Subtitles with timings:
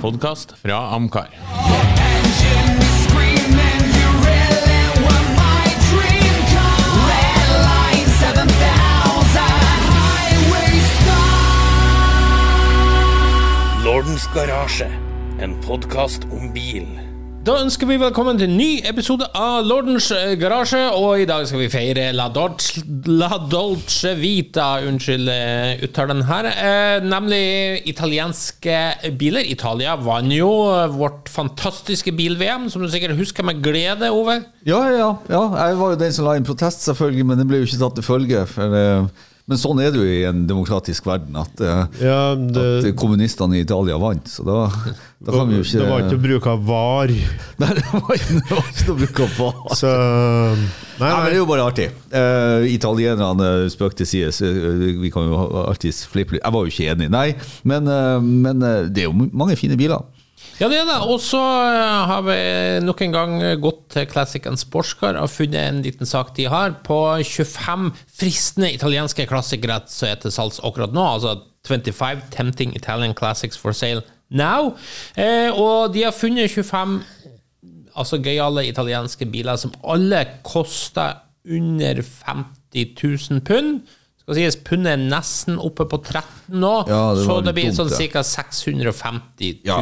[0.00, 1.28] podkast fra Amcar.
[1.32, 6.80] Engine is screaming, you really were my dream car.
[7.10, 9.40] Red line 7000,
[9.96, 11.44] highway star.
[13.84, 14.90] Lordens garasje,
[15.38, 17.05] en podkast om bil.
[17.46, 21.44] Da ønsker vi velkommen til en ny episode av Lordens eh, garasje, og i dag
[21.46, 28.80] skal vi feire La Dolce, La Dolce Vita, unnskyld eh, uttalen her, eh, nemlig italienske
[29.20, 29.46] biler.
[29.46, 34.40] Italia vant jo eh, vårt fantastiske bil-VM, som du sikkert husker med glede, Ove.
[34.66, 35.44] Ja, ja, ja.
[35.68, 37.98] Jeg var jo den som la inn protest, selvfølgelig, men den ble jo ikke tatt
[38.00, 38.42] til følge.
[38.50, 41.60] For, eh, men sånn er det jo i en demokratisk verden, at,
[42.02, 44.26] ja, det, at kommunistene i Italia vant.
[44.26, 44.64] Så da,
[45.22, 47.12] da kan vi jo ikke det var ikke å bruke av var.
[47.62, 49.62] Nei, det var ikke det var ikke noe å bruke var.
[49.78, 49.92] Så
[50.96, 51.86] Nei, Nei, men det er jo bare artig.
[52.08, 56.44] Uh, italienerne, spøk til side, så, eh, vi kan jo alltid flippe litt.
[56.44, 57.26] Jeg var jo ikke enig, nei.
[57.68, 60.04] Men, uh, men uh, det er jo mange fine biler.
[60.56, 60.98] Ja, det er det.
[61.04, 62.36] Og så eh, har vi
[62.86, 66.78] nok en gang gått til Classic and Sportscar og funnet en liten sak de har
[66.86, 71.04] på 25 fristende italienske klassikere som er til salgs akkurat nå.
[71.18, 74.72] Altså 25 Tempting Italian Classics for sale now.
[75.18, 77.02] Eh, og de har funnet 25
[77.96, 82.96] altså gøyale italienske biler som alle koster under 50
[83.30, 83.80] 000 pund.
[84.20, 87.78] Skal sies, Pundet er nesten oppe på 13 nå, Ja, det så det blir dumt,
[87.78, 88.24] sånn ca.
[88.26, 89.78] 650 Ja.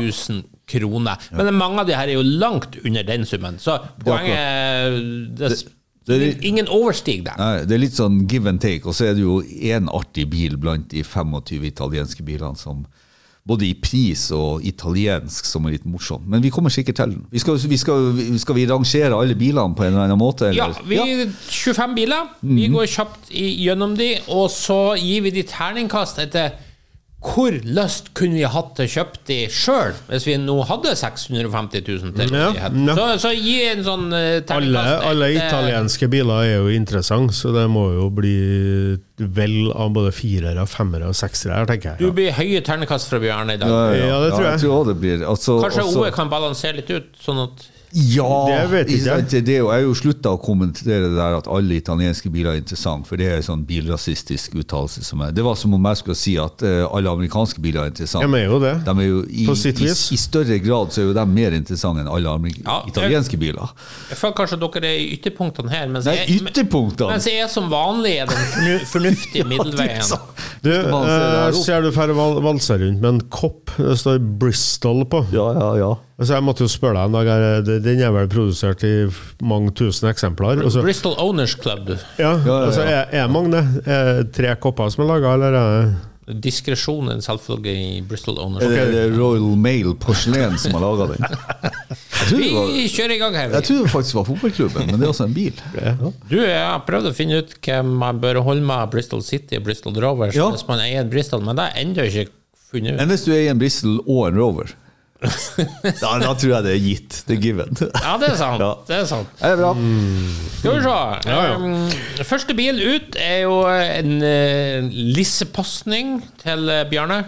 [0.72, 1.16] 000 kroner.
[1.36, 5.64] Men mange av de her er jo langt under den summen, så poenget det,
[6.06, 7.32] det er- Ingen overstiger det.
[7.38, 10.28] Nei, det er litt sånn give and take, og så er det jo én artig
[10.30, 12.84] bil blant de 25 italienske bilene som
[13.46, 16.22] både i pris og italiensk som er litt morsom.
[16.26, 17.26] Men vi kommer sikkert til den.
[17.30, 20.48] Vi skal, vi skal, skal vi rangere alle bilene på en eller annen måte?
[20.48, 20.72] Eller?
[20.88, 22.30] Ja, vi 25 biler.
[22.42, 26.52] Vi går kjapt i- gjennom de, og så gir vi de terningkast etter
[27.24, 31.86] hvor lyst kunne vi hatt til å kjøpe de sjøl, hvis vi nå hadde 650
[31.86, 32.76] 000 til Ja, rådighet?
[32.84, 32.96] ja.
[32.98, 37.64] Så, så gi en sånn uh, Alle, alle italienske biler er jo interessante, så det
[37.72, 38.34] må jo bli
[39.16, 43.54] vel av både firere, femmere og seksere her, tenker Du blir høye ternekast fra Bjørn
[43.54, 43.70] i dag.
[43.72, 44.60] Ja, ja, Ja, det tror ja, jeg.
[44.60, 45.24] jeg tror det blir.
[45.24, 46.02] Altså, Kanskje også...
[46.04, 48.28] OE kan balansere litt ut, sånn at Ja!
[48.50, 49.06] Det vet ikke jeg.
[49.06, 52.52] sant, Det er jeg har jo slutta å kommentere det der at alle italienske biler
[52.56, 55.04] er interessante, for det er en sånn bilrasistisk uttalelse.
[55.06, 57.92] som er Det var som om jeg skulle si at eh, alle amerikanske biler er
[57.92, 58.26] interessante.
[58.26, 58.74] De er jo det.
[58.84, 60.04] De er jo i, På sitt vis.
[60.12, 63.38] I større grad så er jo de mer interessante enn alle amerik- Ja, jeg- italienske
[63.38, 63.70] biler.
[64.10, 67.10] Jeg føler kanskje dere er i ytterpunktene her, mens Nei, jeg, ytterpunktene!
[67.14, 70.02] mens jeg er som vanlig er den fornu fornuftige middelveien.
[70.64, 71.62] Du, der eh, opp?
[71.64, 75.24] ser du færre valser rundt med en kopp det står Bristol på.
[75.34, 75.92] Ja, ja, ja.
[76.14, 78.92] Altså, jeg måtte jo spørre deg en dag, er den er vel produsert i
[79.42, 80.60] mange tusen eksemplar?
[80.62, 81.90] Altså, Bristol Owners Club.
[82.20, 83.64] ja, altså, er, er mange det?
[83.90, 88.38] Er det tre kopper som er laga, eller er det Diskresjon er en i Bristol
[88.40, 88.94] Owners Er det, Club.
[88.94, 91.26] er det Royal Mail Porselen som har laga den?
[92.24, 93.50] Det var, Vi kjører i gang her.
[93.58, 95.58] jeg tror det faktisk var fotballklubben, men det er også en bil.
[96.30, 99.66] Du, jeg har prøvd å finne ut hvem man bør holde med Bristol City og
[99.66, 100.46] Bristol Rovers Ja.
[100.54, 102.32] hvis man eier en Bristol, men det har jeg ennå ikke
[102.70, 103.02] funnet ut.
[103.04, 104.72] Enn hvis du eier en Bristol og en Rover,
[105.22, 107.18] da, da tror jeg det er gitt.
[107.28, 107.76] Det er given.
[107.80, 108.60] Ja, det er sant.
[108.60, 108.70] Ja.
[108.88, 109.28] Det er sant.
[109.40, 109.72] Er det bra?
[110.58, 111.56] Skal vi se.
[111.56, 117.22] Um, første bil ut er jo en uh, lissepasning til eh, Bjarne.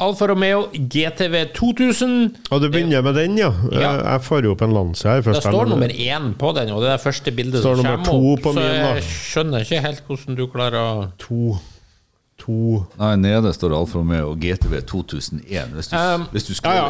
[0.00, 2.14] Alfa Romeo GTV 2000.
[2.50, 3.50] Og du begynner med den, ja?
[3.68, 3.80] Ja.
[3.80, 5.20] Jeg, jeg får jo opp en lanse her.
[5.26, 8.30] Det står nummer én på den, og det er det første bildet Står som kommer
[8.32, 8.48] opp.
[8.56, 11.58] Så jeg skjønner ikke helt hvordan du klarer å To.
[12.40, 15.74] To Nei, nede står Alfa Romeo GTV 2001.
[15.76, 16.84] Hvis du, Um, hvis du Ja, skal ja,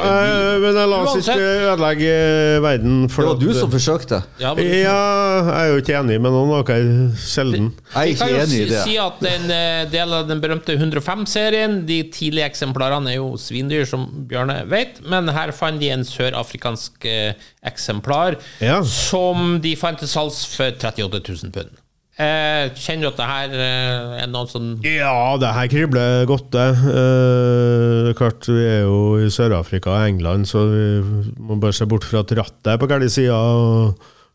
[0.54, 2.12] eh, men la oss ikke ødelegge
[2.62, 3.00] verden.
[3.08, 4.22] Det var at- du som forsøkte.
[4.38, 4.94] ja, men, Ja,
[5.50, 7.10] jeg er jo ikke enig med noen av dere.
[7.18, 7.72] Sjelden.
[7.94, 8.84] Jeg er kan ikke enig i si, det.
[8.84, 13.84] si at en eh, del av den berømte 105-serien De tidlige eksemplarene er jo svindyr,
[13.86, 17.32] som Bjørne vet, men her fant de en sørafrikansk eh,
[17.66, 18.82] eksemplar Ja.
[18.82, 21.70] som de fant til salgs for 38 000 pund.
[22.20, 26.50] Eh, kjenner du at det her eh, er noe sånn Ja, det her kribler godt,
[26.52, 26.66] det.
[26.92, 30.86] Eh, klart, vi er jo i Sør-Afrika og England, så vi
[31.40, 33.38] må bare se bort fra at rattet er på gæren side.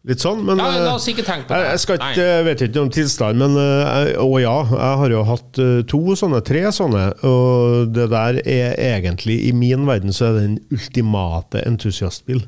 [0.06, 0.42] litt sånn.
[0.46, 1.70] Men Ja, la eh, oss ikke tenke på det.
[1.70, 5.24] jeg skal ikke, jeg vet ikke om tilstand, men eh, Å ja, jeg har jo
[5.30, 10.30] hatt eh, to sånne, tre sånne, og det der er egentlig, i min verden, så
[10.32, 12.42] er det den ultimate entusiastbil.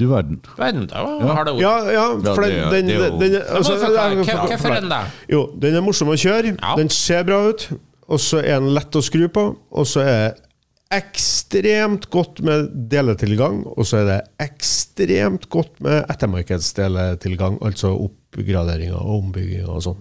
[0.00, 0.38] Du verden.
[0.56, 1.04] Verden, da
[1.36, 1.60] har det ord.
[1.60, 5.02] Ja, ja, for den, den, den, den, altså, Hvorfor den da?
[5.28, 6.74] Jo, den er morsom å kjøre, Ja.
[6.80, 7.66] den ser bra ut,
[8.08, 10.46] og så er den lett å skru på, og så er det
[10.90, 19.20] ekstremt godt med deletilgang, og så er det ekstremt godt med ettermarkedsdeletilgang, altså oppgraderinger og
[19.20, 20.00] ombygginger og sånn.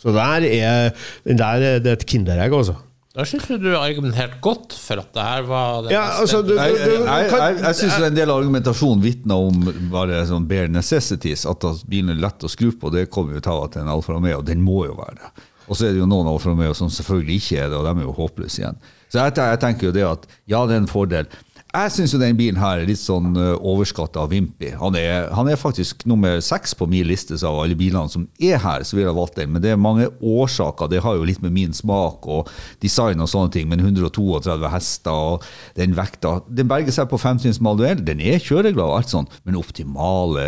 [0.00, 0.90] Så der er,
[1.24, 2.74] den der er, det er et kinderegg, altså.
[3.14, 6.40] Da syns du du har argumentert godt for at det her var det Ja, altså,
[6.42, 9.60] du- Jeg, jeg, jeg, kan- jeg, jeg syns en del argumentasjonen vitner om
[9.92, 11.44] bare sånn bare necessities.
[11.46, 14.12] At at bilen er lett å skru på, det kommer jo til at en Alfa
[14.16, 15.30] Romeo, den må jo være det.
[15.68, 17.94] Og så er det jo noen Alfa Romeo som selvfølgelig ikke er det, og de
[18.02, 18.76] er jo håpløse igjen.
[19.08, 21.30] Så jeg, jeg tenker jo det at ja, det er en fordel.
[21.74, 24.68] Jeg syns jo den bilen her er litt sånn overskatta av Vimpi.
[24.78, 28.60] Han er, han er faktisk nummer seks på min liste av alle bilene som er
[28.62, 29.50] her, så ville jeg valgt den.
[29.50, 30.86] Men det er mange årsaker.
[30.92, 32.50] Det har jo litt med min smak og
[32.84, 33.66] design og sånne ting.
[33.72, 37.98] Men 132 hester og den vekta Den berger seg på femtrinns manuell.
[38.06, 40.46] Den er kjøreglad og alt sånt, men optimale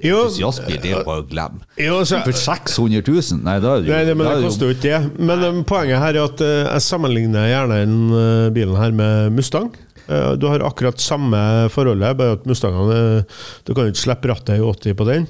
[0.00, 1.60] Jo, entusiastbil, det er bare å glemme.
[1.76, 3.44] Jo, så- For 600 000?
[3.44, 5.20] Nei, da er det jo Nei, det, men det koster jo ikke det.
[5.20, 9.32] Men eh, poenget her er at eh, jeg sammenligner gjerne den eh, bilen her med
[9.36, 9.70] Mustang.
[10.08, 11.38] Eh, Du har akkurat samme
[11.70, 15.26] forholdet, bare at Mustangene eh, Du kan jo ikke slippe rattet i 80 på den.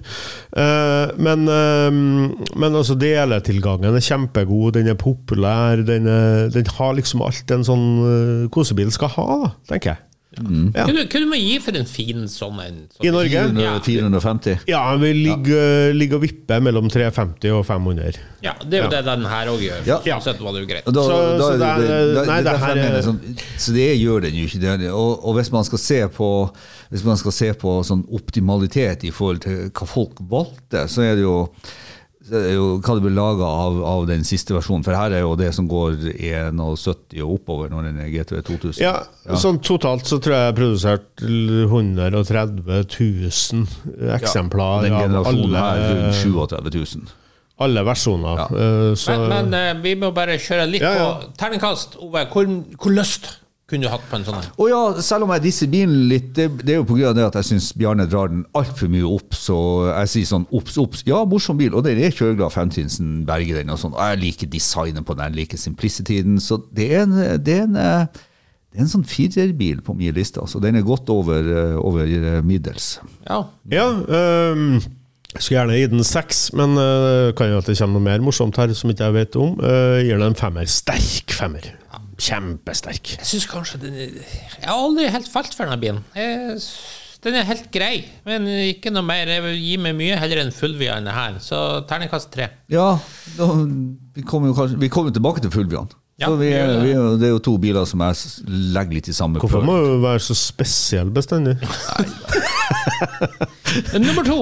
[0.56, 5.82] Eh, Men, men altså deletilgangen er kjempegod, den er populær.
[5.86, 9.28] Den, er, den har liksom alt en sånn kosebil skal ha,
[9.69, 10.02] tenker jeg.
[10.32, 10.87] Ja.
[10.87, 12.76] Hva du, hva du gi for en fin sånn en?
[12.94, 13.43] Sånn, I Norge?
[13.52, 14.62] 400, 450.
[14.70, 18.17] Ja, vi ligger, ligger og vipper mellom 350 og 500.
[18.43, 19.82] Ja, det er jo det den her òg gjør.
[19.87, 19.99] Ja.
[20.06, 20.87] Sånn sett var det jo greit.
[20.88, 23.20] Da, Så- da, så det er- det, nei, det, det her mener er- sånn,
[23.58, 24.61] Så det gjør den jo ikke.
[24.81, 26.31] Det, og, og hvis man skal se på
[26.93, 31.14] Hvis man skal se på sånn optimalitet i forhold til hva folk valgte, så er
[31.17, 31.49] det jo
[32.22, 34.84] så er jo hva det blir laga av, av den siste versjonen.
[34.86, 36.60] For her er jo det som går 71
[37.24, 38.82] og oppover når den er GTV 2000.
[38.84, 38.94] Ja,
[39.42, 45.82] sånn totalt så tror jeg jeg har produsert 130 000 eksemplar Den av generasjonen her
[45.82, 47.12] alle, rundt 37 000.
[47.66, 48.42] alle versjoner.
[48.42, 48.48] Ja.
[48.96, 51.10] Så, Men, men eh, vi må bare kjøre litt Ja, ja.
[51.26, 51.98] på terningkast.
[52.02, 52.48] Ove, hvor,
[52.78, 53.28] hvor lyst
[53.72, 54.48] kunne du hatt på en sånn en?
[54.60, 57.16] Og ja, selv om jeg disser bilen litt, det, det er jo på grunn av
[57.16, 59.32] det at jeg syns Bjarne drar den altfor mye opp.
[59.32, 59.56] Så
[59.88, 61.06] jeg sier sånn obs, obs.
[61.08, 62.52] Ja, morsom bil, og den er kjøreglad.
[62.52, 63.96] Femtinsen, berger den og sånn.
[63.96, 66.36] Og jeg liker designet på den, jeg liker simplicityen.
[66.42, 70.42] Så det er en, det er en, det er en sånn firerbil på min liste.
[70.44, 70.60] Altså.
[70.60, 71.48] Den er godt over,
[71.80, 72.98] over eh, middels.
[73.24, 73.44] Ja.
[73.72, 74.82] ja, um,
[75.32, 78.24] jeg skulle gjerne gi den seks, men uh, kan jo at det kommer noe mer
[78.24, 79.56] morsomt her som ikke jeg vet om.
[79.64, 80.69] Uh, gir den en femmer.
[80.69, 81.72] Sterk femmer.
[82.22, 83.14] Kjempesterk.
[83.19, 84.19] Jeg syns kanskje den er-
[84.60, 86.04] Jeg har aldri helt falt for denne bilen.
[86.14, 86.58] Jeg,
[87.24, 89.26] den er helt grei, men ikke noe mer.
[89.30, 91.38] Jeg vil gi meg mye heller enn Fulvia enn det her.
[91.42, 91.58] Så
[91.90, 92.48] terningkast tre.
[92.70, 92.98] Ja,
[93.38, 93.46] da,
[94.14, 95.90] vi kommer jo kanskje, vi kommer tilbake til Fullbjørn.
[96.20, 97.25] Ja, så vi vi det.
[97.25, 98.44] er, jo to biler som jeg
[98.75, 101.56] legger litt i samme Hvorfor må du være så spesiell bestandig?
[103.97, 104.41] Nummer to.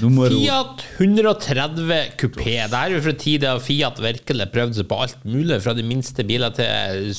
[0.00, 0.32] Nummer.
[0.32, 2.56] Fiat 130 kupé.
[2.64, 6.24] Det er jo fra tida Fiat virkelig prøvde seg på alt mulig, fra de minste
[6.26, 7.12] biler til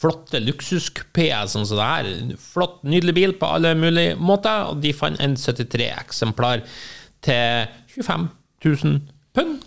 [0.00, 2.10] flotte luksuskupéer sånn som det her.
[2.40, 6.64] Flott, nydelig bil på alle mulige måter, og de fant en 73 eksemplar
[7.24, 7.68] til
[7.98, 8.30] 25
[8.64, 9.02] 000
[9.36, 9.58] pund.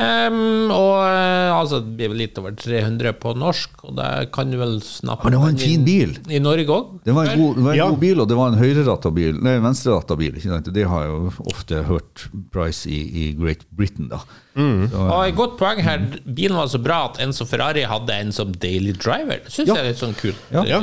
[0.00, 4.48] Ehm, og eh, altså, det blir vel litt over 300 på norsk, og det kan
[4.52, 6.14] du vel snappe Men det var en fin bil.
[6.32, 6.94] I Norge òg.
[7.04, 7.88] Det var en god, det var en Ja.
[7.92, 9.36] god bil, og det var en høyreratta bil.
[9.44, 10.32] Nei, venstreratta bil.
[10.40, 10.70] Ikke sant?
[10.72, 12.24] Det har jeg jo ofte hørt
[12.54, 14.22] Price i, i Great Britain, da.
[14.60, 18.12] Så, Og et godt poeng her, bilen var så bra at en som Ferrari hadde
[18.12, 19.38] en som daily driver.
[19.44, 19.76] Det syns Ja.
[19.78, 20.40] jeg er litt sånn kult.
[20.52, 20.64] Ja.
[20.66, 20.80] Ja.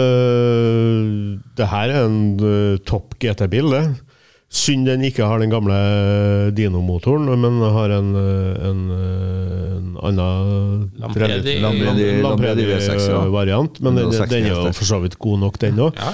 [0.00, 3.84] Uh, det her er en uh, topp GT-bil, det.
[4.50, 5.76] Synd den ikke har den gamle
[6.56, 13.20] Dino-motoren, men har en, eh, en, eh, en annen Lambredi- Lambredi- Lambredi V6, ja.
[13.30, 15.94] variant Men den, den er jo for så vidt god nok, den òg.
[15.94, 16.10] Ja.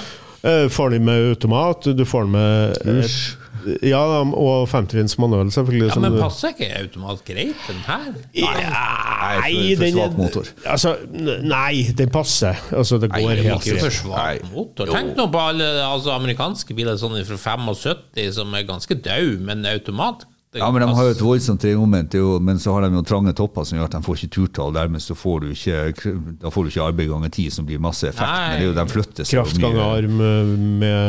[0.69, 3.35] Får den med automat, du får den med Ush.
[3.83, 5.87] Ja, og femtrinns manuell, selvfølgelig.
[5.89, 8.05] Ja, som men passer ikke automat greit, den her?
[8.07, 10.43] Nei, Nei, for- for den er- motor.
[10.65, 10.95] Altså,
[11.43, 12.55] nei, den passer.
[12.71, 13.93] Altså, det Nei, går det er helt greit.
[13.93, 14.85] svak motor.
[14.85, 19.65] Tenk nå på alle altså, amerikanske biler sånn fra 75 som er ganske døde, men
[19.65, 23.01] automat det ja, men de har jo et voldsomt tremoment, men så har de jo
[23.05, 24.71] trange topper som gjør at de får ikke turtall.
[24.77, 28.07] Dermed så får du ikke, da får du ikke arbeid ganger ti, som blir masse
[28.07, 28.23] effekt.
[28.23, 28.45] Nei.
[28.47, 31.01] Men det er jo, de flytter seg Kraft ganger arm eh, med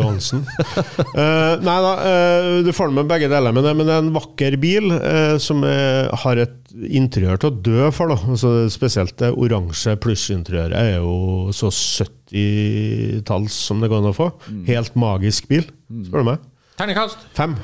[0.00, 0.42] Johansen.
[0.42, 3.54] uh, nei da, uh, du får den med begge deler.
[3.54, 7.52] Men det, men det er en vakker bil uh, som er, har et interiør til
[7.52, 8.10] å dø for.
[8.10, 8.18] Da.
[8.34, 14.32] Altså, spesielt det oransje plussinteriøret er jo så 70-talls som det går an å få.
[14.66, 15.70] Helt magisk bil,
[16.08, 16.50] spør du meg.
[16.80, 17.30] Terningkast.
[17.38, 17.54] Fem.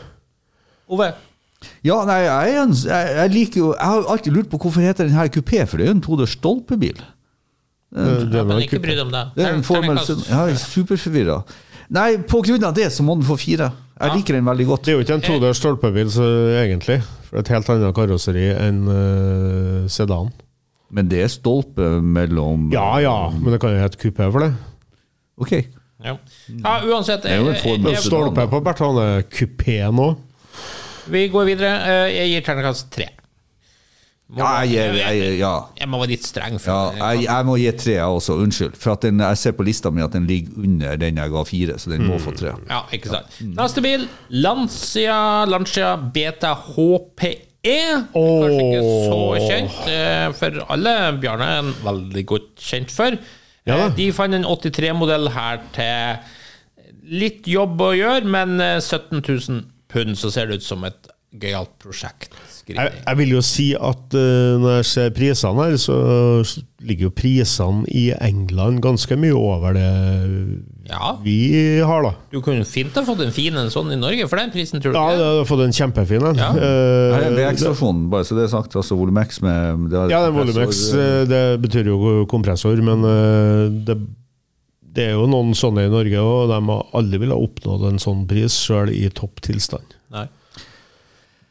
[0.88, 1.10] Ove.
[1.82, 5.08] Ja, nei, jeg, en, jeg, jeg liker jo Jeg har alltid lurt på hvorfor heter
[5.08, 7.00] den her kupé, for det er jo en todørs stolpebil.
[7.96, 9.24] Eh, det Ja, men ikke bry deg om det.
[9.34, 11.40] Det er en formel jeg er superforvirra.
[11.90, 13.70] Nei, på grunn av det så må den få fire.
[13.98, 14.14] Jeg Ja.
[14.14, 14.84] liker den veldig godt.
[14.84, 16.26] Det er jo ikke en todørs stolpebil, så,
[16.62, 17.00] egentlig.
[17.28, 20.30] For et helt annet karosseri enn uh, sedan.
[20.94, 24.52] Men det er stolpe mellom Ja ja, men det kan jo hete kupé for det.
[25.36, 25.52] Ok.
[26.04, 26.14] Ja.
[26.14, 27.24] ja, uansett.
[27.26, 30.16] en jeg- jeg- stolpe på Bertane kupé nå.
[31.12, 31.70] Vi går videre.
[31.88, 33.08] Eh, Jeg gir terningkast tre.
[34.36, 35.54] Ja, jeg, jeg, ja.
[35.80, 36.58] Jeg må være litt streng.
[36.60, 38.34] For Ja, jeg, jeg må gi tre, jeg også.
[38.44, 38.74] Unnskyld.
[38.76, 41.44] For at den, jeg ser på lista mi at den ligger under den jeg ga
[41.48, 42.52] fire, så den må få tre.
[42.68, 43.38] Ja, ikke sant.
[43.56, 44.04] Neste bil,
[44.44, 45.16] Lancia,
[45.48, 47.72] Lancia Beta HPE.
[48.12, 50.94] Kanskje ikke så kjent eh, for alle.
[51.24, 53.16] Bjarne er en veldig godt kjent for.
[53.64, 53.78] Ja.
[53.86, 59.64] Eh, De fant en 83-modell her til litt jobb å gjøre, men eh, 17 000
[59.92, 62.32] pund, så ser det ut som et gøyalt prosjekt.
[62.68, 65.96] Jeg, jeg vil jo si at uh, når jeg ser prisene her, så
[66.84, 69.88] ligger jo prisene i England ganske mye over det
[70.88, 71.36] Ja, vi
[71.84, 72.12] har, da.
[72.32, 74.92] du kunne fint ha fått en fin en sånn i Norge for den prisen, tror
[74.94, 75.24] du Ja, ikke?
[75.24, 76.40] jeg har fått en kjempefin en.
[76.40, 76.50] Ja.
[76.56, 78.76] Uh, Her er VX-versjonen, bare så det er sagt.
[78.80, 83.68] Altså Volumex med det er Ja, den Volumex, eh, det betyr jo kompressor, men uh,
[83.88, 83.98] det,
[84.94, 88.24] det er jo noen sånne i Norge, og de har aldri ville oppnådd en sånn
[88.30, 89.94] pris, sjøl i topp tilstand.
[90.14, 90.26] Nei.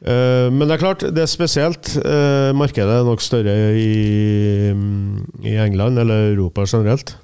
[0.02, 1.94] Eh, Men det er klart, det er spesielt.
[1.98, 4.72] Eh, Markedet er nok større i,
[5.46, 7.16] i England, eller Europa generelt.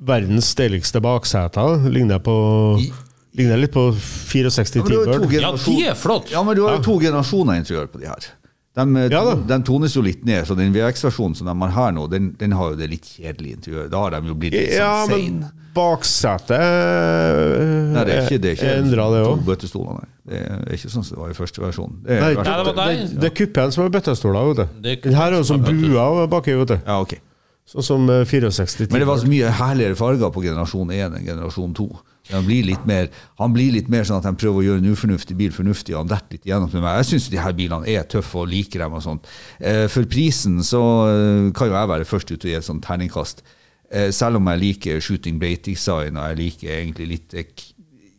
[0.00, 2.34] Verdens deiligste bakseter ligner, på,
[3.36, 5.42] ligner litt på 64 Ja, men du har jo to T-Bird.
[5.42, 6.30] Ja, de er flott.
[6.32, 8.30] Ja, men du har jo to generasjoner interiør på de her.
[8.76, 9.32] De, Ja da.
[9.34, 12.52] den tones jo litt ned, så den VX-versjonen som de har her nå, den, den
[12.54, 13.88] har jo det litt kjedelige intervjuet.
[13.90, 15.64] Da har de jo blitt litt Ja, sånn men sein.
[15.74, 19.42] baksetet eh, Nei, det er ikke, det er ikke endra, det òg.
[20.30, 21.96] Det er ikke sånn som det var i første versjon.
[22.04, 24.88] Det er, Nei, det, det det, det er kuppen som har bøttestoler, vet du.
[24.94, 26.78] Er Den her er jo som sånn er bua baki, vet du.
[26.78, 27.18] ja, okay.
[27.70, 31.26] Sånn som eh, 64 Men det var så mye herligere farger på generasjon 1 enn
[31.26, 31.84] generasjon 2.
[32.32, 33.08] Han blir litt mer,
[33.38, 35.94] han blir litt mer sånn at han prøver å gjøre en ufornuftig bil fornuftig.
[35.94, 36.98] og Han detter litt igjennom med meg.
[37.00, 38.92] Jeg syns de her bilene er tøffe og liker dem.
[38.94, 39.26] og sånt.
[39.60, 42.84] Eh, For prisen så eh, kan jo jeg være først ute og gi et sånt
[42.86, 43.42] terningkast.
[43.90, 47.34] Eh, Selv om jeg liker shooting blade design og jeg liker egentlig litt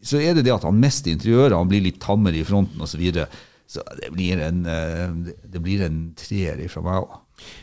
[0.03, 2.95] Så er det det at han mister interiøret, han blir litt tammere i fronten osv.
[2.95, 3.27] Så, videre.
[3.69, 7.19] så det blir en, det- blir en treer fra meg òg.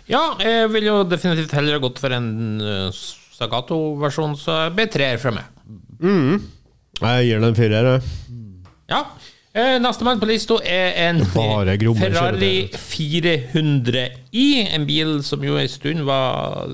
[0.08, 2.58] Ja, jeg vil jo definitivt heller ha gått for en
[3.38, 5.44] Sagato-versjon, så jeg ble treer fra meg.
[6.00, 8.02] Jeg gir den en firer, jeg.
[8.90, 9.02] Ja.
[9.58, 14.44] Eh, Nestemann på lista er en Bare Ferrari 400i.
[14.76, 16.68] En bil som jo en stund var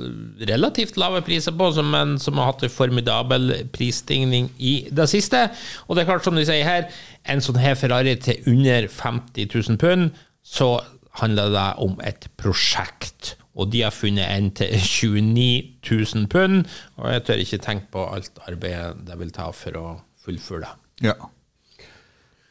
[0.50, 5.46] relativt lave priser på, men som har hatt en formidabel prisstigning i det siste.
[5.86, 6.90] Og det er klart, som de sier her,
[7.30, 10.10] en sånn her Ferrari til under 50 000 pund,
[10.44, 10.74] så
[11.22, 13.36] handler det om et prosjekt.
[13.54, 16.64] Og de har funnet en til 29 000 pund,
[16.98, 19.86] og jeg tør ikke tenke på alt arbeidet det vil ta for å
[20.24, 21.12] fullføre det.
[21.12, 21.14] Ja.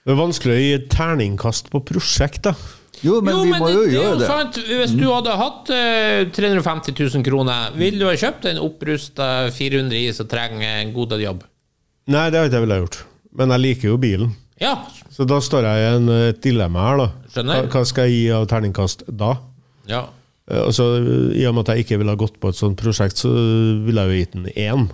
[0.04, 2.56] Det er vanskelig å gi et terningkast på prosjekt, da.
[3.04, 4.28] Jo, men vi må det, jo det er gjøre jo det.
[4.30, 4.60] sant.
[4.70, 9.98] Hvis du hadde hatt uh, 350 000 kroner, ville du ha kjøpt en opprusta 400
[10.00, 11.44] i som trenger en god del jobb?
[12.14, 13.00] Nei, det har ikke jeg villet gjort.
[13.40, 14.34] Men jeg liker jo bilen.
[14.62, 14.76] Ja.
[15.12, 17.08] Så da står jeg i en, et dilemma her, da.
[17.34, 17.64] Skjønner.
[17.66, 19.36] Hva, hva skal jeg gi av terningkast da?
[19.92, 20.06] ja.
[20.52, 20.90] Eh, Altså,
[21.36, 23.32] I og med at jeg ikke ville ha gått på et sånt prosjekt, så
[23.86, 24.92] ville jeg jo gitt den én.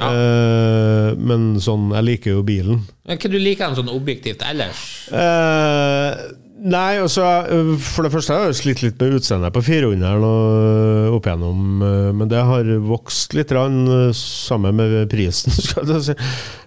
[0.00, 0.08] Ja.
[0.08, 2.78] Uh, men sånn, jeg liker jo bilen.
[3.04, 4.80] Men Hva du liker den sånn objektivt ellers?
[5.12, 6.22] Eh,
[6.62, 11.16] nei, altså eh, For det første har jeg slitt litt med utseendet på 400 og
[11.16, 16.04] opp igjennom, eh, men det har vokst litt rann, eh, sammen med prisen, skal jeg
[16.10, 16.16] si.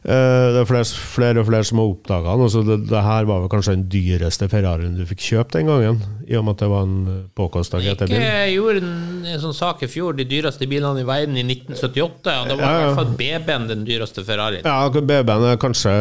[0.06, 0.86] Eh, det er flere,
[1.16, 2.46] flere og flere som har oppdaga den.
[2.46, 6.02] Altså det, det her var vel kanskje den dyreste Ferrarien du fikk kjøpt den gangen,
[6.28, 8.28] i og med at det var en påkosta Ikke GT-bil.
[8.54, 12.60] gjorde en, sånn sak i fjor, de dyreste bilene i verden i 1978, og det
[12.60, 14.68] var Ja, i hvert fall BB-en den dyreste Ferrarien.
[14.68, 15.96] Ja, BB-en er kanskje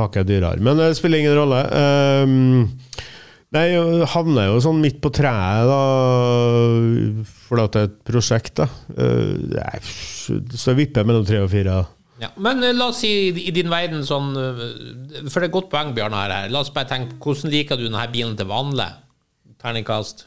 [0.00, 1.62] hakket dyrere, men det spiller ingen rolle.
[1.76, 2.66] Ehm,
[3.54, 5.80] nei, jeg havna jo sånn midt på treet, da,
[7.46, 8.66] For det er et prosjekt, da.
[8.96, 11.84] Nei, så jeg vipper mellom tre og fire.
[12.20, 14.62] Ja, men eh, la oss si i din verden sånn eh,
[15.28, 16.48] For det er et godt poeng Bjørn her.
[16.52, 18.88] La oss bare tenke hvordan liker du denne bilen til vanlig?
[19.60, 20.24] Terningkast?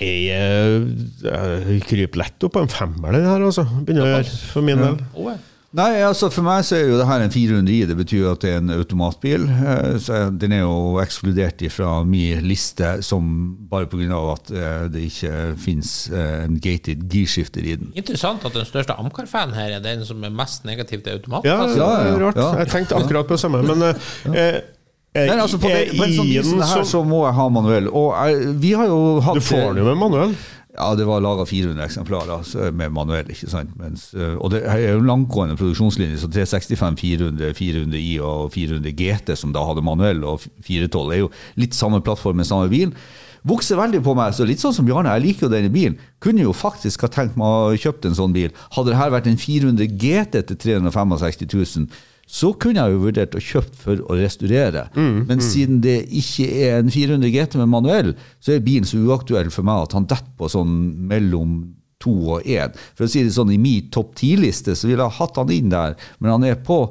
[0.00, 0.86] Jeg, eh,
[1.28, 3.66] jeg kryper lett opp på en femmer, den her, altså.
[3.84, 4.96] Begynner å gjøre, for min del.
[5.20, 5.36] Ove?
[5.72, 7.78] Nei, altså For meg så er jo det her en 400i.
[7.88, 9.46] Det betyr at det er en automatbil.
[9.48, 13.30] Eh, Så Den er jo ekskludert fra min liste som
[13.70, 14.18] bare pga.
[14.34, 17.92] at eh, det ikke fins en gated girskifter i den.
[17.96, 21.44] Interessant at den største Amcar-fanen her er den som er mest negativ til automat.
[21.48, 21.78] Ja, altså.
[21.80, 22.20] ja, ja, ja.
[22.26, 22.36] rart.
[22.36, 22.52] Ja.
[22.60, 24.04] Jeg tenkte akkurat på det samme, men eh,
[24.36, 24.60] eh,
[25.14, 27.00] Nei, altså på, det, på en sånn i bil som den det her så- så
[27.04, 27.88] må jeg ha manuell.
[27.88, 30.36] Og jeg, vi har jo hatt Du får den jo med manuell.
[30.72, 33.28] Ja, det var laga 400 eksemplarer med manuell.
[33.28, 33.74] ikke sant?
[33.76, 38.94] Mens, øh, og det er jo en langgående produksjonslinje, så 365, 400, 400i og 400
[38.96, 41.28] GT, som da hadde manuell, og 412 er jo
[41.60, 42.94] litt samme plattform med samme bil.
[43.44, 45.98] Vokser veldig på meg, så litt sånn som Bjarne, jeg liker jo denne bilen.
[46.22, 48.54] Kunne jo faktisk ha tenkt meg å kjøpt en sånn bil.
[48.72, 51.88] Hadde det her vært en 400 GT til 365 000,
[52.28, 54.86] så kunne jeg jo vurdert å kjøpe for å restaurere.
[54.96, 59.00] Mm, Men siden det ikke er en 400 GT med manuell, så er bilen så
[59.02, 60.76] uaktuell for meg at han detter på sånn
[61.10, 61.58] mellom
[62.02, 62.72] to og én.
[62.96, 65.72] For å si det sånn, i min topp ti-liste så ville jeg hatt han inn
[65.72, 66.84] der, men han er på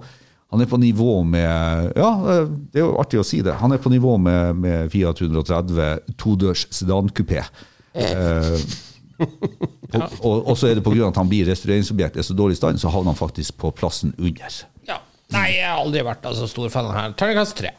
[0.51, 3.53] han er på nivå med Ja, eh, det er jo artig å si det.
[3.61, 7.45] Han er på nivå med, med Fiat 130 todørs sedankupé.
[7.95, 8.57] Eh,
[9.21, 11.07] og, og, og så er det pga.
[11.07, 14.59] at han blir restaureringsobjekt, er så dårlig stand, så havner han faktisk på plassen under.
[15.31, 17.11] Nei, jeg har aldri vært altså, stor fan av den her.
[17.19, 17.69] Terningkast tre.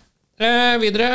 [0.41, 1.09] Eh, videre.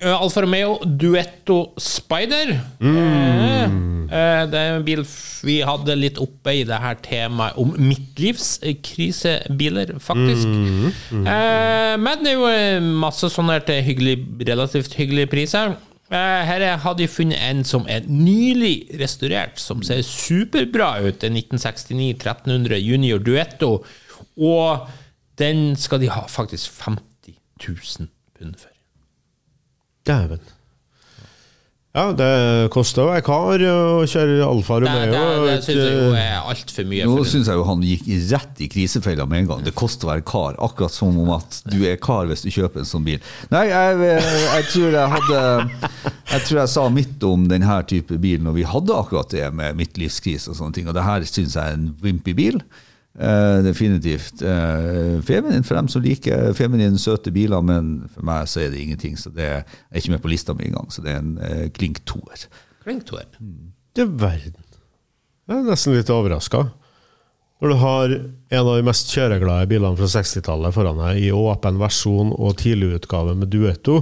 [0.00, 2.54] eh, Alfa Romeo Duetto Spider.
[2.80, 4.08] Mm.
[4.10, 5.04] eh, det er en bil
[5.44, 10.48] vi hadde litt oppe i det her temaet om midtlivskrisebiler, faktisk.
[10.48, 14.16] Eh, men det er jo eh, masse sånne til hyggelig,
[14.48, 15.66] relativt hyggelige priser.
[16.10, 21.24] Eh, Her er- har de funnet en som er nylig restaurert, som ser superbra ut.
[21.24, 23.84] En 1969 1300 Junior Duetto.
[24.36, 24.78] Og
[25.40, 27.38] den skal de ha faktisk 50
[27.68, 28.70] 000 pund for.
[30.06, 30.40] Dæven.
[31.94, 32.26] Ja, det
[32.74, 35.12] koster å være kar å kjøre Alfa Romeo.
[35.12, 37.04] det, det det syns jeg jo eh, er altfor mye.
[37.06, 39.60] Nå syns jeg jo han gikk rett i krisefella med en gang.
[39.62, 40.58] Det koster å være kar.
[40.66, 43.22] Akkurat som om at du er kar hvis du kjøper en sånn bil.
[43.54, 45.44] Nei, jeg, jeg tror jeg hadde
[46.32, 49.78] Jeg tror jeg sa mitt om denne type bil når vi hadde akkurat det med
[49.78, 50.90] midtlivskrise og sånne ting.
[50.90, 52.58] Og det her syns jeg er en wimpy bil.
[53.14, 54.42] Eh, definitivt.
[54.42, 58.80] Uh, feminin for dem som liker feminine, søte biler, men for meg så er det
[58.82, 59.14] ingenting.
[59.18, 59.62] Så det er
[59.94, 60.90] ikke med på lista mi engang.
[60.90, 62.48] Så det er en uh, klink toer.
[62.82, 63.28] Klink toer.
[63.94, 64.58] Du verden.
[65.46, 66.64] Jeg er nesten litt overraska.
[67.62, 71.78] Når du har en av de mest kjøreglade bilene fra 60-tallet foran deg i åpen
[71.78, 74.00] versjon og tidligutgave med Duetto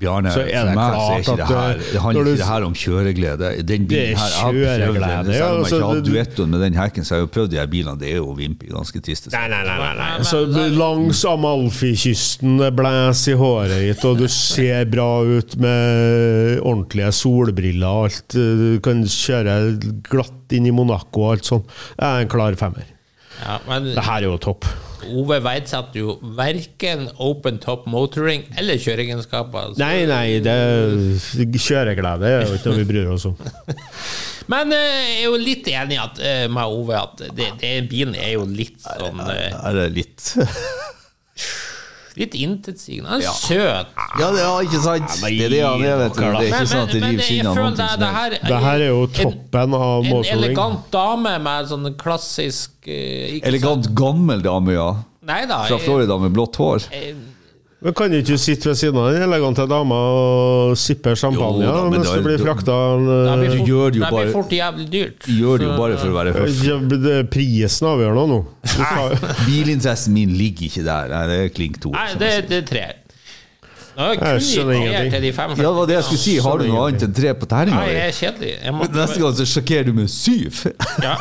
[0.00, 2.30] Bjarne, Så er det for meg så er klart ikke det her det- handler du-
[2.30, 3.48] ikke det her om kjøreglede.
[3.60, 6.36] Den Det bilen er her, jeg har kjøreglede, Selv om jeg altså, ikke har hatt
[6.36, 7.98] det- med den hekken, så har jeg jo prøvd de her bilene.
[8.00, 8.66] Det er jo Vimpi.
[8.70, 9.30] ganske trist.
[9.32, 9.78] Nei, nei, nei.
[9.78, 10.24] nei, nei.
[10.24, 17.12] Så langs Amalfi-kysten, det blæser i håret ditt, og du ser bra ut med ordentlige
[17.12, 18.28] solbriller og alt.
[18.34, 19.78] Du kan kjøre
[20.10, 21.66] glatt inn i Monaco og alt sånt.
[21.96, 22.84] Det er en klar femmer.
[23.44, 24.64] Ja, men Det her er jo topp.
[25.08, 29.70] Ove verdsatte jo verken open top motoring eller kjøreegenskaper.
[29.70, 29.80] Altså.
[29.80, 33.38] Nei, nei, det kjøreglede er jo ikke noe vi bryr oss om.
[34.50, 38.16] Men eh, jeg er jo litt enig at, eh, med Ove at det, det, bilen
[38.18, 40.32] er jo litt sånn eh, Er det litt
[42.16, 43.08] Litt intetsigende.
[43.10, 43.86] Han er søt.
[44.18, 45.14] Ja, det er ikke sant?
[45.22, 46.20] Det er det han er, vet du.
[46.20, 48.80] Det er ikke sånn at det river skinnene av noen det, det her Det her
[48.80, 50.32] er jo toppen av En motoring.
[50.38, 54.88] elegant dame med sånn klassisk eh, ikke Elegant gammel dame, ja.
[54.94, 55.62] sånn- Nei da.
[55.68, 56.88] Fra Florida med blått hår.
[56.90, 57.14] jeg-
[57.80, 61.70] Men kan du ikke sitte ved siden av den elegante dama og sippe champagne Jo
[61.72, 65.24] da, men mens du blir frakta Det blir fort, gjør det blir fort jævlig dyrt.
[65.24, 66.68] Du gjør det jo bare for å være høflig.
[66.68, 68.40] Ja, Prisen avgjør noe nå.
[69.46, 71.08] Bilinteressen min ligger ikke der.
[71.14, 71.94] Nei, det er klink to.
[71.96, 72.84] Nei, det, det er tre.
[73.96, 75.24] Jeg skjønner ingenting.
[75.34, 76.34] Ja, det var det jeg skulle si.
[76.42, 78.52] Har du noe annet enn tre på terninga Nei, jeg er kjedelig.
[78.62, 80.62] Jeg må, Neste gang så sjokkerer du med syv.
[81.04, 81.14] Ja.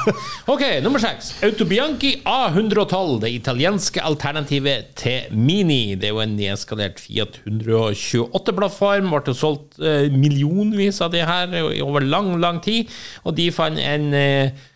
[0.52, 1.32] Ok, nummer seks.
[1.46, 5.96] Autobianchi A112, det italienske alternativet til Mini.
[6.00, 9.14] Det er jo en nedskalert Fiat 128-plattform.
[9.14, 11.56] Ble solgt eh, millionvis av de her
[11.86, 12.92] over lang, lang tid.
[13.26, 14.68] Og de fant en eh,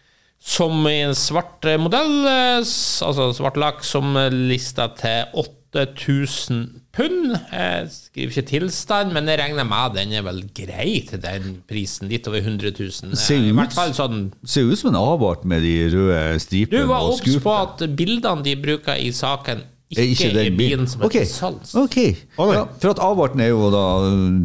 [0.44, 4.16] som i en svart eh, modell, altså svart lakk, som
[4.48, 7.34] lista til 8000 pund.
[7.52, 12.08] Jeg skriver ikke tilstand, men jeg regner med den er vel grei til den prisen.
[12.12, 13.16] Litt over 100 000.
[13.18, 16.82] Ser Eh, I ut- sånn Ser ut som en avart med de røde stripene.
[16.84, 20.88] du var obs på at bildene de bruker i saken, ikke, ikke den er bilen
[20.90, 21.74] som er Ok, til salgs.
[21.78, 21.98] ok.
[22.04, 23.84] Ja, for at avarten er jo da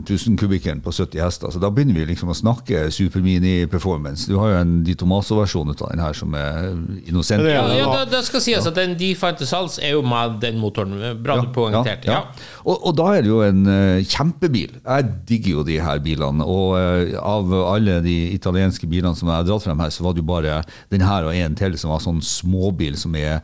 [0.05, 4.29] 1000 kubikkeren på 70 hester, så da begynner vi liksom å snakke supermini performance.
[4.31, 6.71] Du har jo en Di Tomaso-versjon av den her som er
[7.09, 7.45] innocent.
[7.49, 10.39] Ja, ja, det, da, skal sies at den de fant til salgs, er jo med
[10.45, 10.97] den motoren.
[11.23, 12.11] Bra du poengterte.
[12.11, 12.25] Ja,
[12.65, 14.79] Og, og da er det jo en uh, kjempebil.
[14.83, 16.45] Jeg digger jo de her bilene.
[16.45, 20.17] Og uh, av alle de italienske bilene som jeg har dratt frem her, så var
[20.17, 20.61] det jo bare
[20.93, 23.41] den her og en til som var sånn småbil som er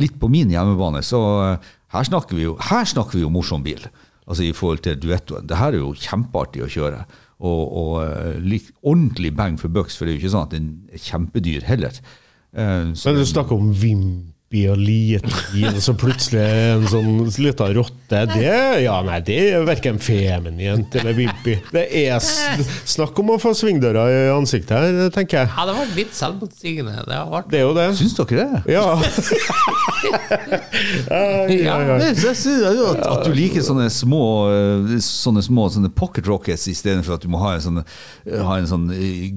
[0.00, 1.02] litt på min hjemmebane.
[1.04, 3.86] Så eh, her snakker vi jo, her snakker vi jo morsom bil.
[4.24, 5.46] Altså i forhold til duettoen.
[5.48, 7.04] Det her er jo kjempeartig å kjøre.
[7.44, 10.54] Og, og eh, lik, ordentlig bang for bucks, for det er jo ikke sånn at
[10.54, 11.98] den er kjempedyr heller.
[12.54, 13.74] Eh, så Men du snakker om
[14.54, 18.20] Vimpi og liten og så plutselig en sånn lita rotte.
[18.30, 18.52] Det,
[18.84, 21.56] ja, nei, det er verken feminint eller vimpy.
[21.74, 25.50] Det er snakk om å få svingdøra i ansiktet her, tenker jeg.
[25.50, 27.04] ja det var litt selvmotsigende.
[27.08, 27.88] Det vært Det er jo det.
[27.98, 28.62] Syns dere det?
[28.74, 28.84] Ja.
[31.10, 31.98] ja, ja, ja.
[32.04, 32.44] Jeg synes
[32.76, 37.24] jo at, at du liker sånne små eh, Sånne små sånne pocket rockets istedenfor at
[37.24, 37.80] du må ha en sånn,
[38.28, 39.30] ha en sånn eh,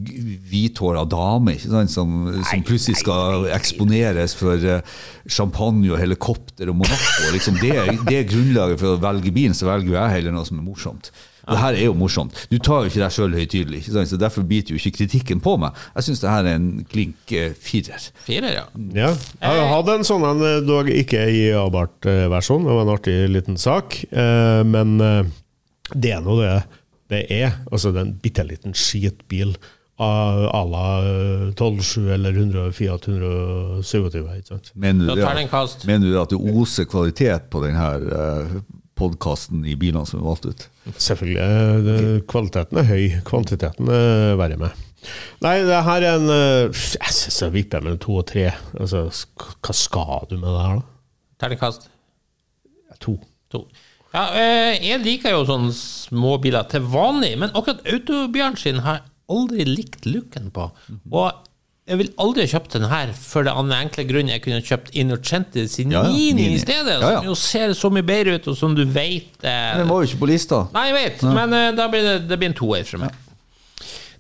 [0.51, 1.93] hvithåra dame ikke sant?
[1.93, 4.81] Som, som plutselig skal eksponeres for, eh,
[5.29, 7.31] champagne og helikopter og Monaco.
[7.33, 10.35] Liksom det, er- det er grunnlaget for å velge bilen, så velger jo jeg heller
[10.37, 11.11] noe som er morsomt.
[11.47, 12.35] Og det her er jo morsomt.
[12.51, 15.77] Du tar jo ikke deg sjøl høytidelig, så derfor biter jo ikke kritikken på meg.
[15.95, 18.09] Jeg syns det her er en klink eh, firer.
[18.25, 18.65] Firer, ja.
[18.97, 19.13] Ja.
[19.45, 22.67] Jeg hadde en sånn en, eh, dog ikke i Abart-versjon.
[22.67, 23.95] Det var en artig liten sak.
[24.11, 25.23] Eh, Men eh,
[25.95, 26.51] det er nå det
[27.07, 27.53] det er.
[27.71, 29.53] Altså, det er en bitte liten skitbil
[29.99, 34.19] à la 12-7 eller 100 Fiat 127.
[34.37, 34.59] Ikke?
[34.75, 38.59] Mener du, det, mener du at det oser kvalitet på denne uh,
[38.97, 40.67] podkasten i bilene som er valgt ut?
[40.97, 41.39] Selvfølgelig.
[41.41, 44.83] eh, det- Kvaliteten er høy, kvantiteten er verre med.
[45.41, 48.47] Nei, det her er en eh, Jeg syns jeg vipper mellom to og tre.
[48.79, 49.03] Altså,
[49.61, 50.85] hva skal du med det her, da?
[51.41, 51.89] Terningkast
[53.01, 53.17] To.
[53.53, 53.65] to.
[54.13, 59.03] Ja, eh, jeg liker jo sånne småbiler til vanlig, men akkurat Autobjørn sin har jeg
[59.29, 60.69] aldri likt looken på.
[61.11, 61.43] Og
[61.87, 64.89] jeg vil aldri ha kjøpt den her for det andre enkle grunnen jeg kunne kjøpt
[64.99, 66.49] Innocente sin Ja, ja, Mini.
[66.55, 67.19] i stedet, Ja, ja.
[67.21, 70.09] som jo ser så mye bedre ut, og som du vet eh, Den var jo
[70.09, 70.65] ikke på lista.
[70.75, 73.15] Nei, jeg vet, men eh, da blir det, det blir en toer fra meg.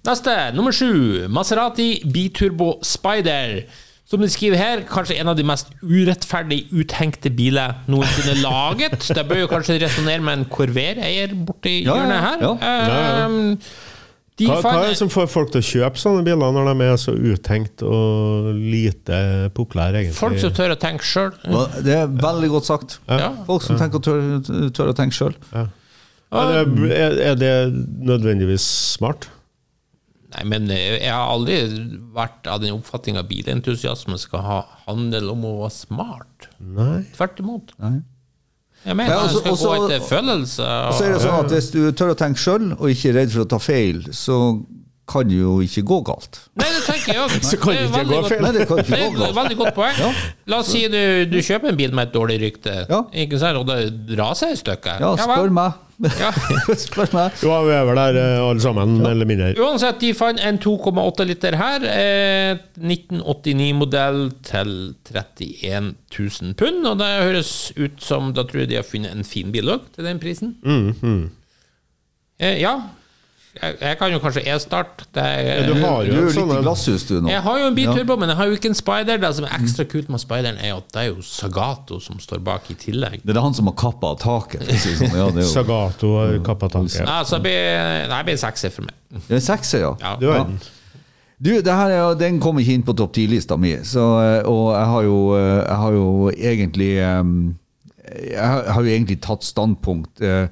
[0.07, 1.27] Neste, nummer sju.
[1.27, 3.65] Maserati Biturbo Spider.
[4.07, 9.03] Som de skriver her, kanskje en av de mest urettferdig uthengte biler noensinne laget.
[9.11, 12.45] Det bør jo kanskje resonnere med en Corvair-eier borti Ja, ja, hjørnet her.
[12.47, 12.77] ja.
[13.25, 13.57] Ehm,
[14.37, 16.87] de Hva, hva er det som får folk til å kjøpe sånne biler når de
[16.87, 19.21] er så uttenkt og lite
[19.57, 20.19] populære, egentlig?
[20.19, 21.31] Folk som tør å tenke sjøl.
[21.85, 22.99] Det er veldig godt sagt.
[23.09, 23.31] Ja.
[23.47, 24.21] Folk som tenker tør,
[24.77, 25.33] tør å tenke sjøl.
[25.55, 27.55] det, er, er det
[28.05, 29.29] nødvendigvis smart?
[30.35, 31.55] Nei, men eh, jeg har aldri
[32.15, 36.49] vært av den oppfatning at bilentusiasme skal ha handel om å være smart.
[36.59, 37.05] Nei.
[37.15, 37.73] Tvert imot.
[37.81, 38.01] Nei.
[38.87, 40.63] Jeg mener Ja, også- skal også- gå etter følelse.
[40.87, 43.13] Og så er det sånn at Hvis du tør å tenke sjøl, og ikke er
[43.21, 44.37] redd for å ta feil, så
[45.07, 46.39] kan det jo ikke gå galt.
[46.59, 47.29] Nei, det tenker jeg òg.
[47.43, 48.41] Så det ikke gå feil.
[48.43, 49.35] Nei, det kan ikke er gå et galt.
[49.35, 50.15] veldig godt poeng.
[50.47, 53.03] La oss si du, du kjøper en bil med et dårlig rykte, Ja.
[53.13, 53.57] ikke sant?
[53.57, 54.99] og det raser et stykke.
[54.99, 55.73] Ja, spør meg.
[55.97, 56.29] Ja.
[56.85, 57.39] spør meg.
[57.41, 59.11] Jo, vi er vel der eh, alle sammen, ja.
[59.11, 59.49] eller mindre.
[59.61, 61.87] Uansett, de fant en 2,8 liter her.
[61.89, 64.75] Eh, 1989-modell til
[65.09, 66.85] 31 000 pund.
[66.85, 69.89] Og det høres ut som Da tror jeg de har funnet en fin bil òg,
[69.95, 70.55] til den prisen.
[70.61, 71.25] Mm, mm.
[72.61, 72.77] ja.
[73.61, 75.03] Jeg, jeg kan jo kanskje e-start.
[75.15, 77.29] Det er- Du har jo er en sånn glasshus, du nå.
[77.29, 79.17] Jeg har jo en biturbo, men jeg har jo ikke en spider.
[79.17, 82.39] Det som er ekstra kult med spideren, er at det er jo Sagato som står
[82.43, 83.21] bak i tillegg.
[83.25, 84.61] Det er han som har kappa av taket.
[84.67, 85.11] Sånn.
[85.15, 87.05] Ja, det er jo Sagato har kappa taket.
[87.05, 88.95] Nei, så blir, nei, det blir en sekser for meg.
[89.27, 89.93] det er en sekser, ja.
[90.01, 90.15] Ja.
[90.19, 90.59] Du verden.
[91.39, 94.71] Du, det her er, den kom ikke inn på topp 10-lista mi, så, eh, og
[94.73, 97.23] jeg har jo, eh, jeg har jo egentlig eh,
[98.31, 100.21] Jeg har jo egentlig tatt standpunkt.
[100.21, 100.47] Eh,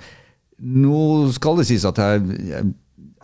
[0.61, 2.69] Nå skal det sies at jeg, jeg,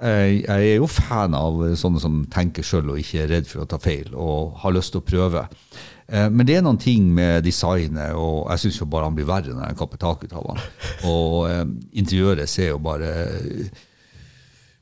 [0.01, 3.67] jeg er jo fan av sånne som tenker sjøl og ikke er redd for å
[3.69, 5.43] ta feil, og har lyst til å prøve.
[6.07, 9.29] Eh, Men det er noen ting med designet, og jeg syns jo bare han blir
[9.29, 10.59] verre når jeg kapper tak ut av han.
[11.05, 11.65] Og eh,
[12.01, 13.13] interiøret ser jo bare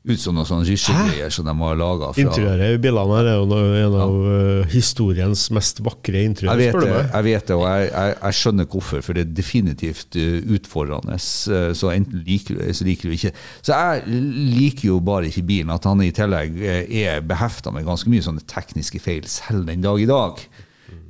[0.08, 3.58] ut som noen sånne rysjegreier som de har laga Interiøret i bilene her er jo
[3.60, 4.62] en av ja.
[4.72, 7.10] historiens mest vakre interiør, Jeg vet spør det, du meg.
[7.12, 11.20] jeg vet det og jeg, jeg, jeg skjønner hvorfor, for det er definitivt uh, utfordrende.
[11.20, 13.34] eh, Så enten liker du det, så liker du ikke.
[13.60, 14.24] Så jeg
[14.56, 15.76] liker jo bare ikke bilen.
[15.76, 19.84] At han i tillegg eh, er behefta med ganske mye sånne tekniske feil, selv den
[19.84, 20.40] dag i dag,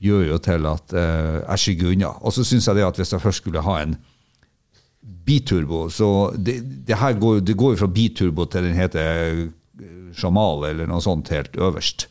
[0.02, 2.16] gjør jo til at eh, jeg skygger unna.
[2.26, 4.00] Og så syns jeg det at hvis jeg først skulle ha en
[5.02, 9.46] biturbo, så det, det her går, det går jo fra biturbo til den heter eh,
[10.20, 12.08] Jamal, eller noe sånt helt øverst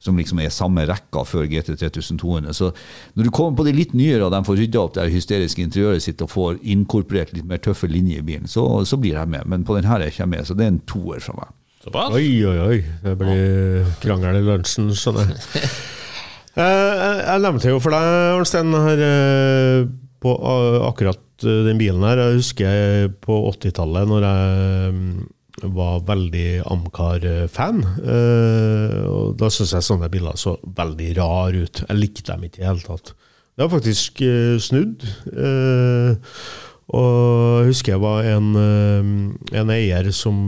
[0.00, 2.54] som liksom er samme rekka før GT3200.
[2.56, 2.70] Så
[3.18, 6.00] når du kommer på de litt nyere, og de får rydda opp det hysteriske interiøret
[6.06, 9.44] sitt og får inkorporert litt mer tøffe linjer i bilen, så, så blir jeg med.
[9.52, 11.52] Men på den her er jeg ikke med, så det er en toer fra meg.
[11.84, 12.16] Såpass?
[12.16, 12.78] Oi, oi, oi.
[13.04, 15.70] Det blir krangel i lunsjen, skjønner jeg.
[16.58, 19.84] Eh, Jeg jeg nevnte jo for deg, Arnstein, her eh,
[20.20, 22.20] på eh, akkurat eh, den bilen her.
[22.20, 25.14] Jeg husker på 80-tallet, når jeg mm,
[25.76, 27.80] var veldig Amcar-fan.
[28.04, 31.82] eh, Og da syntes jeg sånne biler så veldig rar ut.
[31.88, 33.14] Jeg likte dem ikke i det hele tatt.
[33.56, 34.22] Det har faktisk
[34.62, 35.02] snudd.
[36.90, 37.08] Og
[37.60, 38.46] jeg husker jeg var en,
[39.52, 40.38] en eier som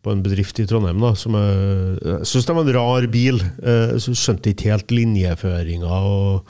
[0.00, 3.40] på en bedrift i Trondheim da, som jeg, jeg syntes det var en rar bil.
[3.60, 5.90] Eh, Så skjønte ikke helt linjeføringa.
[5.90, 6.46] og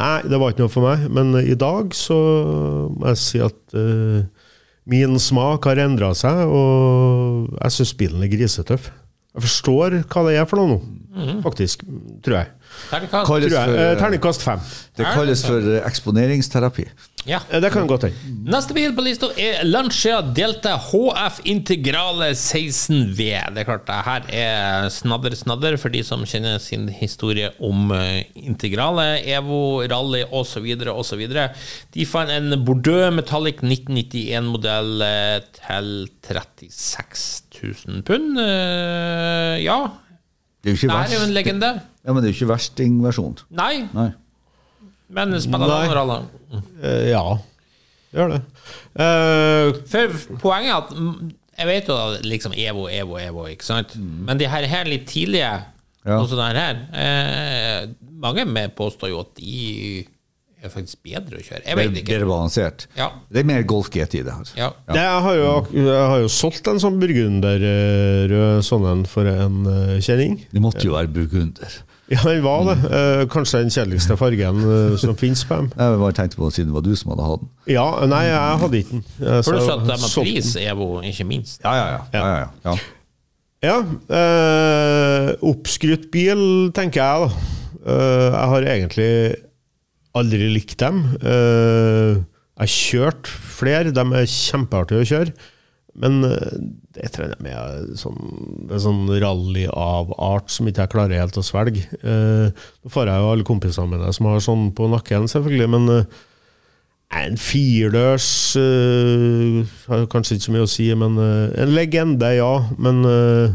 [0.00, 1.06] Nei, det var ikke noe for meg.
[1.12, 2.16] Men i dag så
[2.92, 4.24] må jeg si at eh,
[4.92, 8.90] min smak har endra seg, og jeg syns bilen er grisetøff.
[9.32, 11.84] Jeg forstår hva det er for noe nå, faktisk,
[12.24, 12.50] tror jeg.
[12.90, 13.26] Terningkast.
[13.26, 13.68] Kalles Tror jeg.
[13.68, 14.60] for, Eh, Terningkast fem.
[14.96, 16.84] det kalles for eh, eksponeringsterapi.
[17.24, 17.38] Ja.
[17.50, 18.16] Eh, Det kan godt hende.
[18.50, 23.16] Neste bil på lista er Lancia Delta HF Integrale 16V.
[23.54, 28.24] Det er klart, det her er snadder-snadder for de som kjenner sin historie om eh,
[28.34, 30.66] Integrale, Evo, rally osv.
[30.90, 31.22] osv.
[31.94, 37.42] De fant en Bordeaux Metallic 1991-modell eh, til 36
[37.86, 38.38] 000 pund.
[38.42, 39.78] Eh, Ja,
[40.62, 41.34] Det er jo det ikke her er jo en verst.
[41.34, 41.70] legende.
[42.06, 43.38] Ja, men det er jo ikke verstingversjon.
[43.50, 44.08] Nei, Nei.
[45.10, 45.68] men spiller Nei.
[45.68, 46.18] det noen rolle?
[46.82, 47.24] Eh, Ja,
[48.14, 48.40] gjør det.
[48.94, 53.64] Eh, For poenget er at mm, Jeg vet jo da, liksom Evo, Evo, Evo, ikke
[53.66, 53.96] sant?
[53.98, 55.50] Men de her, her litt tidlige,
[56.04, 56.16] Ja.
[56.18, 57.88] og sånne her, eh,
[58.22, 60.04] mange med påstår jo at de
[60.66, 61.62] er faktisk bedre å kjøre.
[61.66, 62.12] Jeg vet ikke.
[62.14, 62.86] Bedre balansert.
[62.98, 63.08] Ja.
[63.32, 64.52] Det er mer Golf GT i det her.
[64.58, 64.68] Ja.
[64.88, 64.96] Ja.
[64.98, 69.96] jeg, har jo, jeg har jo solgt en sånn burgunderrød sånn en for en eh,
[70.04, 70.38] kjenning.
[70.52, 71.80] Det måtte jo være burgunder.
[72.12, 72.76] Ja, den var det.
[72.92, 75.70] Eh, kanskje den kjedeligste fargen eh, som finnes på dem.
[75.78, 77.52] Jeg bare tenkte på siden det var du som hadde hatt den.
[77.72, 79.06] Ja, nei, jeg hadde ikke den.
[79.46, 80.26] For du sa- at de har den.
[80.26, 81.62] pris, Evo, ikke minst.
[81.64, 82.02] Ja, ja, ja.
[82.12, 82.76] ja, ja, ja.
[83.62, 83.76] Ja,
[84.10, 86.40] eh, oppskrytt bil,
[86.74, 87.58] tenker jeg da.
[87.82, 89.10] Uh, jeg har egentlig
[90.18, 91.02] aldri likt dem.
[91.22, 92.20] Uh,
[92.52, 95.50] jeg har kjørt flere, de er kjempeartige å kjøre.
[96.00, 96.52] Men eh,
[96.96, 98.20] det trener jeg med sånn,
[98.72, 101.84] er sånn rally-av-art som ikke jeg klarer helt å svelge.
[102.00, 105.92] Eh, nå får jeg jo alle kompisene mine som har sånn på nakken, selvfølgelig, men
[105.92, 106.20] eh,
[107.12, 112.54] en firdørs øh, Har kanskje ikke så mye å si, men øh, en legende, ja.
[112.80, 113.52] Men jeg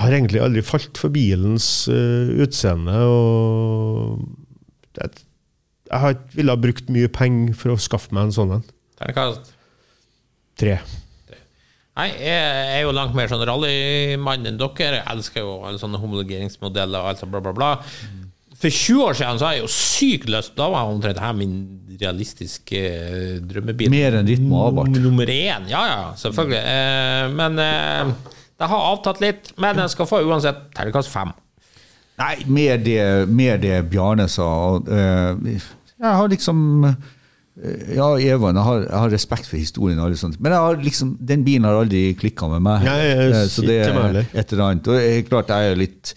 [0.00, 2.96] har egentlig aldri falt for bilens utseende.
[3.12, 4.24] Og
[4.96, 5.25] det,
[5.90, 8.64] jeg har ikke villet ha brukt mye penger for å skaffe meg en sånn en.
[9.00, 9.52] Terningkast.
[10.60, 10.78] Tre.
[11.96, 14.98] Nei, jeg er jo langt mer sånn rallymann enn dere.
[14.98, 17.70] Jeg elsker jo alle sånne homologeringsmodeller og alt sånt bla, bla, bla.
[18.56, 21.56] For 20 år siden så har jeg jo sykt lyst Da var omtrent her min
[22.00, 23.90] realistiske eh, drømmebil.
[23.92, 24.92] Mer enn ditt og avart.
[24.96, 25.68] Nummer én.
[25.72, 26.60] Ja, ja, selvfølgelig.
[26.60, 28.14] Eh, men eh,
[28.60, 29.52] det har avtatt litt.
[29.60, 31.32] Men jeg skal få uansett terningkast fem.
[32.16, 34.48] Nei, mer det, mer det Bjarne sa.
[34.84, 35.66] eh,
[36.00, 40.16] jeg har liksom eh, Ja, Evan, jeg har, jeg har respekt for historien, og alle
[40.20, 42.84] sånt, men jeg har liksom, den bilen har aldri klikka med meg.
[42.84, 43.94] Ja, jeg- Eh, så det er
[44.34, 44.88] et eller annet.
[44.88, 46.14] Og jeg klart jeg er litt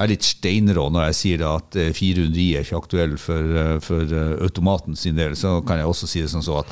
[0.00, 4.14] jeg er litt steinrå når jeg sier at eh, 400i er ikke aktuell for, for
[4.40, 5.34] automaten sin del.
[5.36, 6.66] Så kan jeg også si det sånn så at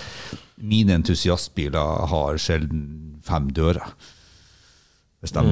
[0.58, 3.84] mine entusiastbiler har sjelden fem dører.
[5.20, 5.42] Hvis de,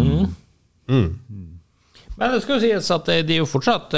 [2.16, 3.92] Men det skal jo sies at de er jo fortsatt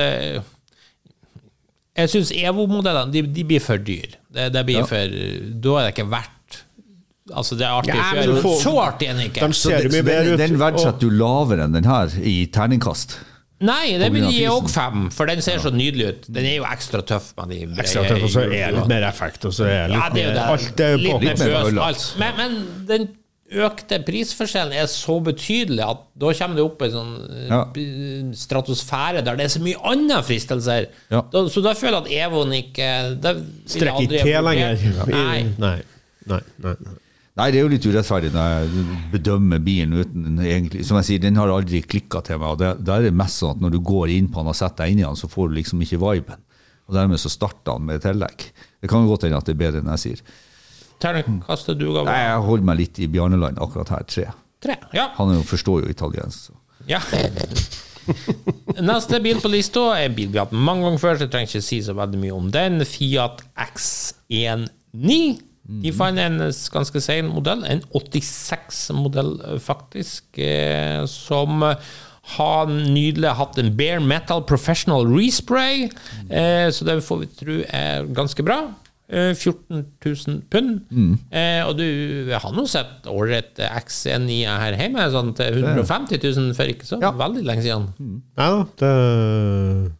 [1.98, 4.16] Jeg syns Evo-modellene de, de blir for dyre.
[4.32, 4.86] Det, det blir Ja.
[4.86, 5.14] for
[5.66, 6.34] Da er det ikke verdt
[7.28, 9.42] Altså, det er artig Ja, men får- Så artig er den ikke.
[9.44, 10.38] De ser så, mye bedre den, ut.
[10.40, 13.18] den og- verdsetter du lavere enn den her i terningkast.
[13.60, 16.26] Nei, det vil gi òg fem, for den ser så nydelig ut.
[16.32, 19.02] Den er jo ekstra tøff med de Ekstra tøff, og så er det litt mer
[19.10, 20.46] effekt, og så er det litt Ja, det er jo det.
[20.54, 21.20] Alt er jo på.
[21.20, 21.38] Litt, Litt
[21.74, 22.14] mer alt.
[22.22, 23.08] Men, men den
[23.50, 27.62] økte prisforskjellen er så betydelig at da kommer det opp en sånn eh, Ja.
[28.36, 30.88] stratosfære der det er så mye andre fristelser.
[31.12, 31.22] Ja.
[31.32, 32.88] Da, så da føler jeg at Evon ikke
[33.22, 33.34] det
[33.66, 34.88] Strekker aldri ikke til lenger.
[35.12, 35.42] Nei.
[35.58, 35.76] Nei.
[36.28, 36.96] Nei, nei, nei.
[37.38, 41.20] Nei, det er jo litt urettferdig når jeg bedømmer bilen uten egentlig Som jeg sier,
[41.22, 42.48] den har aldri klikka til meg.
[42.50, 44.56] og det- Da er det mest sånn at når du går inn på den og
[44.56, 46.36] setter deg inn i den, så får du liksom ikke viben.
[46.88, 48.50] Og dermed så starter han med tillegg.
[48.82, 50.20] Det kan jo godt hende at det er bedre enn jeg sier.
[51.02, 54.28] Terningkastet du ga Nei, jeg holder meg litt i Bjarneland akkurat her, tre.
[54.64, 54.78] tre.
[54.96, 55.10] Ja.
[55.18, 56.50] Han jo, forstår jo italiensk.
[56.88, 57.02] Ja.
[58.88, 61.34] Neste bil på lista er en bil vi har hatt mange ganger før, så jeg
[61.34, 62.82] trenger ikke si så veldig mye om den.
[62.88, 65.44] Fiat X19.
[65.68, 66.40] De fant en
[66.72, 71.60] ganske sen modell, en 86-modell faktisk, eh, som
[72.36, 75.90] har nydelig hatt en bare metal professional respray,
[76.28, 78.62] eh, så det får vi tro er ganske bra.
[79.10, 80.82] Eh, 14 000 pund.
[81.32, 86.68] Eh, og du har nå sett ålreit X9 her hjemme, sånn til 150 000 for
[86.68, 87.12] ikke så Ja.
[87.16, 88.20] veldig lenge siden.
[88.36, 89.92] Ja da, det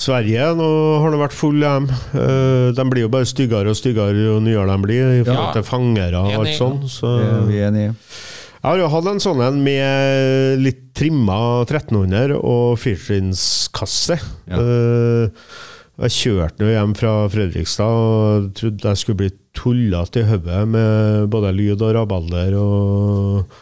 [0.00, 0.66] Sverige nå
[1.02, 1.90] har det vært full hjem.
[2.16, 5.52] Eh, De blir jo bare styggere og styggere jo nyere de blir, i forhold Ja.
[5.58, 6.78] til fangere og alt sånn.
[6.88, 7.94] Så er enige
[8.62, 14.18] jeg har jo hatt en sånn en med litt trimma 1300 og firtrinnskasse.
[14.46, 14.56] Ja.
[14.60, 15.28] Eh,
[16.00, 21.26] Jeg kjørte jo hjem fra Fredrikstad og trodde jeg skulle bli tullete i hodet med
[21.32, 23.58] både lyd og rabalder og,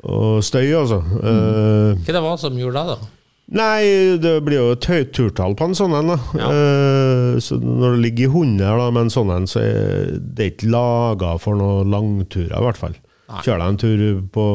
[0.00, 1.02] og støy, altså.
[1.04, 3.10] Eh, Hva det var som gjorde det, da?
[3.54, 6.14] Nei, det blir jo et høyt turtall på en sånn en.
[6.14, 6.18] da.
[6.40, 6.46] Ja.
[6.48, 10.54] Uh, så når det ligger i 100 da, med en sånn en, så er det
[10.54, 12.96] ikke laga for noen langturer, i hvert fall.
[13.44, 14.00] Kjører deg en tur
[14.32, 14.46] på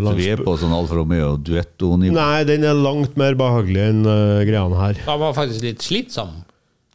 [0.00, 0.16] langs...
[0.16, 2.14] Så vi er på sånn Alfa Romeo duetto-nivå.
[2.16, 4.98] Nei, den er langt mer behagelig enn uh, greiene her.
[5.04, 6.34] Den var faktisk litt slitsom.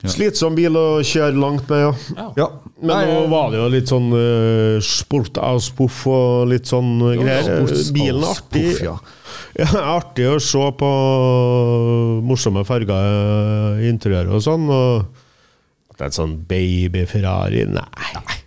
[0.08, 1.82] Slitsom bil å kjøre langt med,
[2.16, 2.28] ja.
[2.38, 2.46] Ja.
[2.80, 6.94] Men Nei, nå var det jo litt sånn uh, sport aus puff og litt sånn
[7.04, 7.44] uh, greier.
[7.66, 8.64] sports- Bilen er artig.
[8.70, 8.98] puff, ja.
[9.60, 9.66] Ja,
[9.98, 10.90] artig å se på
[12.24, 14.70] morsomme farger i interiøret og sånn.
[14.72, 15.04] Og
[15.90, 17.84] at det er en sånn baby-Ferrari Nei.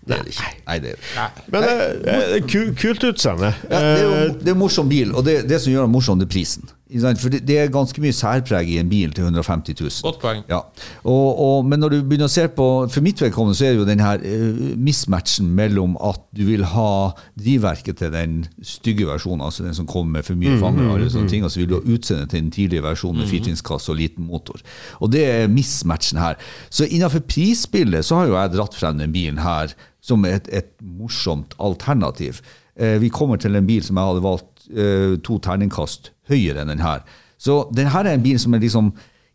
[0.08, 0.16] det.
[0.16, 0.94] Nei, det er det.
[0.96, 1.28] ikke.
[1.52, 2.46] Men det er
[2.80, 3.52] kult utseende.
[3.68, 5.84] Ja, det er jo Eh, det er en morsom bil, og det, det som gjør
[5.86, 6.64] den morsom, det er prisen.
[6.92, 9.92] For det, er ganske mye særpreg i en bil til 150 000.
[10.04, 10.42] Godt poeng.
[10.50, 10.60] Ja.
[11.08, 13.80] Og, og, men når du begynner å se på For mitt vedkommende så er det
[13.80, 19.44] jo den her eh, mismatchen mellom at du vil ha drivverket til den stygge versjonen,
[19.46, 21.70] altså den som kommer med for mye fanger, og alle sånne ting, og så vil
[21.70, 24.60] du ha utseendet til den tidlige versjonen med firtrinnskasse og liten motor.
[25.00, 26.40] Og det er mismatchen her.
[26.70, 30.72] Så innenfor prisbildet så har jo jeg dratt frem den bilen her som et, et
[30.82, 32.42] morsomt alternativ.
[32.78, 36.72] Eh, vi kommer til en bil som jeg hadde valgt eh, to terningkast høyere enn
[36.72, 37.02] den her.
[37.40, 38.92] Så den her er en bil som er liksom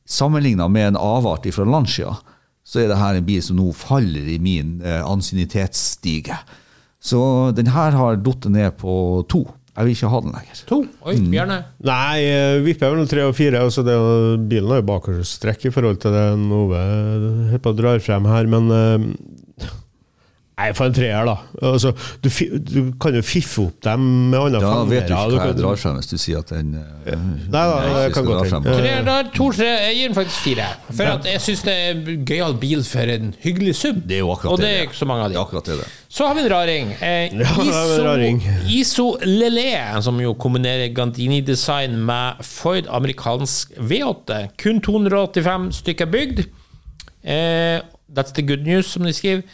[0.08, 2.14] Sammenligna med en avart fra Lancia,
[2.64, 6.38] så er det her en bil som nå faller i min eh, ansiennitetsstige.
[7.04, 7.20] Så
[7.56, 8.94] den her har datt ned på
[9.28, 9.42] to.
[9.76, 10.62] Jeg vil ikke ha den lenger.
[10.72, 10.78] To.
[11.06, 11.34] Oi, Mm.
[11.86, 13.60] Nei, vipper mellom tre og fire.
[13.68, 13.98] Altså det,
[14.50, 16.24] bilen har jo bakhjulstrekk i forhold til det
[16.58, 19.68] Ove drar frem her, men eh,
[20.58, 21.36] Nei, for en treer, da.
[21.70, 21.92] Altså,
[22.24, 22.28] du,
[22.66, 25.76] du kan jo fiffe opp dem med andre Da vet du ikke hva jeg drar
[25.78, 27.12] frem hvis du sier at den uh,
[27.54, 29.18] Nei da, det kan godt hende.
[29.36, 29.68] to, tre.
[29.68, 30.70] Jeg gir den faktisk fire.
[30.90, 34.00] For at jeg syns det er en gøyal bil for en hyggelig sub.
[34.10, 34.88] Det er jo akkurat Og det det er det er.
[34.90, 35.92] ikke så mange av Det er akkurat det.
[36.18, 36.90] Så har vi en raring.
[37.06, 38.42] Eh, Ja, ISO, raring.
[38.80, 39.70] ISO Lelé,
[40.02, 44.42] som jo kombinerer Gandini-design med Ford amerikansk V8.
[44.58, 46.44] Kun 285 stykker bygd.
[47.22, 47.78] Eh,
[48.10, 49.46] that's the good news, som de skriver.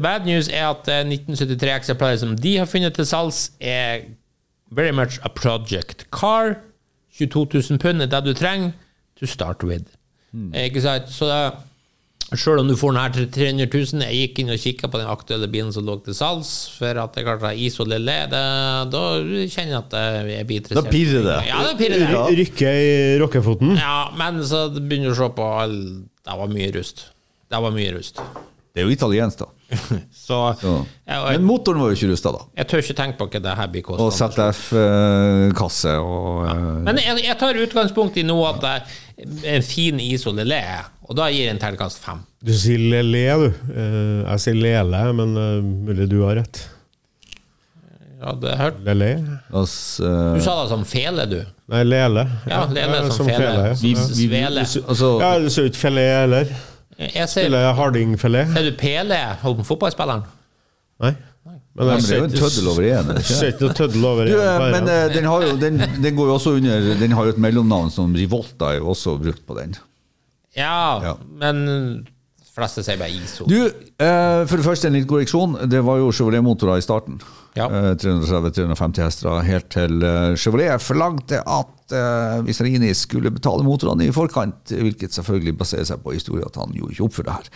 [0.00, 4.06] The bad news er at eh, 1973 eksemplarer som de har funnet til salgs, er
[4.72, 6.54] very much a project car.
[7.20, 7.42] 22
[7.76, 8.70] 000 pund er det du trenger
[9.20, 9.90] to start with.
[10.32, 10.54] Mm.
[10.56, 11.10] Ikke sant?
[11.12, 11.40] Så da
[12.30, 15.00] selv om du får den her til 300 000 Jeg gikk inn og kikka på
[15.02, 18.42] den aktuelle bilen som lå til salgs, for at det klarte og Lille, det,
[18.94, 19.02] da
[19.50, 19.96] kjenner jeg at
[20.30, 20.86] jeg blir interessert.
[20.86, 21.38] Da pirrer det.
[21.50, 22.10] Ja, da pirrer det.
[22.14, 23.74] Ry- Rykke i rockefoten.
[23.76, 25.76] Ja, men så begynner du å se på all
[26.24, 27.08] Det var mye rust.
[27.50, 28.22] Det var mye rust.
[28.70, 29.50] Det er jo italiensk, da.
[30.26, 30.72] Så Så.
[31.06, 32.42] jeg, Men motoren var jo ikke rusta, da.
[32.60, 34.10] jeg tør ikke tenke på hva det her blir Og.
[34.14, 36.56] ZF-kasse og ja.
[36.86, 40.60] Men jeg, jeg tar utgangspunkt i nå at det er en fin ISO Lille,
[41.06, 42.22] og da gir en terningkast fem.
[42.40, 43.48] Du sier Lele, du.
[43.74, 46.62] Eh, Jeg sier Lele, men uh, mulig du har rett.
[48.20, 48.80] Ja, det hørt.
[48.84, 49.10] Lele?
[49.56, 51.38] oss, eh, Du sa det som fele, du.
[51.72, 52.26] Nei, Lele.
[52.48, 53.70] Ja, Lele som fele.
[53.70, 53.76] ja.
[53.80, 56.52] vi, vi, vi, altså, Ja, du ser ikke fele heller.
[57.00, 58.50] Jeg ser, Spiller hardingfilet.
[58.52, 60.22] ser du Pele, om fotballspilleren?
[61.00, 61.14] Nei.
[61.46, 63.10] Men men det er jo en tøddel over én.
[63.12, 63.34] er ikke?
[63.38, 66.16] ser ikke noe tøddel over Du, en eh, men eh, den, har jo, den, den
[66.18, 69.46] går jo også under Den har jo et mellomnavn som Rivolta er jo også brukt
[69.48, 69.76] på den.
[70.58, 71.14] Ja, Ja.
[71.40, 71.62] men
[72.04, 73.46] de fleste sier bare ISO.
[73.48, 75.56] Du, eh, for det første en liten korreksjon.
[75.70, 77.20] Det var jo Chevrolet-motorer i starten.
[77.58, 77.66] Ja.
[77.66, 84.12] Eh, 330-350 hester helt til eh, Chevrolet forlangte at eh, Visarini skulle betale motorene i
[84.14, 87.50] forkant, hvilket selvfølgelig baserer seg på historien at han gjorde ikke opp for det her.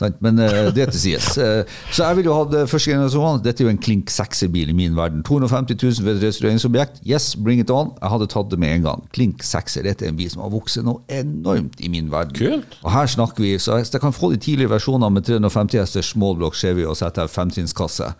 [0.00, 0.20] Sant?
[0.24, 1.30] Men eh, det til sies.
[1.40, 3.42] Eh, så jeg ville jo hatt eh, første generasjon.
[3.44, 5.24] Dette er jo en klink sekserbil i min verden.
[5.26, 7.02] 250 000 for et restaureringsobjekt.
[7.08, 7.94] Yes, bring it on.
[8.02, 9.04] Jeg hadde tatt det med en gang.
[9.16, 9.86] Klink sekser.
[9.88, 12.36] Dette er en bil som har vokst noe enormt i min verden.
[12.38, 12.80] Kult.
[12.84, 16.36] Og her snakker vi, så jeg kan få de tidligere versjonene med 350 hester, small
[16.38, 18.12] block Chevy og ZF femtrinnskasse.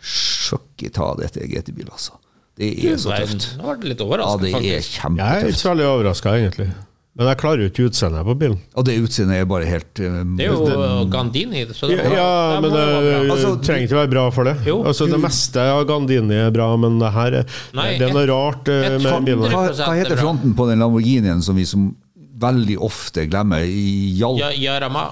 [0.00, 2.18] Sjokk i ta, dette er GT-bil, altså.
[2.56, 3.48] Det er så Nei, tøft.
[3.60, 5.00] Ble litt overraska, Ja, det er faktisk.
[5.04, 6.68] Jeg er ikke så veldig overraska, egentlig.
[7.16, 8.56] Men jeg klarer jo ikke utseendet på bilen.
[8.76, 12.26] Og det utseendet er bare helt um, Det er jo Gandini, så det, Ja, ja
[12.52, 13.30] det men jo være det.
[13.32, 14.54] Altså, trenger ikke være bra for det.
[14.68, 14.74] Jo.
[14.84, 18.26] Altså, det meste av Gandini er bra, men det her er, Nei, det er noe
[18.28, 19.46] rart eh, et med bilen.
[19.48, 21.88] hva, hva heter fronten på den Lamborghinien som vi som
[22.40, 23.60] veldig ofte glemmer?
[23.64, 24.50] I Jal Ja.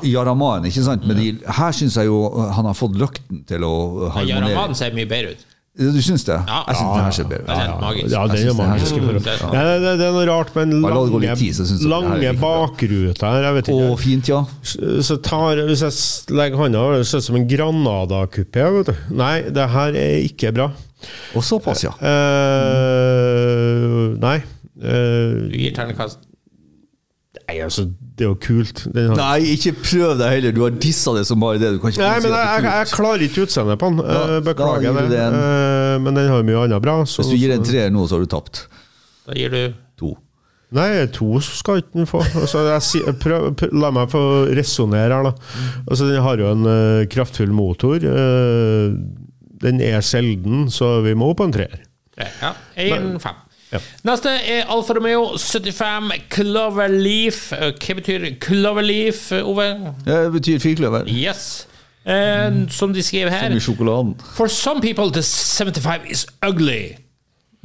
[0.05, 1.03] Yaramaen, ikke sant?
[1.09, 1.27] Men de,
[1.59, 2.19] her syns jeg jo
[2.55, 3.73] han har fått løkten til å
[4.15, 4.51] harmonere.
[4.55, 5.43] Jaraman ser mye bedre ut.
[5.75, 6.37] Du syns det?
[6.47, 6.61] Ja.
[6.69, 7.57] Jeg syns det her ser bedre er ut.
[7.67, 8.07] Ja, magisk.
[8.13, 8.91] Ja, den er det magisk.
[8.95, 9.01] Ja.
[9.51, 13.43] Nei, det, det er noe rart med den lange, tid, er lange bakruta her.
[13.49, 13.97] Jeg vet Å, ikke.
[14.05, 14.39] fint, ja.
[15.03, 15.91] Så tar, Hvis jeg
[16.39, 18.63] legger hånda over det, ser det ut som en Granada-kupé.
[19.19, 20.69] Nei, det her er ikke bra.
[21.35, 21.93] Og såpass, ja.
[21.99, 24.39] Uh, nei.
[24.79, 26.23] Uh, Du gir terningkast
[27.49, 27.85] nei, altså,
[28.17, 28.85] det er jo kult.
[28.95, 30.53] Den har, Nei, ikke prøv deg heller.
[30.57, 31.73] Du har dissa det som bare det.
[31.75, 33.97] Du kan ikke Nei, men jeg, jeg, jeg klarer ikke utseendet på den.
[34.03, 35.09] Da- Eh, Beklager gir du det.
[35.11, 36.97] det en- Eh, men den har mye annet bra.
[37.05, 38.67] Så, Hvis du gir en treer nå, så har du tapt.
[39.27, 40.17] Da gir du To.
[40.75, 42.19] Nei, to skal ikke den få.
[42.43, 44.23] Altså, jeg, prøv, prøv, la meg få
[44.57, 45.33] resonnere her, da.
[45.87, 47.97] Altså, den har jo en uh, kraftfull motor.
[48.03, 48.97] Uh,
[49.63, 51.79] den er sjelden, så vi må på en treer.
[52.19, 53.41] Ja, 1-5.
[53.73, 53.81] Ja.
[54.07, 57.53] Neste er Alfa Romeo 75 Cloverleaf.
[57.57, 59.69] Eh, Hva betyr Cloverleaf, Ove?
[60.07, 61.09] Det betyr firkløver.
[61.11, 61.67] Yes.
[62.05, 64.15] Eh, som de skriver her Som i sjokoladen.
[64.37, 66.97] For some people the 75 is ugly.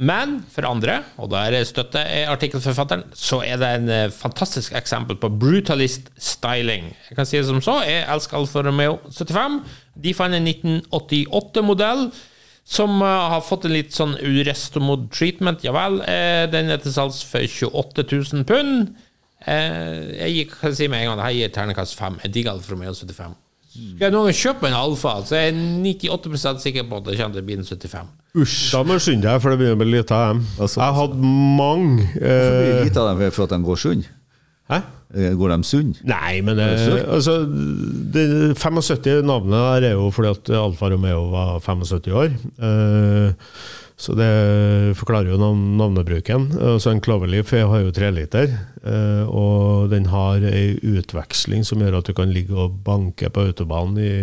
[0.00, 5.28] Men for andre, og der støtter artikkelforfatteren, så er det en eh, fantastisk eksempel på
[5.28, 6.86] brutalist styling.
[7.10, 9.58] Jeg kan si det som så, jeg elsker Alfa Romeo 75.
[10.00, 12.06] De fant en 1988-modell
[12.70, 15.64] som eh, har fått en litt sånn urestomod treatment.
[15.66, 18.92] Ja vel, eh, den er til salgs for 28 000 pund.
[19.48, 22.20] Eh, jeg gikk, kan jeg si med en gang, her gir ternekast 5.
[22.26, 23.34] Jeg digger Alfa Romeo 75.
[23.70, 25.58] Skal jeg noen gang kjøpe en Alfa, så er jeg
[26.10, 28.08] 98 sikker på at det kommer til å bli en 75.
[28.70, 30.40] Da må du skynde deg, for det begynner å bli lite av dem.
[30.58, 32.30] Altså- Jeg hadde mange Eh...
[32.30, 34.08] Hvorfor blir det lite av dem for at de går sund.
[34.70, 34.80] Hæ?
[35.16, 35.92] Eh, Går de sunn?
[36.06, 37.08] Nei, men det, søtt?
[37.16, 37.34] altså,
[38.14, 38.24] det
[38.56, 42.34] 75 navnet der er jo fordi at Alfa Romeo var 75 år.
[42.62, 43.32] Eh,
[44.00, 44.30] så det
[44.96, 46.46] forklarer jo navn, navnebruken.
[46.56, 51.98] Og så en Cloverleaf har jo treliter, uh, og den har ei utveksling som gjør
[51.98, 54.14] at du kan ligge og banke på autobanen i,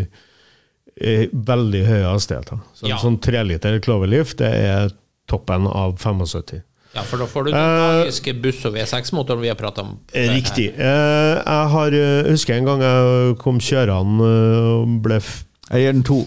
[0.98, 2.58] i veldig høye hastigheter.
[2.74, 2.96] Så Ja.
[2.98, 4.90] en sånn treliter Cloverleaf, det er
[5.30, 6.64] toppen av 75.
[6.98, 10.00] Ja, for da får du den Eh, magiske buss- og V6-motoren vi har prata om.
[10.18, 10.72] Eh, Riktig.
[10.74, 15.84] Eh, jeg har, eh, husker en gang jeg kom kjørende eh, og ble f Jeg
[15.84, 16.26] gir den to.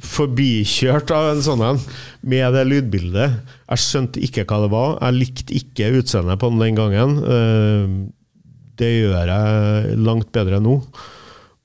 [0.00, 1.80] forbikjørt av en sånn en
[2.22, 3.32] med det lydbildet.
[3.68, 4.92] Jeg skjønte ikke hva det var.
[5.02, 7.18] Jeg likte ikke utseendet på den den gangen.
[7.18, 8.12] Eh,
[8.78, 10.76] Det gjør jeg langt bedre nå.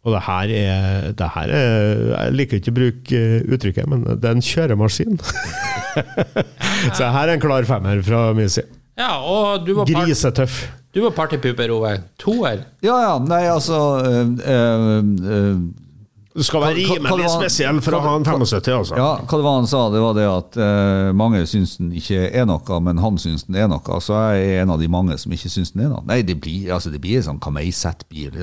[0.03, 4.03] Og det her er, det her er Jeg liker ikke å bruke eh, uttrykket, men
[4.19, 5.19] det er en kjøremaskin.
[6.97, 8.67] Så her er en klar femmer fra min side.
[8.99, 10.67] Ja, og du var, Grisetøff.
[10.93, 11.95] du var partypooper, Ove.
[12.21, 12.67] Toer.
[12.85, 15.63] Ja, ja, nei, altså øh, øh, øh.
[16.33, 18.95] Du skal være rimelig spesiell for å ha en 75, altså.
[18.97, 22.25] Ja, hva det var han sa, det var det at eh, mange syns den ikke
[22.25, 23.99] er noe, men han syns den er noe.
[24.01, 26.01] Så jeg er en av de mange som ikke syns den er noe.
[26.09, 28.33] Nei, det blir, altså, det blir en sånn kameisett bil.
[28.33, 28.41] Det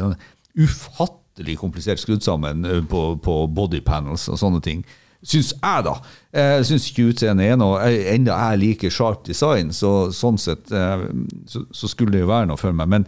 [1.30, 4.82] er Ufattelig komplisert skrudd sammen eh, på, på body panels og sånne ting.
[5.22, 5.92] Syns jeg, da.
[6.32, 7.78] Jeg syns ikke utseendet er noe
[8.14, 11.04] Enda jeg liker sharp design, så sånn sett eh,
[11.46, 12.88] så, så skulle det jo være noe for meg.
[12.88, 13.04] Men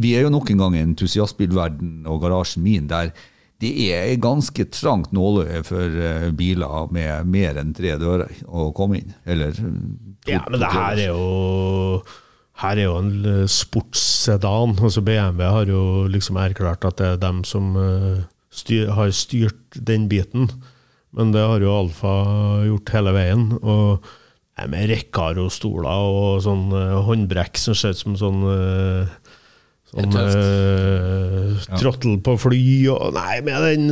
[0.00, 3.12] vi er jo nok en gang i entusiastbilverden og garasjen min der
[3.62, 8.98] det er ganske trangt nåløye for eh, biler med mer enn tre dører å komme
[8.98, 9.12] inn.
[9.24, 9.70] Eller eh,
[10.24, 12.02] to- Ja, men det her er jo
[12.62, 14.76] her er jo en eh, sportssedan.
[14.78, 18.22] Altså BMW har jo liksom erklært at det er dem som eh,
[18.54, 20.50] styr, har styrt den biten.
[21.14, 22.14] Men det har jo Alfa
[22.66, 23.48] gjort hele veien.
[23.58, 24.06] Og
[24.54, 28.44] med med Recaro-stoler og sånn eh, håndbrekk som ser ut som sånn
[29.94, 33.84] Sånn eh, trottel på fly og Nei, med den,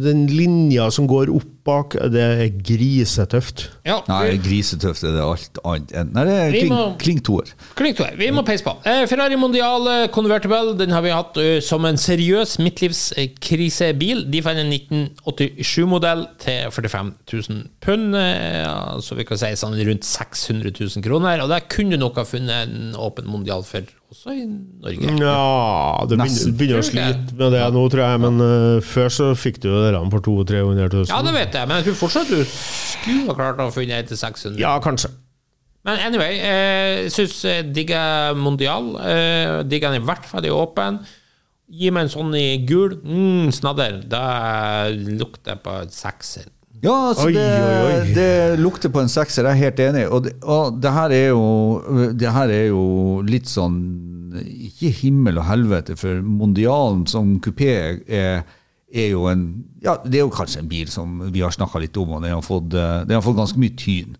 [0.00, 3.68] den linja som går opp bak, det er grisetøft.
[3.88, 6.56] Ja, Nei, grisetøft er det alt annet enn Nei, det er
[7.00, 8.16] klingtoer kling, må- to her.
[8.18, 8.74] Vi må peise på.
[8.88, 14.24] Eh, Ferrari Mondial Convertible den har vi hatt som en seriøs midtlivskrisebil.
[14.30, 20.08] De fant en 1987-modell til 45 000 pund, ja, så vi kan si sånn rundt
[20.08, 21.44] 600 000 kroner.
[21.44, 25.10] Og der kunne du nok ha funnet en åpen Mondial for også i Norge.
[25.20, 28.20] Ja, det begynner, begynner å slite med det nå, tror jeg.
[28.24, 31.10] Men uh, før så fikk du jo det der for 200 000-300 000.
[31.12, 34.10] Ja, det vet jeg, men jeg tror fortsatt du skulle ha klart å finne en
[34.10, 35.10] til 600 Ja, kanskje.
[35.86, 38.90] Men anyway, eh, jeg syns jeg digger Mondial.
[39.00, 40.98] Eh, digger den i hvert fall i åpen.
[41.68, 42.98] Gi meg en sånn i gul.
[43.04, 44.02] Mm, snadder.
[44.10, 46.48] Da lukter jeg på en sekser.
[46.78, 48.10] Ja, altså Oi, det, oi, oi.
[48.14, 50.04] det lukter på en sekser, jeg er helt enig.
[50.14, 52.84] Og det, og det, her, er jo, det her er jo
[53.26, 53.80] litt sånn
[54.68, 57.72] Ikke himmel og helvete, for Mondialen som kupé
[58.06, 58.44] er,
[58.92, 59.46] er jo en
[59.82, 62.34] Ja, det er jo kanskje en bil som vi har snakka litt om, og den
[62.34, 64.16] har, fått, eh, den har fått ganske mye tyn.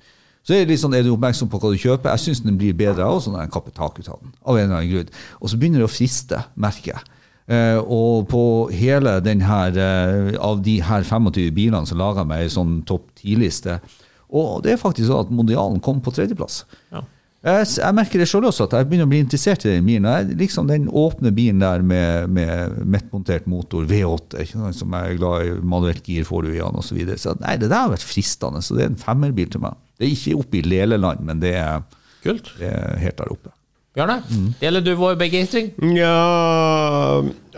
[0.46, 2.14] Så er, det litt sånn, er du oppmerksom på hva du kjøper?
[2.14, 4.30] Jeg syns den blir bedre også når jeg kapper tak ut av den.
[4.46, 5.10] Av en eller annen grunn.
[5.42, 7.10] Og så begynner det å friste, merker jeg.
[7.48, 8.42] Eh, og på
[8.76, 12.78] hele den her, eh, av de her 25 bilene så laga jeg meg ei sånn
[12.88, 13.80] topp 10-liste.
[14.28, 16.62] Og det er faktisk sånn at Mondialen kom på tredjeplass.
[16.92, 17.02] Ja.
[17.48, 20.08] Jeg, jeg merker det sjøl også, at jeg begynner å bli interessert i den bilen.
[20.10, 25.14] Jeg, liksom Den åpne bilen der med, med mettmontert motor, V8, ikke sant, som jeg
[25.14, 26.90] er glad i, manuelt gir får du i den osv.
[26.90, 27.20] Så, videre.
[27.22, 28.62] så nei, det der har vært fristende.
[28.64, 29.78] Så det er en femmerbil til meg.
[29.98, 31.86] Det er ikke oppe i Leleland, men det er,
[32.24, 32.52] Kult.
[32.60, 33.54] det er helt der oppe.
[33.98, 34.20] Bjarne,
[34.60, 35.72] deler du vår begeistring?
[35.96, 36.14] Ja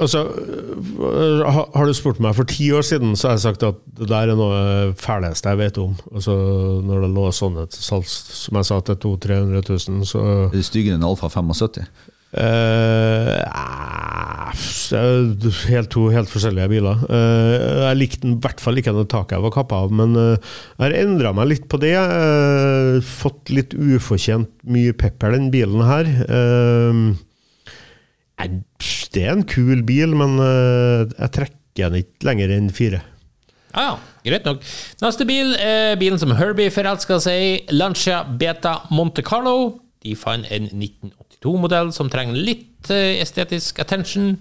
[0.00, 3.74] Altså, øh, har du spurt meg for ti år siden, så har jeg sagt at
[3.98, 5.92] det der er noe fæleste jeg vet om.
[6.14, 6.32] Altså,
[6.86, 10.56] når det lå sånne til salgs, som jeg sa, til 200 000-300 000, så Er
[10.56, 11.84] det styggere enn Alfa 75?
[12.30, 13.50] Er
[15.70, 17.02] helt, to helt forskjellige biler.
[17.10, 20.36] Uh, jeg likte den i hvert fall ikke når taket var kappa av, men uh,
[20.76, 21.94] jeg har endra meg litt på det.
[23.06, 26.10] Fått litt ufortjent mye pepper, den bilen her.
[29.10, 33.02] Det er en kul bil, men jeg trekker den ikke lenger enn fire.
[33.70, 33.94] Ja, ja,
[34.26, 34.64] greit nok.
[35.02, 39.80] Neste bil er bilen som Herbie forelska seg i, Lancia Beta Monte Carlo.
[40.02, 40.70] De fant en
[41.40, 44.36] 1982-modell som trenger litt eh, estetisk attention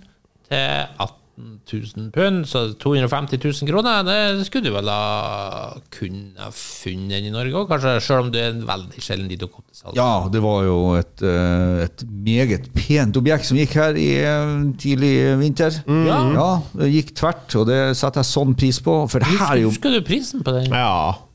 [0.50, 7.24] til 18 000 pund, så 250 000 kroner, det skulle du vel ha kunne funnet
[7.24, 9.96] i Norge òg, kanskje, selv om det er veldig sjelden de dukker opp til salg.
[9.96, 14.54] Ja, det var jo et, eh, et meget pent objekt som gikk her i eh,
[14.82, 15.80] tidlig vinter.
[15.88, 16.20] Ja.
[16.36, 19.00] Ja, det gikk tvert, og det setter jeg sånn pris på.
[19.08, 20.72] For det her er jo Husker du prisen på den?
[20.76, 21.29] Ja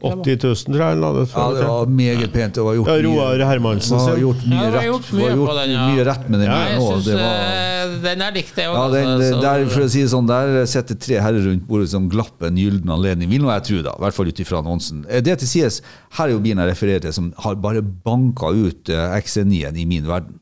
[0.00, 0.86] 80 000, tror jeg.
[0.90, 2.54] han la det ja, det var meget pent.
[2.56, 5.34] Det var gjort Ja, Roar Hermansen det var gjort mye Ja, rett, gjort var mye
[5.36, 5.84] gjort den, ja.
[5.90, 8.76] mye rett med den Ja, jeg synes, var, eh, den er likte jeg òg.
[8.80, 8.88] ja,
[9.20, 12.42] den, der, for å si det sånn, der sitter tre herrer rundt bordet som glapp
[12.48, 13.96] en gyllen anledning, vil nå jeg tro, da.
[13.98, 15.04] I hvert fall ut ifra annonsen.
[15.08, 15.80] Eh, Det til sies,
[16.18, 19.84] her er jo bilen jeg refererer til, som har bare banka ut eh, XC9-en i
[19.84, 20.38] min verden.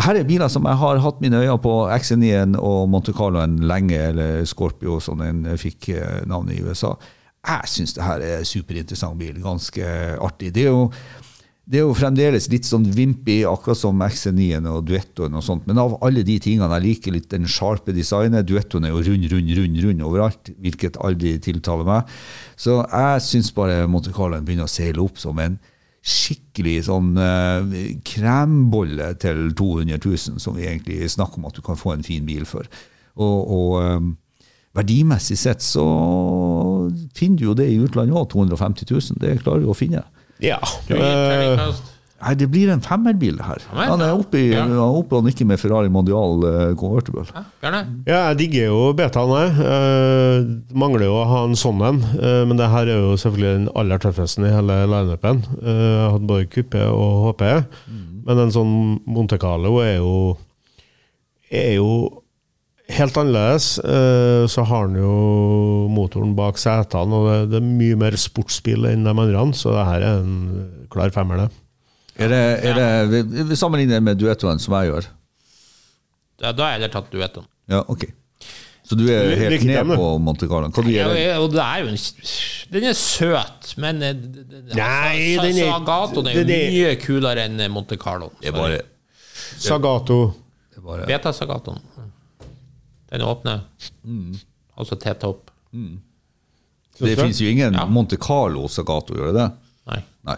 [0.00, 3.98] Her er biler som jeg har hatt mine øyne på, XC9-en og Monte Carloen lenge,
[4.12, 6.92] eller Scorpio, som den fikk eh, navnet i USA.
[7.40, 10.52] Jeg syns det her er superinteressant bil, ganske artig.
[10.54, 10.88] Det er jo
[11.70, 15.68] det er jo fremdeles litt sånn vimpy, akkurat som XC9-en og Duettoen og sånt.
[15.70, 18.48] Men av alle de tingene jeg liker litt den sharpe designet.
[18.48, 22.10] Duettoen er jo rund, rund, rund rund overalt, hvilket aldri tiltaler meg.
[22.58, 25.60] Så jeg syns bare Monte Carloen begynner å seile opp som en
[26.00, 27.78] skikkelig sånn uh,
[28.08, 32.26] krembolle til 200 000, som vi egentlig snakker om at du kan få en fin
[32.26, 32.66] bil for.
[33.20, 34.10] Og, og eh,
[34.76, 35.84] verdimessig sett så
[37.16, 39.22] finner du jo det i utlandet òg, 250 000.
[39.22, 40.04] Det klarer du å finne.
[40.40, 40.60] Ja.
[40.88, 41.80] Uh, eh.
[42.20, 43.62] Nei, det blir en femmerbil her.
[43.72, 44.66] Han er oppe, i, Ja.
[44.84, 47.24] oppe og nikker med Ferrari Mondial eh, convertible.
[47.32, 47.70] Ja,
[48.06, 49.54] Ja, jeg digger jo betaen, jeg.
[49.56, 53.16] Uh, det mangler jo å ha en sånn en, Uh, men det her er jo
[53.16, 55.40] selvfølgelig den aller tøffeste i hele lineupen.
[55.62, 57.64] Uh, jeg hadde både kuppe og HP,
[58.26, 60.36] men en sånn Monte Carlo er jo
[61.50, 62.19] er jo
[62.96, 63.66] helt annerledes.
[63.84, 65.14] Eh, så har den jo
[65.92, 70.06] motoren bak setene, og det, er mye mer sportsbil enn de andre, så det her
[70.10, 71.50] er en klar femmer, det.
[72.20, 75.06] Er det, er det, vi, vi sammenligner med duettoen, som jeg gjør.
[76.40, 77.46] Ja, da har jeg heller tatt duettoen.
[77.70, 78.08] Ja, ok.
[78.90, 80.66] Så du er helt Lykke ned på Monte Carlo.
[80.74, 81.36] Hva du Ja, den?
[81.44, 81.98] og det er jo en
[82.74, 84.42] Den er søt, men eh, d-
[84.74, 88.32] Nei, altså, den er- Sagatoen er jo den er- mye kulere enn Monte Carlo.
[88.40, 88.80] Det er bare,
[89.60, 90.18] Sagato.
[90.74, 91.78] det Beta Sagatoen.
[93.10, 93.60] Den åpne.
[94.04, 94.36] Mm.
[94.78, 95.50] Altså T-topp.
[97.00, 97.86] Det fins jo ingen Ja.
[97.86, 99.50] Monte Carlo Sagato, gjør det det?
[99.90, 100.00] Nei.
[100.28, 100.36] Nei.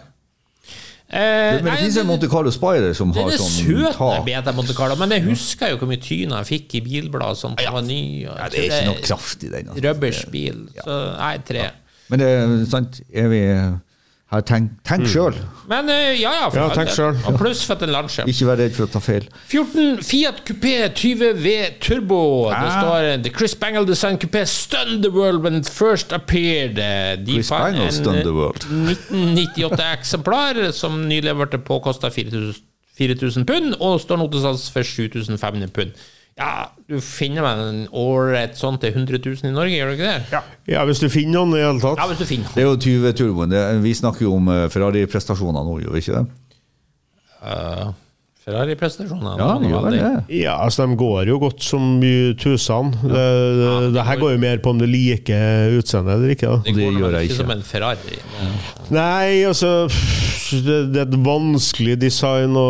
[1.13, 4.23] Eh, Men det fins en Monte Carlo Spider som har er sånn søt, den tak.
[4.25, 7.53] Beta Monte Carlo, men jeg husker jo hvor mye tyn jeg fikk i bilbladet som
[7.59, 8.25] var ny.
[8.25, 9.67] og Ja, det er ikke noe kraft i den.
[9.69, 9.83] altså.
[9.85, 10.63] Rubbersbil.
[10.81, 11.67] Så nei, tre.
[12.09, 13.41] Men det er sant, er vi
[14.41, 15.33] Tenk, tenk sjøl.
[15.69, 16.49] Men eh, ja, ja.
[16.49, 17.15] for Ja, tenk selv.
[17.29, 18.25] Og pluss for at den Lancia.
[18.27, 19.23] Ikke vær redd for å ta feil.
[19.51, 21.47] 14 Fiat Coupé 20V
[21.79, 22.49] Turbo.
[22.49, 22.81] Det Ah.
[22.81, 26.77] står The Chris Bangle Design Coupé stunned the world when it first appeared.
[26.79, 28.65] Eh, De Chris Bangle Stun the eh, world.
[28.69, 32.53] 1998-eksemplar som nylig ble påkosta 4000
[32.93, 35.91] 4000 pund, og står nå til salgs for 7500 pund.
[36.39, 39.97] Ja, du finner vel en år et sånt til 100 000 i Norge, gjør du
[39.99, 40.21] ikke det?
[40.33, 42.01] Ja, Ja, hvis du finner noen i det hele tatt.
[42.09, 43.53] hvis du finner Det er jo 20-turboen.
[43.83, 46.25] Vi snakker jo om eh, Ferrari-prestasjoner nå, gjør vi ikke det?
[47.43, 47.91] uh,
[48.43, 49.37] Ferrari-prestasjoner.
[49.39, 49.99] Ja, de gjør det.
[50.35, 51.85] Ja, altså De går jo godt som
[52.41, 52.89] tusen.
[53.05, 53.11] Ja.
[53.13, 53.27] Det,
[53.61, 56.49] det, det her går jo mer på om du liker utseendet eller ikke.
[56.49, 56.57] da.
[56.65, 58.17] Det Det går gjør jeg ikke som en Ferrari.
[58.91, 62.67] Nei, altså Det, det er et vanskelig design å,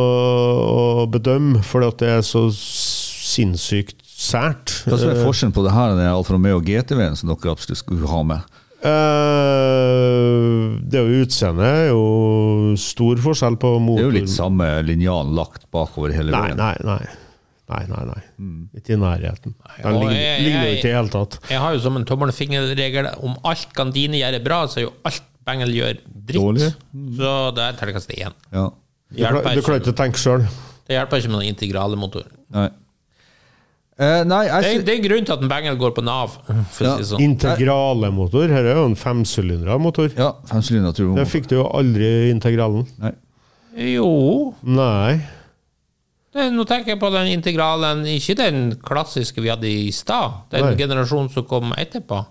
[0.68, 2.46] å bedømme, fordi at det er så
[3.34, 4.76] sinnssykt sært.
[4.88, 8.10] Hva er forskjellen på det her og den Alfa Romeo GTV-en som dere absolutt skulle
[8.12, 8.60] ha med?
[8.84, 12.04] Eh, det er jo utseendet er jo
[12.80, 16.60] stor forskjell på Det er jo litt samme linjalen lagt bakover hele veien.
[16.60, 17.04] nei, nei.
[17.72, 18.22] Nei, nei, nei.
[18.44, 18.64] Mm.
[18.76, 19.54] Ikke i nærheten.
[19.80, 21.38] Den ligner, ligner jo ikke i det hele tatt.
[21.50, 25.30] Jeg har jo som en tommelfingerregel om alt Gandini gjør bra, så er jo alt
[25.48, 26.40] Bengel gjør dritt.
[26.40, 26.70] Dårlig.
[27.18, 28.36] Så det er terningkast én.
[28.54, 28.68] Ja.
[29.14, 30.46] Du klarer ikke å tenke sjøl.
[30.88, 32.28] Det hjelper ikke med noen integrale motor.
[32.54, 32.70] Nei.
[34.00, 36.32] Eh, nei, jeg, Det er, det er grunnen til at en Bengel går på Nav.
[36.74, 36.96] For å Ja.
[36.98, 37.22] si sånn.
[37.22, 38.48] Integrale motor.
[38.50, 40.10] Her er jo en femsylindra motor.
[40.18, 41.16] ja, femsylinder turbo.
[41.16, 42.88] Det fikk du jo aldri i integralen.
[43.00, 43.12] Nei.
[43.94, 45.22] Jo Nei.
[46.34, 50.50] det, Nå tenker jeg på den integralen, ikke den klassiske vi hadde i stad.
[50.50, 50.76] Den Nei.
[50.76, 52.26] generasjonen som kom etterpå.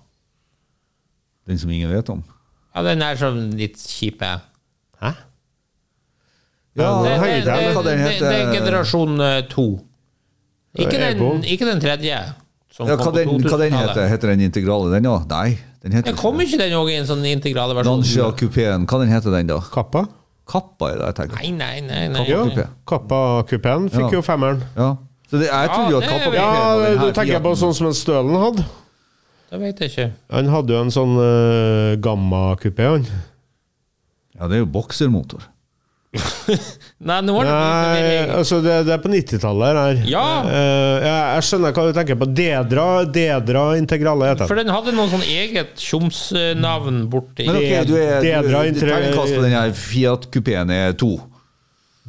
[1.46, 2.24] Den som ingen vet om.
[2.74, 4.40] Ja, den er sånn litt kjipe.
[5.00, 5.14] Hæ?
[6.74, 9.80] Ja, det- Det, det, det det, det, det er generasjon eh, to.
[10.78, 12.16] Ikke den, ikke den tredje.
[12.72, 15.26] Som Ja, kom hva, på den, hva den heter Heter den integrale, den òg?
[15.28, 18.00] Nei, den heter kom ikke den òg i en sånn integrale versjon?
[18.00, 18.86] Lancia kupeen.
[18.88, 19.58] Hva den heter den da?
[19.74, 20.06] Kappa?
[20.48, 21.42] Kappa er det jeg tenker.
[21.42, 22.06] Nei, nei, nei.
[22.14, 22.24] nei.
[22.30, 22.40] Ja.
[22.48, 22.64] Kupé.
[22.88, 24.12] Kappa-kupeen fikk Ja.
[24.16, 24.62] jo femmeren.
[24.76, 24.88] Ja.
[25.28, 27.90] Så det, jeg trodde jo at Kappa Ja, kupeen du tenker jeg på sånn som
[27.92, 28.64] en Stølen hadde?
[29.52, 30.08] Det vet jeg ikke.
[30.32, 33.04] Han hadde jo en sånn uh, gamma-kupé, han.
[34.38, 35.44] Ja, det er jo boksermotor.
[37.03, 40.03] Nei, nå har det Nei, altså det, det er på 90-tallet her.
[40.07, 40.22] Ja.
[40.46, 42.28] Eh, jeg, jeg skjønner hva du tenker på.
[42.38, 42.84] Dedra,
[43.16, 44.68] Dedra Integrale heter For den.
[44.70, 49.42] den hadde noe sånn eget tjomsnavn borti Men ok, du er, Dedra du, terningkast på
[49.42, 51.11] den her Fiat-kupeen er to.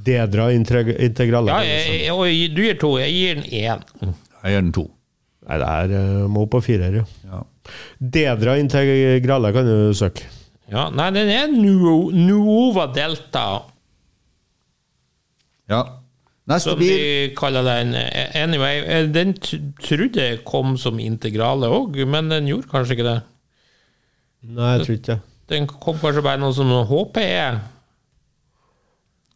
[0.04, 1.50] Dedra Integ- Integrale.
[1.50, 2.94] Ja, jeg, jeg, og du gir to.
[3.02, 3.84] Jeg gir den én.
[4.44, 4.86] Jeg gir den to.
[5.50, 7.06] Nei, det her eh, må på firer, ja.
[7.34, 7.41] Ja.
[7.98, 10.30] Dedra Integrale kan du søke.
[10.72, 13.48] Ja, nei, den er Nuova Delta,
[15.72, 15.84] ja.
[16.49, 17.93] Neste som bil de kaller den.
[18.36, 23.20] Anyway, eh, den trodde jeg kom som integrale òg, men den gjorde kanskje ikke det.
[24.43, 25.20] Nei, jeg tror ikke det.
[25.53, 27.45] Den kom kanskje bare noe som HPE.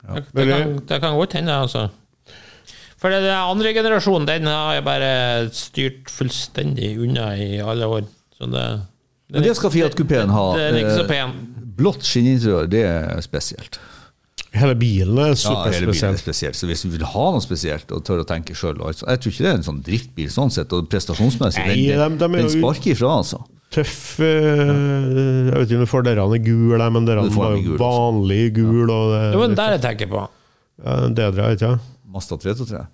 [0.07, 1.87] Det, det, kan, det kan godt hende, altså.
[2.97, 5.09] For den andre generasjonen, den har jeg bare
[5.53, 8.07] styrt fullstendig unna i alle år.
[8.37, 8.65] Så det,
[9.33, 10.45] Men det skal Fiat-kupeen ha.
[10.57, 11.35] Den er ikke så Eh, pen.
[11.77, 13.77] Blått skinninteriør, det er spesielt.
[14.55, 16.53] Hele bilen er Ja, hele bilen er superspesiell.
[16.55, 19.33] Så hvis du vil ha noe spesielt og tør å tenke sjøl altså, Jeg tror
[19.33, 21.65] ikke det er en sånn drittbil sånn sett, og prestasjonsmessig.
[21.67, 23.41] Nei, den, de- de er den sparker ifra, altså.
[23.75, 27.63] Tøff eh, Jeg vet ikke om du får dere i gul, men får var jo
[27.65, 28.87] gul vanlig gul.
[28.89, 30.21] Og det, Det var den der jeg tenker på.
[30.85, 31.81] ja, Dedra, ikke sant?
[32.07, 32.85] Masta 323.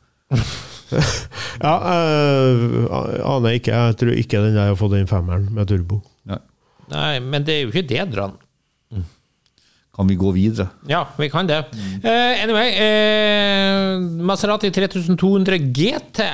[1.64, 3.72] Ja, jeg aner ikke.
[3.78, 6.02] Jeg tror ikke den der har fått den femmeren med turbo.
[6.30, 6.40] Nei.
[6.92, 8.34] Nei, men det er jo ikke Dedran.
[9.94, 10.72] Kan vi gå videre?
[10.90, 11.60] Ja, vi kan det.
[12.02, 16.26] Uh, anyway, uh, Maserati 3200 GT.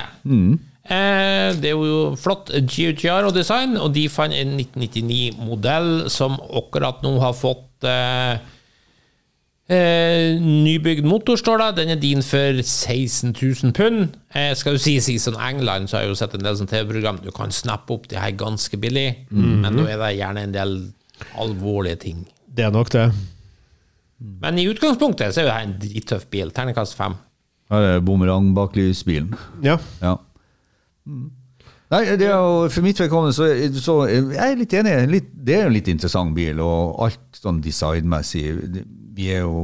[0.90, 7.04] Eh, det er jo flott GUGR og design, og de fant en 1999-modell som akkurat
[7.06, 8.40] nå har fått eh,
[9.70, 11.70] eh, nybygd motor, står det.
[11.84, 14.18] Den er din for 16 000 pund.
[14.34, 16.72] Eh, skal jo sies i sånn England, så har jeg jo sett en del sånn
[16.74, 17.22] TV-program.
[17.22, 20.80] Du kan snappe opp det her ganske billig, men nå er det gjerne en del
[21.38, 22.26] alvorlige ting.
[22.50, 23.12] Det er nok det.
[24.20, 26.52] Men i utgangspunktet så er jo dette en drittøff bil.
[26.56, 27.16] Terningkast fem.
[27.70, 29.36] Her er bumerang-baklysbilen.
[29.64, 29.78] Ja.
[30.02, 30.18] Ja.
[31.08, 31.30] Mm.
[31.90, 33.48] Nei, det er jo, For mitt vedkommende så,
[33.82, 34.94] så jeg er litt enig.
[35.10, 38.46] Litt, det er jo en litt interessant bil, og alt sånn designmessig.
[39.18, 39.64] Vi er jo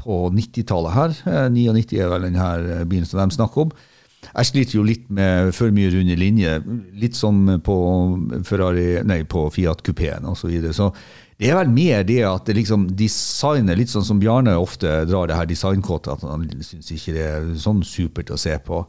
[0.00, 1.16] på 90-tallet her.
[1.30, 3.72] Eh, 99 er vel den her eh, bilen som de snakker om.
[4.30, 6.58] Jeg sliter jo litt med for mye runde linje,
[7.00, 7.76] litt som på
[8.46, 10.42] Ferrari, nei, på Fiat kupeen osv.
[10.42, 10.74] Så, videre.
[10.76, 10.90] så
[11.40, 15.30] det er vel mer det at det liksom designet, litt sånn som Bjarne ofte drar
[15.30, 18.82] det her designkåtet, at han syns ikke det er sånn supert å se på.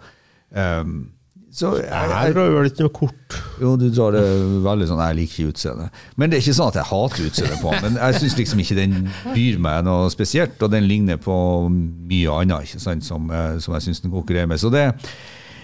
[0.51, 1.05] Um,
[1.51, 3.37] så jeg, jeg, drar vel ikke noe kort.
[3.59, 4.23] jo, du drar det
[4.63, 5.97] veldig sånn Jeg liker ikke utseendet.
[6.15, 7.81] Men det er ikke sånn at jeg hater utseendet på den.
[7.83, 8.95] Men jeg syns liksom ikke den
[9.33, 11.35] byr meg noe spesielt, og den ligner på
[11.71, 14.63] mye annet ikke sant, som, eh, som jeg syns den konkurrerer med.
[14.63, 14.85] Så det,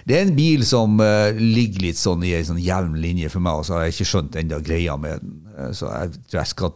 [0.07, 3.43] det er en bil som uh, ligger litt sånn i en sånn jevn linje for
[3.43, 5.33] meg, og så har jeg ikke skjønt enda greia med den.
[5.57, 6.73] Eh, så jeg tror jeg skal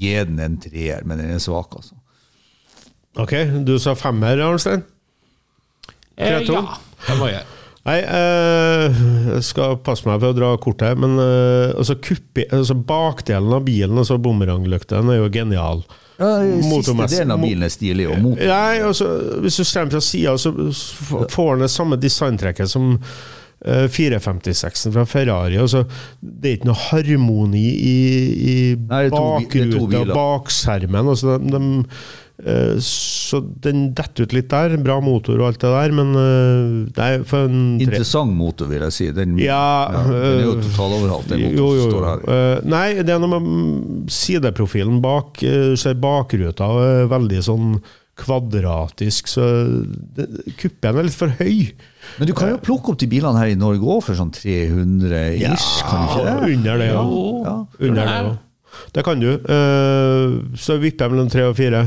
[0.00, 1.98] gi den en treer, men den er svak, altså.
[3.20, 3.34] Ok,
[3.64, 4.84] du sa femmer, Arnstein?
[6.16, 6.56] Eh, 3-2.
[6.56, 7.55] ja, det må jeg gjøre.
[7.86, 8.96] Nei, eh,
[9.36, 13.62] jeg skal passe meg for å dra kortet, men eh, altså, kuppi, altså bakdelen av
[13.68, 15.84] bilen, altså bumeranglykten, er jo genial.
[16.16, 19.08] Ja, Siste delen av bilen er stilig, og motor Nei, altså,
[19.44, 20.52] hvis du ser fra sida, så
[21.30, 25.60] får den det samme designtrekket som eh, 456-en fra Ferrari.
[25.60, 25.84] Altså,
[26.20, 27.96] det er ikke noe harmoni i,
[28.50, 31.12] i bakruta, bakskjermen.
[31.14, 32.16] Altså, de, de, eh,
[32.84, 34.74] så den detter ut litt der.
[34.84, 38.84] Bra motor og alt det der, men det Nei, for en tre- Interessant motor, vil
[38.84, 39.10] jeg si.
[39.16, 41.90] Den, Ja, den er jo totaloverhalt, totaloveralt, den motoren jo, jo, jo.
[41.90, 42.24] står her.
[42.28, 45.40] Uh, nei, det er noe med mm, sideprofilen bak.
[45.40, 47.78] Uh, ser bakruta er veldig sånn
[48.16, 49.44] kvadratisk, så
[50.16, 50.24] det,
[50.56, 51.72] kuppen er litt for høy.
[52.16, 55.36] Men du kan jo plukke opp de bilene her i Norge òg for sånn 300
[55.36, 56.36] ish, kan du ikke det?
[56.56, 57.02] Under det, ja.
[57.44, 57.56] Ja.
[57.76, 58.34] Under det, ja.
[58.96, 59.28] Det kan du.
[59.36, 61.82] Eh, så vipper jeg mellom tre og fire.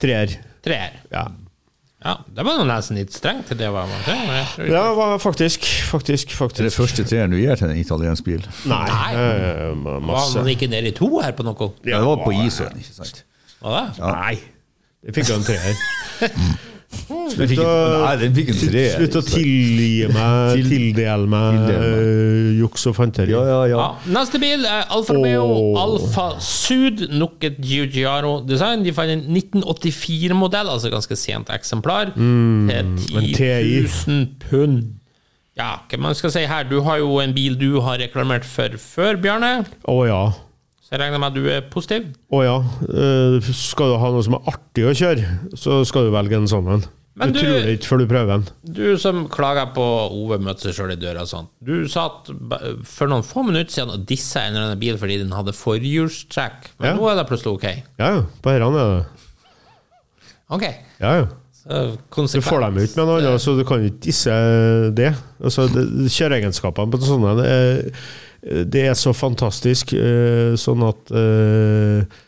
[0.00, 0.36] Treer.
[0.64, 0.98] Treer.
[1.12, 1.26] Ja.
[2.00, 5.18] Ja, det var nesten litt strengt det var det, men jeg tror ikke- ja, hva-
[5.20, 5.66] faktisk.
[5.90, 6.28] Faktisk.
[6.38, 8.40] Det er det første treeren du gir til en italiensk bil.
[8.64, 9.12] Nei, Nei.
[9.84, 10.38] Var masse.
[10.38, 11.72] man ikke nede i to her på noe?
[11.84, 13.24] Ja, det var på Isøen, ikke sant?
[13.60, 13.98] Var det?
[14.00, 14.40] Nei.
[15.04, 15.76] Det fikk jo en treer.
[16.90, 18.82] Den fikk, nei, den fikk en tre.
[18.96, 22.00] Slutt å tilgi meg, Til- tildele meg Tildele meg.
[22.02, 23.30] øh, juks og fanteri.
[23.34, 23.78] Ja, ja, ja.
[23.78, 25.78] Ja, neste bil er Alfa Romeo oh.
[25.78, 28.82] Alfa Sud, nok et Giugiaro-design.
[28.86, 32.70] De fant en 1984-modell, altså ganske sent eksemplar, mm,
[33.06, 34.82] til 10 000 pund.
[35.58, 38.76] Ja, hva man skal si her, du har jo en bil du har reklamert for
[38.80, 39.64] før, Bjarne.
[39.86, 40.22] Å ja.
[40.90, 42.06] Så jeg regner med at du er positiv?
[42.34, 42.56] Å ja.
[42.90, 46.48] Eh, skal du ha noe som er artig å kjøre, så skal du velge en
[46.50, 46.82] sånn en.
[47.20, 48.44] Men Du du- tror ikke før du prøver den.
[48.74, 51.48] Du som klager på Ove møtte seg sjøl i døra og sånn.
[51.62, 52.26] Du satt
[52.86, 56.70] for noen få minutter siden og dissa en eller annen bil fordi den hadde forhjulstrekk,
[56.80, 56.96] men Ja.
[56.96, 57.82] nå er det plutselig ok.
[57.98, 58.22] Ja.
[58.42, 59.06] På herrene er det.
[60.50, 60.62] Ok.
[61.00, 61.26] Ja, ja.
[61.70, 64.30] Du får dem ut med noe annet, så du kan ikke disse
[64.96, 65.14] det.
[65.44, 65.68] Altså,
[66.08, 67.92] Kjøreegenskapene på sånne er,
[68.42, 72.20] det er så fantastisk, eh, sånn at eh,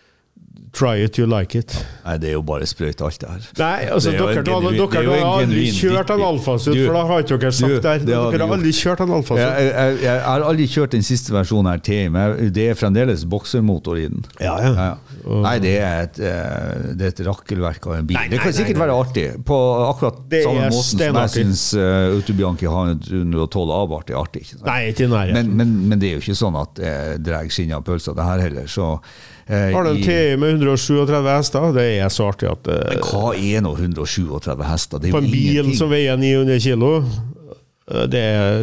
[0.72, 1.74] Try it, you like it.
[2.06, 3.48] Nei, det er jo bare sprøyt, alt det her.
[3.58, 6.24] Nei, altså, er dere, en er har aldri kjørt en drittbil.
[6.30, 9.42] alfasut, for da har ikke dere sagt du, det Dere har aldri kjørt en alfasut.
[9.42, 12.78] Jeg, jeg, jeg, jeg har aldri kjørt den siste versjonen her til, men det er
[12.80, 14.24] fremdeles boksermotor i den.
[14.40, 14.72] Ja, ja.
[14.78, 15.42] Ja.
[15.44, 18.16] Nei, det er et, eh, det er et rakkelverk av en bil.
[18.16, 18.84] Nei, nei, det kan sikkert nei.
[18.86, 19.58] være artig, på
[19.90, 24.46] akkurat Det samme måten som jeg syns uh, Autobianchi har 112 Abarth er artig.
[24.46, 24.64] Ikke sant?
[24.70, 25.52] Nei, ikke nærheten.
[25.52, 26.96] Men, men, men det er jo ikke sånn at det
[27.28, 28.72] drar skinn av pølsa, det her heller.
[28.72, 31.72] Så, eh, Har du en TI med 137 hester?
[31.76, 35.02] Det er så artig at eh, Hva er nå 137 hester?
[35.02, 35.78] Det er På en bil ingenting.
[35.78, 38.22] som veier 900 kilo eh, det,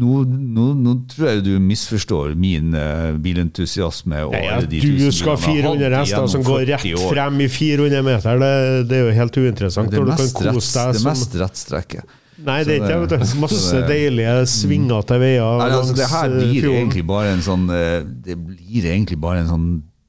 [0.00, 4.24] nå, nå, nå tror jeg du misforstår min eh, bilentusiasme.
[4.26, 7.44] og Nei, at du skal ha bilene jeg har 400 hester som går rett frem
[7.44, 8.54] i 400 meter, det,
[8.90, 9.92] det er jo helt uinteressant.
[9.92, 12.17] Det mest, deg det som mest rettstrekket.
[12.46, 12.98] Nei, det er ikke det.
[13.18, 13.36] vet du.
[13.44, 16.78] Masse deilige svinger til veier Nei, altså, det her eh, blir fjorden.
[16.84, 19.68] egentlig bare en sånn eh, Det blir egentlig bare en sånn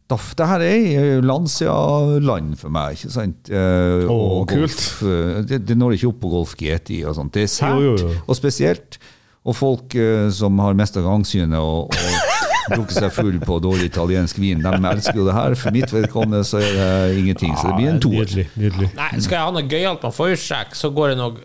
[0.10, 0.32] daff.
[0.38, 3.50] Det her er Lancia-land for meg, ikke sant?
[3.54, 4.62] Eh, Å, og kult.
[4.66, 7.34] Golf, eh, det, det når ikke opp på Golf GTI og sånt.
[7.36, 8.98] Det er sært og spesielt.
[9.46, 12.29] Og folk eh, som har mista gangsynet og, og
[12.74, 15.56] drukket seg full på dårlig italiensk vin, de elsker jo det her.
[15.60, 17.56] For mitt vedkommende så er det ingenting.
[17.58, 18.26] Så det blir en toer.
[18.30, 18.48] Nydelig.
[18.60, 18.92] nydelig.
[18.98, 21.40] Nei, skal jeg ha noe gøyalt får sjekk så går det nok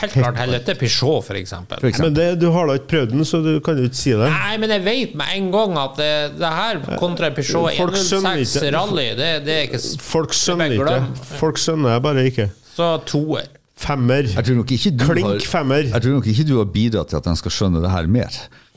[0.00, 1.84] helt klart heller til Peugeot, eksempel.
[2.02, 4.30] Men det, du har da ikke prøvd den, så du kan jo ikke si det.
[4.30, 6.10] Nei, men jeg vet med en gang at det,
[6.40, 8.58] det her kontra Peugeot Folk 106.
[8.74, 11.24] Rally, det, det er ikke Folk skjønner er ikke.
[11.40, 12.50] Folk skjønner bare ikke.
[12.74, 13.48] Så toer.
[13.80, 14.26] Femmer.
[14.28, 15.86] Jeg tror nok ikke du Klink har femmer.
[15.88, 18.34] jeg tror nok ikke du har bidratt til at de skal skjønne det her mer.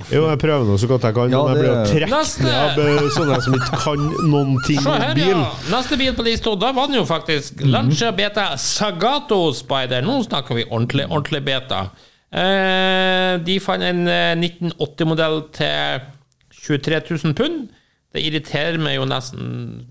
[0.10, 2.54] Jo, jeg prøver nå så godt jeg kan, Ja, men jeg blir jo trukket ned
[2.54, 5.28] av eh, sånne som ikke kan noen ting om her, bil.
[5.36, 5.43] ja.
[5.74, 7.70] Neste bil på lista, da var den jo faktisk Mhm.
[7.76, 10.01] Lancia Beta Sagato Spider.
[10.08, 11.84] Nå snakker vi ordentlig, ordentlig beta.
[12.34, 16.01] Eh, de fant en eh, 1980-modell til
[16.64, 17.68] 23 000 pund.
[18.14, 19.47] Det irriterer meg jo nesten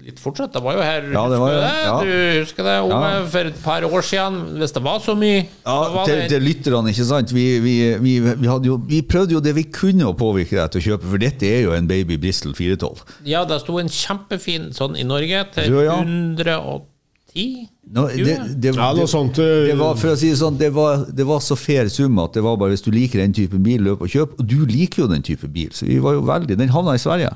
[0.07, 0.53] litt fortsatt.
[0.55, 1.87] Det var jo her, Ja, det var husker du det, det?
[1.89, 1.97] ja.
[2.03, 3.25] Du husker det, Ove, Ja.
[3.33, 5.41] for et par år siden, hvis det var så mye?
[5.67, 7.33] Ja, til, det- til lytterne, ikke sant.
[7.35, 10.71] Vi, vi, vi, vi, hadde jo, vi prøvde jo det vi kunne å påvirke deg
[10.71, 13.03] til å kjøpe, for dette er jo en baby Bristol 412.
[13.27, 15.99] Ja, det sto en kjempefin sånn i Norge til Du, ja.
[15.99, 17.69] 110.
[17.93, 19.39] No, det, det, det, sånt.
[19.41, 22.19] eh, det var, for å si det sånn, det var, det var så fair sum
[22.23, 24.39] at det var bare hvis du liker den type bil, løp og kjøp.
[24.39, 27.03] Og du liker jo den type bil, så vi var jo veldig Den havna i
[27.03, 27.33] Sverige.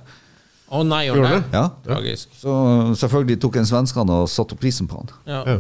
[0.67, 1.59] Å nei, gjorde Gjorde det?
[1.61, 1.67] Ja.
[1.87, 2.29] Tragisk.
[2.41, 2.55] Så
[3.03, 5.13] selvfølgelig tok en svenskene og satte opp prisen på den.
[5.31, 5.43] Ja.
[5.47, 5.59] Ja.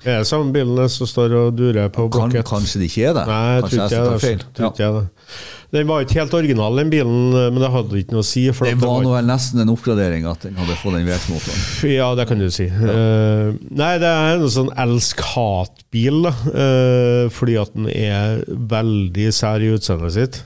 [0.00, 2.46] Er det samme bilen som står og durer på Kan, blokket?
[2.48, 3.24] kanskje det ikke er det?
[3.28, 4.38] Nei, jeg kanskje tror ikke jeg, feil.
[4.40, 4.52] det.
[4.56, 5.34] Tror ikke jeg det.
[5.70, 8.46] Den var ikke helt original, den bilen, men det hadde ikke noe å si.
[8.56, 11.60] For Det at var nå vel nesten en oppgradering at den hadde fått den VX-motoren.
[11.92, 12.66] Ja, det kan du si.
[12.66, 16.32] Eh, nei, det er en sånn elsk-hat-bil, da.
[16.64, 20.40] eh, fordi at den er veldig sær i utseendet sitt.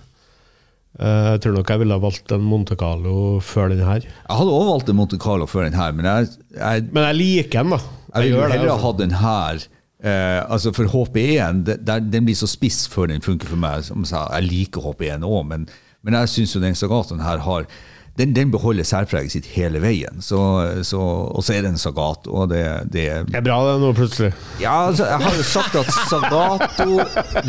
[1.00, 4.04] Eh, jeg tror nok jeg ville ha valgt en Monte Carlo før den her.
[4.06, 6.28] Jeg hadde også valgt en Monte Carlo før den her, men jeg,
[6.58, 7.80] jeg, Men jeg liker den, da.
[8.14, 8.84] jeg ville gjør heller altså.
[8.84, 9.64] ha den her.
[10.04, 13.82] Eh, altså For HP1 det- der, den blir så spiss før den funker for meg.
[13.88, 15.66] Som jeg, jeg liker HP1 òg, men,
[16.04, 17.66] men jeg syns den Sagatoen her har
[18.14, 20.20] den, den beholder særpreget sitt hele veien.
[20.22, 20.38] Så,
[20.86, 21.00] så,
[21.34, 22.30] og så er det en Sagato.
[22.30, 22.60] Og det,
[22.94, 24.30] det Det er bra, det, nå plutselig.
[24.62, 27.00] Ja, altså, jeg har jo sagt at Sagato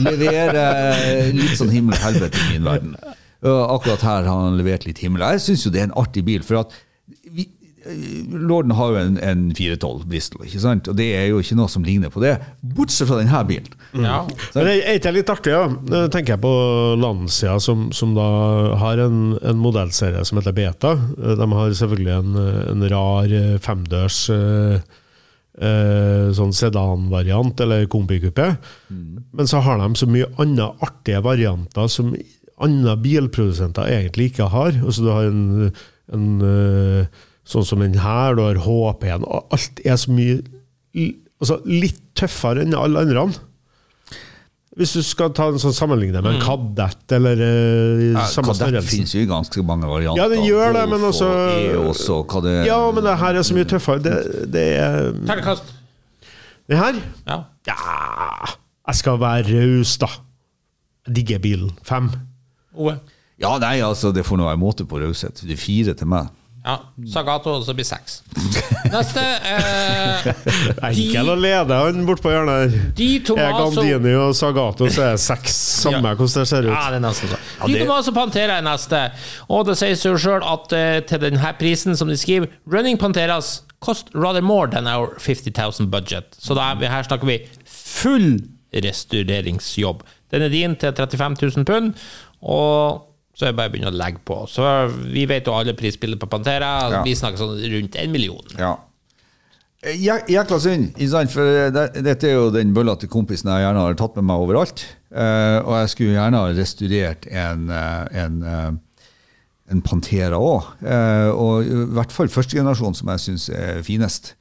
[0.02, 2.96] leverer litt sånn himmel og helvete i min verden.
[3.46, 5.24] Akkurat her har han levert litt himmel.
[5.36, 6.74] Jeg syns jo det er en artig bil, for at
[7.30, 7.46] vi,
[8.32, 10.88] Lorden har jo en, en 412 Bristol, ikke sant?
[10.90, 12.34] og det er jo ikke noe som ligner på det,
[12.76, 13.70] bortsett fra denne bilen.
[13.94, 14.24] Ja.
[14.56, 15.68] Men det er ikke litt artig, ja.
[15.70, 16.54] Nå tenker jeg på
[17.02, 18.28] Lancia, som, som da
[18.82, 20.96] har en, en modellserie som heter Beta.
[21.16, 22.40] De har selvfølgelig en,
[22.74, 24.80] en rar eh, femdørs eh,
[25.62, 28.56] eh, sånn sedanvariant, eller kombikupé.
[28.90, 32.16] Men så har de så mye andre artige varianter som
[32.62, 34.78] andre bilprodusenter egentlig ikke har.
[34.80, 35.72] Altså Du har en,
[36.14, 39.26] en eh, sånn som den her, du har HP-en.
[39.28, 40.40] og Alt er så mye
[41.42, 43.28] altså, litt tøffere enn alle andre.
[44.76, 48.84] Hvis du skal ta en sånn sammenligning med en kadett eller eh, Ja, samme Kadett
[48.84, 50.20] finnes jo i ganske mange varianter.
[50.20, 53.40] Ja, den gjør det, men Golf også- og EOS hva det Ja, men det her
[53.40, 54.04] er så mye tøffere.
[54.04, 55.72] Det, det er Terningkast.
[56.68, 57.44] Det her Ja.
[57.68, 57.76] Ja
[58.88, 60.08] Jeg skal være raus, da.
[61.08, 61.72] Jeg digger bilen.
[61.84, 62.12] Fem.
[62.78, 62.98] Ove.
[63.42, 65.42] Ja, nei, altså, det får nå være måte på raushet.
[65.44, 66.30] Det er fire til meg.
[66.66, 66.80] Ja.
[67.14, 68.22] Sagato, så blir seks.
[68.90, 69.22] Neste.
[69.22, 70.30] Eh,
[70.88, 72.88] Enkel å lede han bort på hjørnet her.
[72.98, 75.54] Di Er Gandini og Sagato, så er det seks.
[75.84, 76.16] Samme Ja.
[76.16, 76.72] hvordan det ser ut.
[76.74, 77.38] Ja, det er nesten så.
[77.60, 79.12] Ja, det- Tomaso Pantera er neste.
[79.50, 82.98] Og det sier seg jo sjøl at eh, til denne prisen som de skriver, Running
[82.98, 86.34] Panteras cost rather more than our 50 000 budget.
[86.42, 88.40] Så da er vi, her snakker vi full
[88.74, 90.02] restaureringsjobb.
[90.32, 91.94] Den er din til 35 000 pund,
[92.46, 93.02] og
[93.36, 94.36] så er det bare å begynne å legge på.
[94.48, 94.64] Så
[95.12, 96.70] vi vet jo alle prisbildet på Pantera.
[96.94, 97.00] Ja.
[97.04, 98.54] Vi snakker sånn rundt en million.
[98.56, 98.76] Ja.
[99.86, 100.96] Jæ- Jækla synd,
[101.30, 104.86] for det, dette er jo den bøllete kompisen jeg gjerne har tatt med meg overalt.
[105.14, 108.72] Eh, og jeg skulle gjerne ha restaurert en, eh, en, eh,
[109.76, 110.72] en Pantera òg.
[111.36, 114.34] og i hvert fall første generasjon, som jeg syns er finest.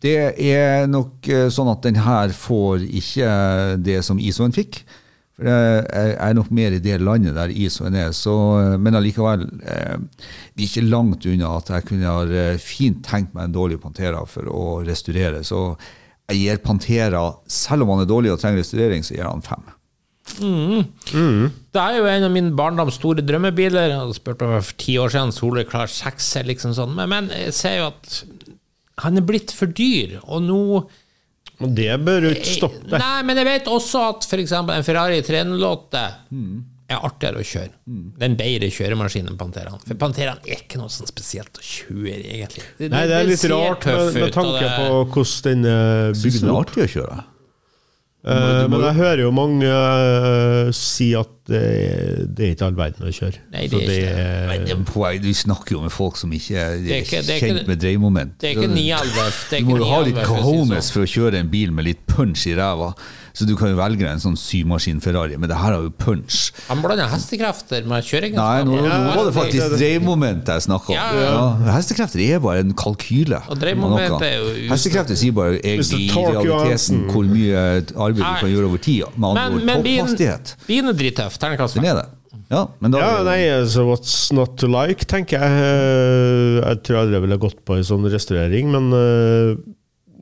[0.00, 4.82] Det er nok sånn at den her får ikke det som ISO-en fikk.
[5.36, 8.12] For jeg jeg er nok mer i det landet der ISO-en er.
[8.16, 8.32] Så,
[8.62, 9.98] eh, men allikevel, eh,
[10.56, 13.80] vi er ikke langt unna at jeg kunne ha eh, fint tenkt meg en dårlig
[13.82, 15.44] Pantera for å restaurere.
[15.44, 15.76] Så
[16.30, 19.68] jeg gir Pantera, selv om han er dårlig og trenger restaurering, så gir han fem.
[20.26, 23.92] Det er jo en av mine barndoms store drømmebiler.
[23.92, 26.96] Jeg hadde spurt meg for ti år siden, soleklar sekser, liksom sånn.
[26.96, 28.22] Men, men jeg ser jo at
[29.04, 30.62] han er blitt for dyr, og nå
[31.64, 32.98] Og det bør ikke stoppe det.
[33.00, 34.52] Nei, men jeg vet også at f.eks.
[34.60, 36.02] en Ferrari 308
[36.86, 37.72] er artigere å kjøre.
[37.86, 39.80] Det er en bedre kjøremaskin enn Panteraen.
[39.86, 42.66] For Panteraen er ikke noe sånn spesielt å kjøre, egentlig.
[42.92, 46.50] Nei, det er litt rart med, med tanke på hvordan den er opp Synes det
[46.52, 47.18] er artig å kjøre.
[48.26, 51.60] Eh, men jeg hører jo mange uh, si at det,
[52.34, 53.38] det er ikke all verden å kjøre.
[53.52, 54.48] Nei, det Så er ikke det.
[54.50, 57.30] Men det er poeng, Du snakker jo med folk som ikke er, er ikke- det
[57.30, 58.32] er ikke- kjent med dreiemoment.
[58.42, 59.30] Det er ikke 911.
[59.50, 60.92] Det er Du må jo ha litt 911, si cojones sånn.
[60.96, 62.90] for å kjøre en bil med litt punch i ræva.
[63.36, 65.90] Så du kan jo velge deg en sånn symaskin Ferrari, men det her har jo
[65.92, 66.52] punch.
[66.70, 68.64] Han blander hestekrefter med Nei, kjøreegenskaper.
[68.64, 70.96] nå, nå var det faktisk dreiemomentet jeg snakka om.
[70.96, 71.34] Ja, Ja,
[71.66, 71.74] ja.
[71.76, 73.42] hestekrefter er bare en kalkyle.
[73.52, 78.64] Og er jo- Hestekrefter sier bare egentlig i realiteten hvor mye arbeid du kan gjøre
[78.72, 79.04] over tid.
[79.16, 80.54] Med andre Men, ord topphastighet.
[80.66, 81.36] bilen er drittøff.
[81.38, 81.84] Terningkast fem.
[81.84, 82.06] det.
[82.50, 85.42] Ja, men da Ja, nei, altså, what's not to like, tenker jeg.
[85.42, 89.56] Eh, Jeg tror aldri jeg ville gått på en sånn restaurering, men eh,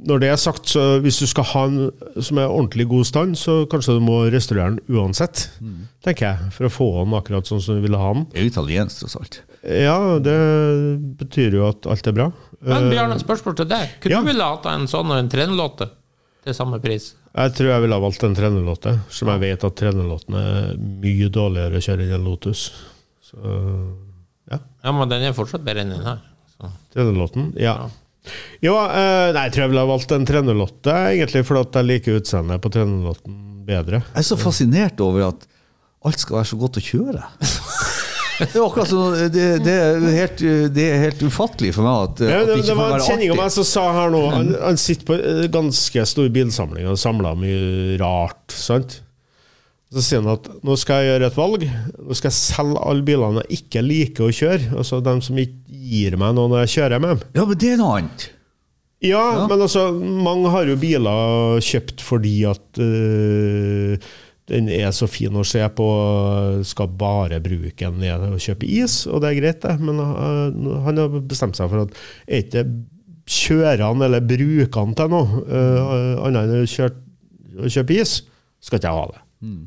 [0.06, 1.78] når det er sagt, så hvis du skal ha en
[2.22, 5.46] som er ordentlig god stand, så kanskje du må restaurere den uansett,
[6.04, 8.26] tenker jeg, for å få den akkurat sånn som du ville ha den.
[8.32, 9.40] det er italiensk, tross alt.
[9.64, 10.36] Ja, det
[11.20, 12.26] betyr jo at alt er bra.
[12.64, 13.94] Men Bjørn, et spørsmål til deg.
[14.00, 14.20] Kunne Ja.
[14.20, 15.88] du ville hatt en sånn og en trenerlåte
[16.44, 17.14] til samme pris?
[17.34, 21.28] Jeg tror jeg ville ha valgt en trenerlåte, som jeg vet at trenerlåten er mye
[21.32, 22.68] dårligere å kjøre enn en Lotus.
[23.24, 23.40] Så
[24.52, 24.58] ja.
[24.84, 26.20] Ja, men den er fortsatt bedre enn den her.
[26.94, 27.52] Trenerlåten?
[27.56, 27.74] ja.
[27.84, 27.90] Ja.
[28.64, 31.88] Jo, eh, nei, jeg tror jeg ville ha valgt en trenerlotte, egentlig, fordi at jeg
[31.90, 34.00] liker utseendet på trenerlotten bedre.
[34.14, 35.44] Jeg er så fascinert over at
[36.04, 37.28] alt skal være så godt å kjøre.
[38.34, 40.40] Det er akkurat sånn, det, det, er helt,
[40.74, 43.30] det er helt ufattelig for meg at, Ja, at det, det det var en kjenning
[43.30, 46.98] av meg som sa her nå Han, han sitter på en ganske stor bilsamling og
[46.98, 48.42] samler mye rart.
[48.50, 48.96] sant?
[49.94, 51.66] Så sier han at nå skal jeg gjøre et valg.
[52.02, 54.72] Nå skal jeg selge alle bilene jeg ikke liker å kjøre.
[54.80, 57.28] Altså dem som ikke gir meg noe når jeg kjører med dem.
[57.38, 58.26] Ja, men det er noe annet.
[59.04, 64.06] Ja, men altså, mange har jo biler kjøpt fordi at uh,
[64.48, 65.88] den er så fin å se på,
[66.64, 69.76] skal bare bruke den ned og kjøpe is, og det er greit, det.
[69.84, 72.64] Men uh, han har bestemt seg for at jeg ikke
[73.24, 78.22] kjører han eller bruker han til noe uh, annet enn å kjøpe is,
[78.64, 79.23] skal ikke jeg ha det.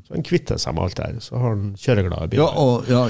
[0.08, 1.20] Så han kvitter seg med alt det her.
[1.24, 2.44] Så har han kjøreglade biler.
[2.44, 3.02] Ja, og ja,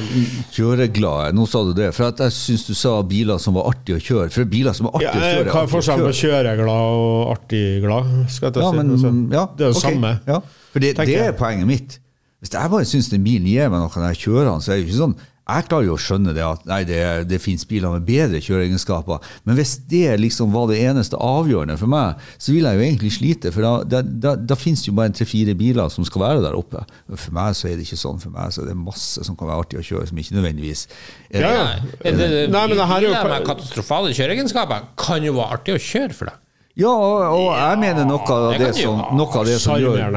[0.55, 1.34] kjøreglade.
[1.38, 1.89] Nå sa du det.
[1.95, 4.32] For at jeg syns du sa biler som var artige å kjøre.
[4.34, 6.41] For biler som er Ja, artige å kjøre, hva er forskjellen på kjøre.
[6.41, 8.11] kjøreglad og artigglad?
[8.34, 8.78] Skal jeg ta Ja, si.
[8.78, 9.86] men, Altså, ja, det er jo okay.
[9.91, 10.13] samme.
[10.28, 10.39] Ja.
[10.74, 11.97] For det, det er poenget mitt.
[12.41, 14.76] Hvis jeg bare syns den bilen gir meg noe når jeg kjører den, så er
[14.78, 17.63] det jo ikke sånn Jeg klarer jo å skjønne det at nei, det, det finnes
[17.69, 22.51] biler med bedre kjøreegenskaper, men hvis det liksom var det eneste avgjørende for meg, så
[22.51, 25.55] vil jeg jo egentlig slite, for da, da, da, da finnes det jo bare tre-fire
[25.59, 26.83] biler som skal være der oppe.
[27.15, 28.19] For meg så er det ikke sånn.
[28.19, 30.83] For meg så er det masse som kan være artig å kjøre, som ikke nødvendigvis
[31.31, 31.63] er Ja, ja.
[32.03, 35.57] Det, det, Nei, men det her er jo- biler med katastrofale kjøreegenskaper kan jo være
[35.61, 36.43] artig å kjøre for deg.
[36.78, 40.11] Ja, og, og jeg mener noe av det som, noe av det som gjør?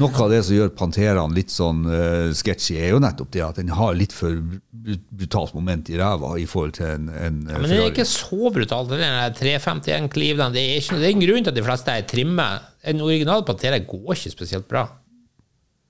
[0.00, 3.60] Noe av det som gjør Panteraen litt sånn uh, sketchy, er jo nettopp det at
[3.62, 4.34] den har litt for
[4.74, 8.50] brutalt moment i ræva i forhold til en, en ja, Men det er ikke så
[8.50, 8.96] brutalt.
[8.96, 10.58] Er 351 Cleveland.
[10.58, 12.48] Det er, ikke, det er en grunn til at de fleste er trimme.
[12.90, 14.88] En original Pantera går ikke spesielt bra.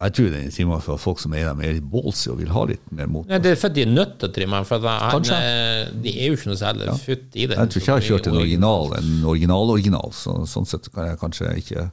[0.01, 2.53] Jeg tror den er trimma for folk som er dem, er litt ballsy og vil
[2.55, 3.27] ha litt mer mot.
[3.29, 6.49] Nei, det er fordi de er nødt til å trimme for de er jo ikke
[6.49, 7.59] noe særlig futt i det.
[7.59, 11.21] Jeg tror ikke jeg har kjørt en original, en original-original, så sånn sett kan jeg
[11.21, 11.91] kanskje ikke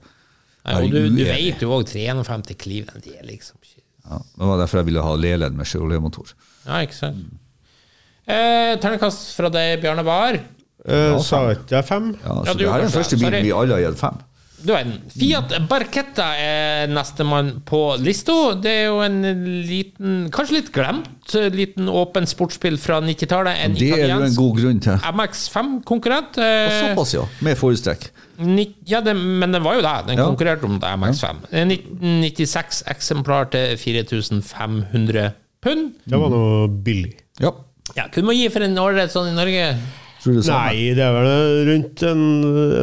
[0.68, 4.48] Nei, og du, du vet jo òg 53 Cleveland, de er liksom ikke ja, Det
[4.50, 6.32] var derfor jeg ville ha Lelen med Chevrolet-motor.
[6.66, 7.28] Ja, ikke sant.
[8.28, 10.40] Eh, Ternekast fra deg, Bjarne Bahr.
[10.88, 12.10] Eh, sa ikke jeg fem?
[12.24, 14.20] Ja, Ja, så du det her er den første bilen vi alle har gitt fem.
[14.58, 14.96] Du er den.
[15.14, 18.34] Fiat Barchetta er nestemann på lista.
[18.58, 19.20] Det er jo en
[19.68, 23.78] liten, kanskje litt glemt, liten åpen sportsbil fra 90-tallet.
[23.78, 24.98] Det er jo en god grunn til.
[25.14, 26.40] MX5-konkurrent.
[26.42, 27.26] Og såpass, ja.
[27.46, 28.08] Med forestrekk.
[28.90, 29.94] Ja, det, men den var jo det.
[30.10, 30.26] Den Ja.
[30.26, 31.46] konkurrerte om det MX5.
[31.52, 35.32] En 1996 eksemplar til 4500
[35.62, 35.94] pund.
[36.06, 37.14] Det var noe billig.
[37.42, 37.54] Ja.
[37.96, 39.70] Ja, Kunne man gi for en årrett sånn i Norge?
[40.28, 40.52] Tror du det?
[40.52, 42.24] Nei, det er vel rundt en,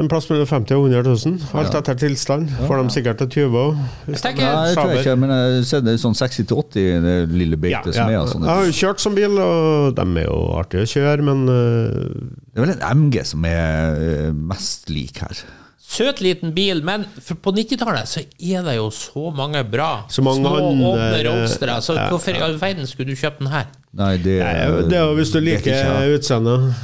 [0.00, 1.48] en plass mellom 50 og 100 000.
[1.60, 2.48] Alt etter tilstand.
[2.64, 3.82] Får de sikkert til 20 òg.
[4.08, 7.58] Jeg tenker- Nei, jeg tror ikke, men jeg ser det er sånn 60-80 det lille
[7.58, 7.98] Ja, beitet ja.
[8.00, 8.16] som er.
[8.16, 8.48] Jeg Sånn.
[8.48, 12.62] har jo kjørt som bil, og de er jo artige å kjøre, men eh, Det
[12.62, 15.44] er vel en MG som er eh, mest lik her.
[15.94, 20.24] Søt liten bil, men for på 90-tallet så er det jo så mange bra Så
[20.24, 21.76] mange små, andre- åpne roadstere.
[21.84, 23.68] Så Ja, hvorfor i all verden skulle du kjøpe den her?
[23.94, 25.60] Nei, det, nei, det er jo hvis du jeg.
[25.60, 26.74] liker utseendet.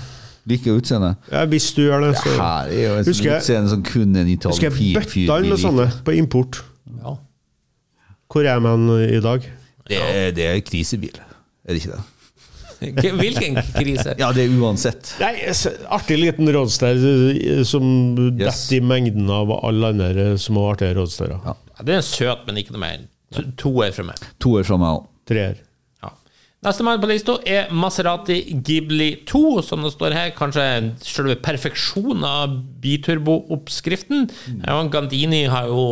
[0.48, 1.16] Liker utseendet.
[1.30, 3.82] Ja, hvis du gjør det, så Her er jo en sånn Husker jeg- utseende som
[3.82, 6.62] kun en Husker jeg italien bøtta inn med sånne på import.
[7.02, 7.16] Ja.
[8.30, 9.44] Hvor er man i dag?
[9.88, 11.16] Det, er- det er krisebil,
[11.66, 12.02] er det ikke det?
[13.20, 14.14] Hvilken krise?
[14.18, 15.10] Ja, det er uansett.
[15.20, 15.34] Nei,
[15.92, 18.62] Artig liten roadster eh, som Yes.
[18.70, 21.42] detter i mengden av alle andre små artige roadsterer.
[21.44, 21.52] Ja.
[21.76, 23.02] Ja, det er søt, men ikke noe mer.
[23.60, 24.16] To, år fra meg.
[24.40, 25.04] To år fra meg òg.
[25.28, 25.60] Treer.
[26.60, 30.32] Nestemann på lista er Maserati Ghibli 2, som det står her.
[30.36, 30.64] Kanskje
[31.08, 34.26] selve perfeksjonen av biturbo-oppskriften.
[34.66, 35.86] Ja, Gandini har jo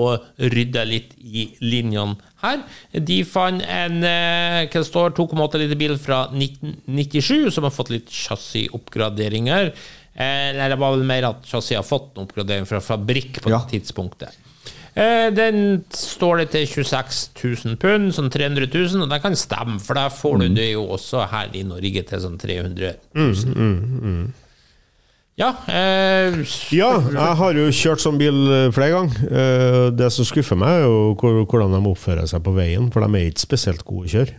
[0.52, 2.60] rydda litt i linjene her.
[2.92, 7.94] De fant en eh, hva det står 2,8 liter bil fra 1997 som har fått
[7.96, 9.72] litt chassisoppgraderinger.
[10.18, 13.54] Eller Nei, det var vel mer at chassis har fått en oppgradering fra fabrikk på
[13.54, 13.62] Ja.
[13.72, 14.36] tidspunktet.
[14.98, 17.20] Eh, Den står det til 26
[17.68, 20.86] 000 pund, sånn 300 000, og det kan stemme, for da får du det jo
[20.96, 24.28] også her i Norge til sånn 300 000.
[25.38, 26.34] Ja, eh,
[26.74, 29.20] Ja, jeg har jo kjørt sånn bil eh, flere ganger.
[29.30, 31.14] Eh, Det som skuffer meg, er jo
[31.46, 34.34] hvordan de oppfører seg på veien, for de er ikke spesielt gode å kjøre.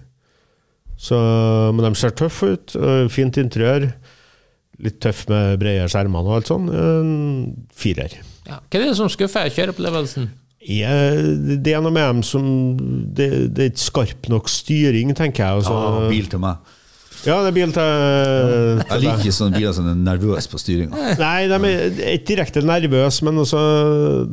[0.99, 1.15] Så,
[1.71, 2.73] men de ser tøffe ut.
[3.15, 3.85] Fint interiør.
[4.83, 6.67] Litt tøff med brede skjermer og alt sånn.
[7.71, 8.17] Firer.
[8.49, 8.59] ja.
[8.59, 10.27] Hva er det som skuffer kjøreopplevelsen?
[10.59, 12.43] Det er noe med dem som
[13.15, 15.61] Det, det er ikke skarp nok styring, tenker jeg.
[15.61, 16.75] Altså, Ja, bil til meg.
[17.27, 21.15] Ja, det er bil til, Jeg liker sånne biler som er nervøse på styringa.
[21.19, 23.63] Nei, de er ikke direkte nervøse, men også,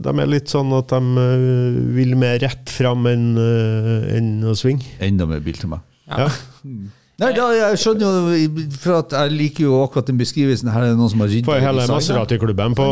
[0.04, 4.54] de er litt sånn at de øh, vil mer rett fram enn øh, enn å
[4.58, 4.86] svinge.
[5.02, 5.82] Enda mer bil til meg.
[6.06, 6.30] Ja.
[7.16, 10.68] Nei, da, jeg skjønner jo, for at jeg liker jo akkurat den beskrivelsen.
[10.68, 12.88] Her er det noen som har rydda Får hele Maserati-klubben på,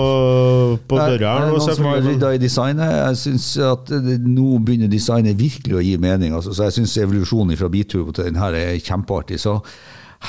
[0.88, 1.32] på Her døra.
[1.34, 2.94] er det noen som har rydda i designet.
[3.02, 6.32] Jeg synes at det, Nå begynner designet virkelig å gi mening.
[6.38, 9.42] Altså, så jeg syns evolusjonen fra Biturbo til den her er kjempeartig.
[9.44, 9.58] Så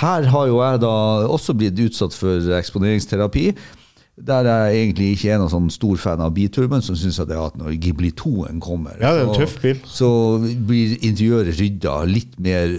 [0.01, 0.93] her har jo jeg da
[1.31, 3.47] også blitt utsatt for eksponeringsterapi.
[4.15, 7.35] Der jeg egentlig ikke er noen sånn stor fan av Biturboen, som syns jeg det
[7.35, 9.81] er at når Ghibli 2-en kommer, Ja, det er en tøff bil.
[9.83, 10.09] så
[10.39, 12.77] blir interiøret rydda litt mer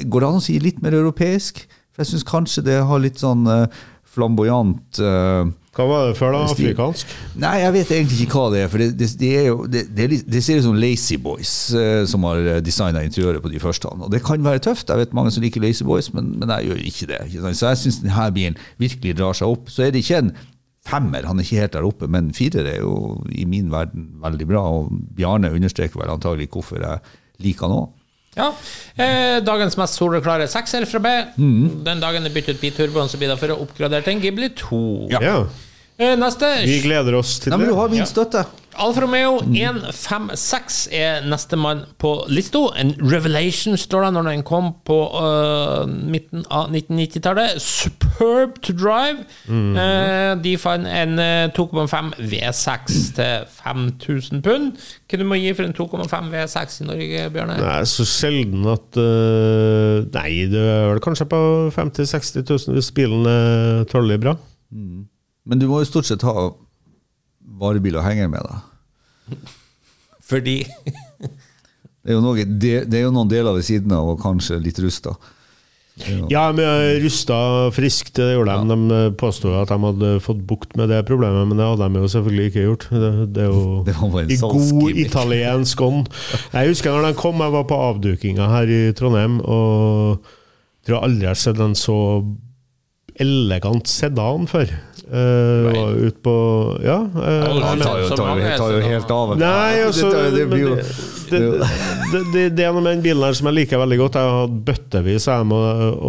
[0.00, 1.66] Går det an å si litt mer europeisk?
[1.92, 5.44] For jeg syns kanskje det har litt sånn eh, flamboyant uh,
[5.76, 6.40] Hva var det før, da?
[6.48, 7.12] Afrikansk?
[7.40, 8.70] Nei, jeg vet egentlig ikke hva det er.
[8.72, 12.24] For det, det, det, er jo, det, er ser ut som Lazy Boys uh, som
[12.28, 13.92] har designa interiøret på de første.
[13.92, 14.88] Og det kan være tøft.
[14.88, 17.20] Jeg vet mange som liker Lazy Boys, men, men jeg gjør ikke det.
[17.28, 17.54] Ikke?
[17.60, 19.68] Så jeg syns denne bilen virkelig drar seg opp.
[19.72, 20.32] Så er det ikke en
[20.86, 24.46] femmer, han er ikke helt der oppe, men firer er jo i min verden veldig
[24.50, 24.62] bra.
[24.78, 27.02] Og Bjarne understreker vel antagelig hvorfor jeg
[27.42, 27.90] liker han òg.
[28.32, 28.48] Ja.
[28.96, 31.10] Eh, dagens mest soleklare sekser fra B.
[31.36, 31.82] Mm.
[31.84, 34.48] Den dagen det bytter ut biturboen, så blir det for å oppgradere til en Ghibli
[34.56, 34.82] 2.
[35.12, 35.36] Ja.
[36.00, 36.48] Eh, neste.
[36.64, 37.74] Vi gleder oss til Nei, men det.
[37.74, 38.46] du har min støtte.
[38.80, 42.62] Alfa Romeo 156 er nestemann på lista.
[42.80, 47.60] En revelation står det når den kom på uh, midten av 1990-tallet.
[47.62, 49.26] Superb to drive.
[49.48, 54.72] Eh, de fant en uh, 2,5 V6 til 5000 pund.
[55.08, 57.60] Hva du må gi for en 2,5 V6 i Norge, Bjørne?
[57.60, 61.40] Nei, så sjelden at øh, Nei, det er vel kanskje på
[61.74, 64.36] 50 000-60 000 hvis bilen er tålelig bra.
[64.72, 66.50] Men du må jo stort sett ha
[67.62, 68.60] varebil og henger med da?
[70.32, 70.62] Fordi
[72.02, 74.58] Det er jo, noe, det, det er jo noen deler ved siden av, og kanskje
[74.58, 75.14] litt rusta.
[76.32, 76.64] Ja, men
[77.02, 77.36] rusta
[77.76, 78.86] friskt, det gjorde de.
[78.88, 82.08] De påstod at de hadde fått bukt med det problemet, men det hadde de jo
[82.14, 82.86] selvfølgelig ikke gjort.
[82.90, 86.08] Det, det er jo Det var bare en i god italiensk ånd.
[86.54, 90.16] Jeg husker når de kom, jeg var på avdukinga her i Trondheim, og
[90.80, 91.98] jeg tror aldri jeg har sett en så
[93.20, 94.72] elegant sedan før.
[95.10, 96.34] Uh, ut på
[96.84, 96.98] Ja.
[97.14, 99.36] Uh, Ja, Han tar jo, tar jo, tar jo helt av.
[99.40, 100.84] Nei, altså, det, det, det,
[101.30, 101.40] det,
[102.12, 104.18] det, det, det er noe med den bilen her som jeg liker veldig godt.
[104.18, 105.56] Jeg har hatt bøttevis og,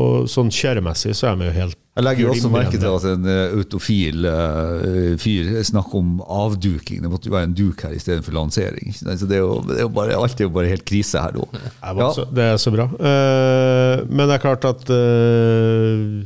[0.03, 3.03] og sånn kjøremessig så er vi jo helt Jeg legger jo også merke til at
[3.11, 7.03] en eh, autofil uh, fyr snakker om avduking.
[7.05, 8.95] Det måtte jo være en duk her istedenfor lansering.
[8.97, 11.37] Så det er jo, det er jo bare, alt er jo bare helt krise her
[11.37, 11.45] nå.
[11.83, 12.09] Ja.
[12.33, 12.89] det er så bra.
[12.97, 16.23] Uh, men det er klart at eh,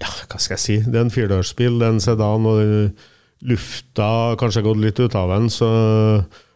[0.00, 0.78] Ja, hva skal jeg si?
[0.86, 5.14] Det er en firedørsbil, det er en sedan, og lufta har kanskje gått litt ut
[5.18, 5.68] av den, så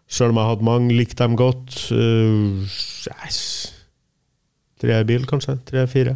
[0.09, 2.64] sjøl om jeg hadde mange, likte dem godt uh,
[4.78, 5.57] Tre bil, kanskje?
[5.66, 6.14] Tre-fire.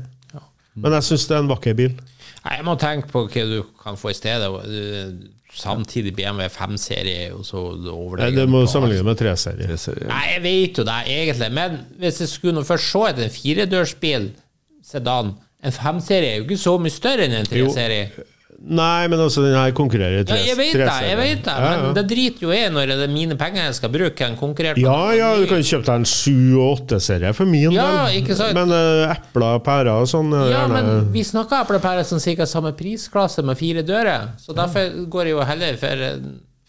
[0.79, 1.95] Men jeg syns det er en vakker bil.
[2.43, 4.49] Nei, Jeg må tenke på hva du kan få i stedet.
[4.49, 5.15] Eh,
[5.53, 8.31] Samtidig BMW 5-serie og så Nei.
[8.33, 9.67] Det må sammenligne med treserie.
[10.09, 11.49] Nei, jeg vet jo det, egentlig.
[11.53, 14.31] Men hvis jeg skulle først se etter en firedørsbil,
[14.87, 18.09] sedan En 5-serie er jo ikke så mye større enn en 3-serie.
[18.63, 21.09] Nei, men altså, den her konkurrerer i Ja, jeg vet det, treserie.
[21.09, 21.79] jeg vet det, Ja, ja.
[21.83, 24.23] men det driter jo jeg når det er mine penger jeg skal bruke.
[24.29, 27.73] En konkurrert på Ja, ja, du kan kjøpe deg en 7- og 8-serie for min
[27.75, 28.21] Ja, del.
[28.23, 28.55] ikke sant?
[28.55, 31.83] Men uh, epler og pærer og sånn er Ja, gjerne- men vi snakker epler og
[31.89, 32.47] pærer som ca.
[32.47, 36.17] samme prisklasse med fire dører, så derfor går jeg jo heller for eh,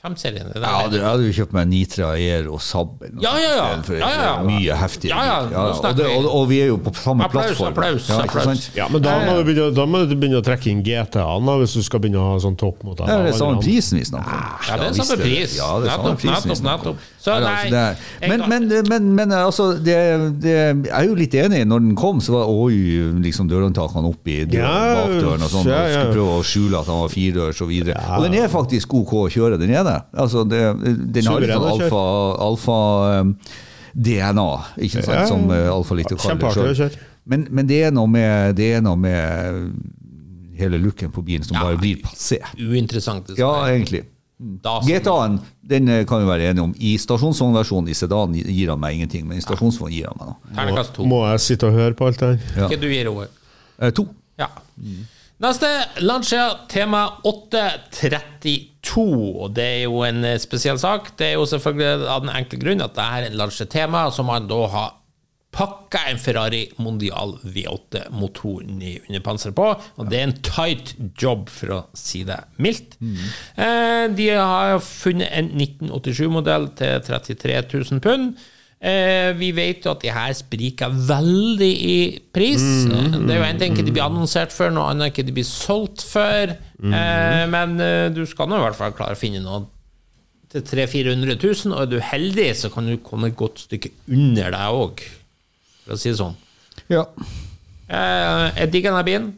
[0.03, 0.49] 5-serien.
[0.51, 2.97] Det er Ja, jeg du, hadde jo kjøpt meg Nitra Air og Saab.
[3.23, 3.67] Ja, ja, ja.
[3.87, 4.33] for Ja, ja, ja.
[4.43, 5.15] Mye heftigere.
[5.15, 6.15] Ja, ja, og, det, vi.
[6.17, 7.71] og, og vi er jo på samme Applaus, plattform.
[7.71, 8.65] applaus, ja, applaus.
[8.75, 11.77] Ja, men da må, du begynne, da må du begynne å trekke inn GTA-en hvis
[11.79, 13.07] du skal begynne å ha sånn topp mot deg.
[13.07, 14.45] Ja, det er samme prisen vi snakker om.
[14.67, 15.57] Ja, det er samme pris.
[15.61, 17.09] Ja, det er samme prisen vi nettopp, nettopp.
[17.23, 19.95] Så nei, altså, det er- men, men, men, men altså, det,
[20.43, 20.53] det,
[20.89, 21.61] jeg er jo litt enig.
[21.71, 22.73] Når den kom, så var oi,
[23.23, 26.01] liksom dørhåndtakene opp i døren, Ja, bakdøren og sånn, ja, ja.
[26.01, 27.95] skulle prøve å skjule at han var firedørs og videre.
[28.17, 29.95] Og den er faktisk OK å kjøre, den er det.
[30.19, 30.59] Altså, det
[31.15, 32.03] den har litt Suveren sånn alfa,
[32.49, 32.77] alfa
[33.23, 33.33] um,
[33.95, 34.49] DNA,
[34.83, 35.25] ikke sant, Ja, ja.
[35.31, 37.03] som uh, Alfa liker å kalle det kjøre.
[37.29, 39.69] Men, men det er noe med, det er noe med
[40.59, 41.63] hele looken på bilen som Ja.
[41.69, 42.41] bare blir passé.
[42.59, 43.27] Uinteressant.
[43.31, 44.03] det Ja, egentlig.
[44.63, 45.37] Da GTA-en
[45.69, 46.73] den eh, kan vi være enige om.
[46.75, 50.85] I stasjonsvognversjonen i sedan gir han meg ingenting, men i stasjonsvogn gir han meg noe.
[50.99, 51.07] Må.
[51.13, 52.39] Må jeg sitte og høre på alt det her?
[52.57, 52.69] Ja.
[52.71, 53.29] Hva du gir Roar?
[53.79, 54.07] Eh, to.
[54.41, 54.49] Ja.
[55.43, 55.69] Neste
[56.03, 59.05] Lancia Tema 832.
[59.43, 61.13] Og det er jo en eh, spesiell sak.
[61.19, 64.29] Det er jo selvfølgelig av den enkle grunn at det er en Lancia Tema som
[64.31, 64.91] man da har
[65.53, 69.67] pakka en Ferrari Mondial V8-motor ned underpanser på.
[70.01, 72.97] Og det er en tight job, for å si det mildt.
[73.55, 78.33] Eh, de har funnet en 1987-modell til 33 000 pund.
[78.83, 81.97] Eh, vi vet jo at de her spriker veldig i
[82.35, 82.59] pris.
[82.89, 85.37] Eh, Det er jo en ting ikke de blir annonsert for, noe annet ikke de
[85.37, 86.51] blir solgt for.
[86.83, 89.69] Eh, men eh, du skal nå i hvert fall klare å finne noe
[90.51, 93.89] til 300 000-400 000, og er du heldig, så kan du komme et godt stykke
[94.11, 94.99] under deg òg,
[95.83, 96.35] for å si det sånn.
[96.91, 97.05] Ja.
[97.87, 99.31] Eh, jeg digger denne bilen.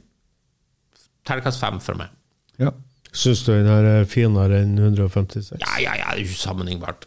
[1.25, 2.13] Terningkast fem for meg.
[2.61, 2.73] ja.
[3.15, 5.53] Syns du den her er finere enn 156?
[5.61, 7.05] Ja, ja, ja, det er jo ikke sammenlignbart.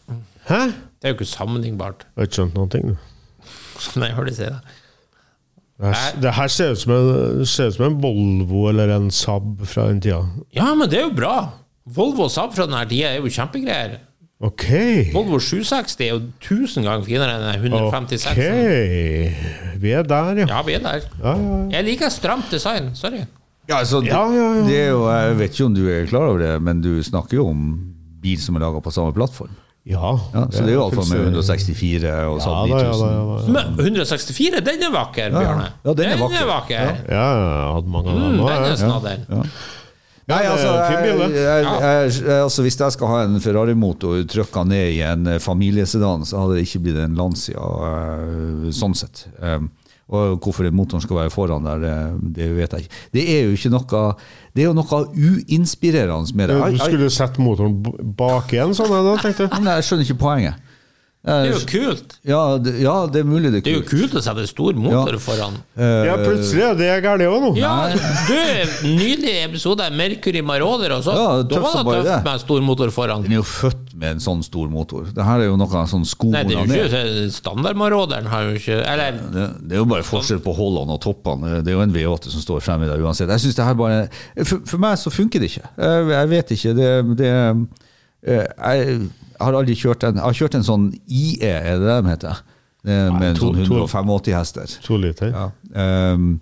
[0.48, 0.60] Hæ?
[0.72, 2.06] Det er jo ikke sammenlignbart.
[2.06, 2.94] Jeg har ikke skjønt noen ting, du.
[4.00, 4.76] Nei, jeg hører de si det.
[5.78, 9.10] Det her, det her ser ut som en, ser ut som en Volvo eller en
[9.12, 10.22] Saab fra den tida.
[10.56, 11.34] Ja, men det er jo bra.
[11.84, 13.98] Volvo og Saab fra denne tida er jo kjempegreier.
[14.40, 14.64] Ok.
[15.12, 18.28] Volvo 760 er jo tusen ganger finere enn 156.
[18.30, 19.80] Ok.
[19.82, 20.46] Vi er der, ja.
[20.46, 21.00] Ja, vi er der.
[21.18, 21.56] Ja, ja, ja.
[21.74, 22.92] Jeg liker stramt design.
[22.94, 23.24] Sorry.
[23.68, 24.66] Ja, altså, det, Ja, ja, ja.
[24.68, 27.36] det er jo, jeg vet ikke om du er klar over det, men du snakker
[27.40, 27.64] jo om
[28.22, 29.50] bil som er laga på samme plattform.
[29.88, 30.14] ja.
[30.34, 33.10] Ja, så det er jo iallfall med fullstendig- 164 og ja 9000.
[33.10, 33.52] ja.
[33.52, 35.68] Men 164, den er vakker, Bjørne.
[35.84, 36.46] Ja, den er vakker.
[36.46, 36.94] vakker.
[37.10, 39.18] Ja, jeg hadde mange av Mm, den er snadder.
[40.28, 41.66] Nei, altså, jeg, jeg,
[42.20, 46.42] jeg, altså Hvis jeg skal ha en Ferrari-motor trykka ned i en eh, familiesedan, så
[46.42, 49.24] hadde det ikke blitt en Lancia, eh, sånn sett.
[49.40, 49.70] Um,
[50.08, 51.82] og hvorfor motoren skal være foran der,
[52.36, 53.00] det, vet jeg ikke.
[53.12, 53.98] Det er jo ikke noe
[54.56, 56.56] Det er jo noe uinspirerende med det.
[56.76, 57.76] Du skulle sette motoren
[58.16, 59.66] bak igjen, sånn da, tenkte jeg.
[59.68, 60.64] Jeg skjønner ikke poenget.
[61.18, 62.12] Det er jo kult.
[62.24, 64.12] ja, det, ja, det er mulig det Det er er jo kult.
[64.12, 65.18] kult å sette stor motor Ja.
[65.18, 65.56] foran.
[65.76, 67.50] Ja, plutselig er det gærent òg nå.
[67.58, 71.12] Ja, du, Nydelig episode av Mercury Marauder og så.
[71.18, 72.24] Ja, da var det tøft det.
[72.24, 73.22] med en stor motor foran.
[73.26, 75.10] Den er jo født med en sånn stor motor.
[75.12, 78.54] Det her er jo noe sånn skoene Nei, det er jo ikke standardmaråderen har jo
[78.62, 81.58] ikke Eller Det, det er jo bare forskjell på hullene og toppene.
[81.66, 83.28] Det er jo en V8 som står fremme der uansett.
[83.28, 84.08] Jeg synes det her bare
[84.44, 85.66] For, for meg så funker det ikke.
[85.76, 86.74] Jeg, jeg vet ikke.
[86.78, 87.32] Det, det
[88.22, 89.00] eh,
[89.38, 92.10] jeg, har aldri kjørt en Jeg har kjørt en sånn IE, er det det de
[92.10, 92.40] heter?
[92.88, 94.76] Med en to- sånn 185 hester.
[94.86, 95.32] To liter.
[95.34, 95.48] Ja.
[96.14, 96.40] Um,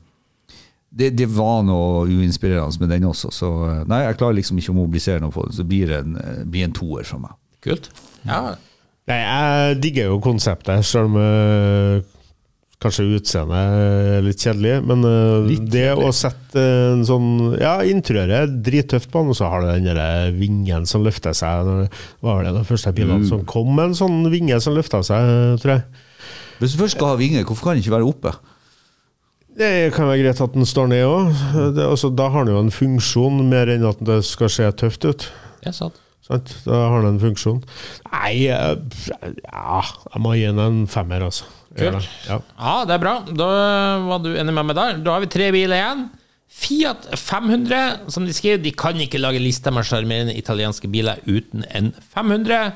[0.96, 4.72] det, det var noe uinspirerende med den også, så eh, nei, jeg klarer liksom ikke
[4.72, 5.52] å mobilisere noe på den.
[5.58, 7.34] Så blir det en, eh, blir en toer for meg.
[7.66, 7.90] Kult.
[8.24, 8.54] Ja.
[9.10, 12.00] Nei, jeg digger jo konseptet, selv om eh,
[12.82, 14.74] kanskje utseendet er litt kjedelig.
[14.86, 15.04] Men
[15.48, 16.62] litt det å sette
[16.92, 17.30] en sånn
[17.60, 21.36] Ja, interiøret er drittøft på den, og så har du den der vingen som løfter
[21.36, 21.88] seg.
[22.24, 25.78] Var det den første bilene som kom med en sånn vinge som løfta seg, tror
[25.78, 26.04] jeg.
[26.60, 28.32] Hvis du først skal ha vinge, hvorfor kan den ikke være oppe?
[29.56, 31.30] Det kan være greit at den står ned òg.
[31.80, 35.28] Altså, da har den jo en funksjon, mer enn at det skal se tøft ut.
[35.62, 36.02] Det er sant.
[36.26, 36.52] Sant?
[36.66, 37.62] Da har den en funksjon.
[38.10, 38.74] Nei, eh,
[39.46, 41.46] ja, jeg må gi den en femmer, altså.
[41.76, 41.90] Det.
[42.28, 42.38] Ja.
[42.40, 43.16] Ja, det er bra.
[43.28, 43.48] Da
[44.06, 45.02] var du enig med meg der.
[45.04, 46.06] Da har vi tre biler igjen.
[46.56, 51.66] Fiat 500, som de skriver, de kan ikke lage lister med sjarmerende italienske biler uten
[51.76, 52.72] en 500.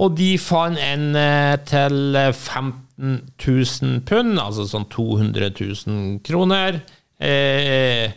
[0.00, 6.80] Og de fant en eh, til 15 000 pund, altså sånn 200 000 kroner.
[7.20, 8.14] Eh,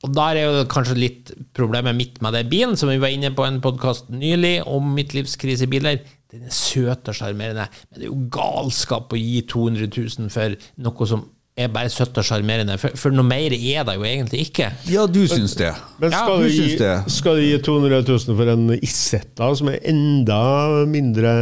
[0.00, 3.34] og der er jo kanskje litt problemet mitt med den bilen, som vi var inne
[3.36, 6.00] på en podkast nylig om midtlivskrisebiler.
[6.30, 10.56] Den er søt og sjarmerende, men det er jo galskap å gi 200 000 for
[10.84, 11.24] noe som
[11.60, 12.76] er bare søtt og sjarmerende.
[12.80, 14.70] For, for noe mer er det jo egentlig ikke.
[14.90, 15.72] Ja, du syns det.
[16.00, 16.92] Men skal, du du gi, syns det.
[17.16, 20.40] skal du gi 200 000 for en Isetta som er enda
[20.88, 21.32] mindre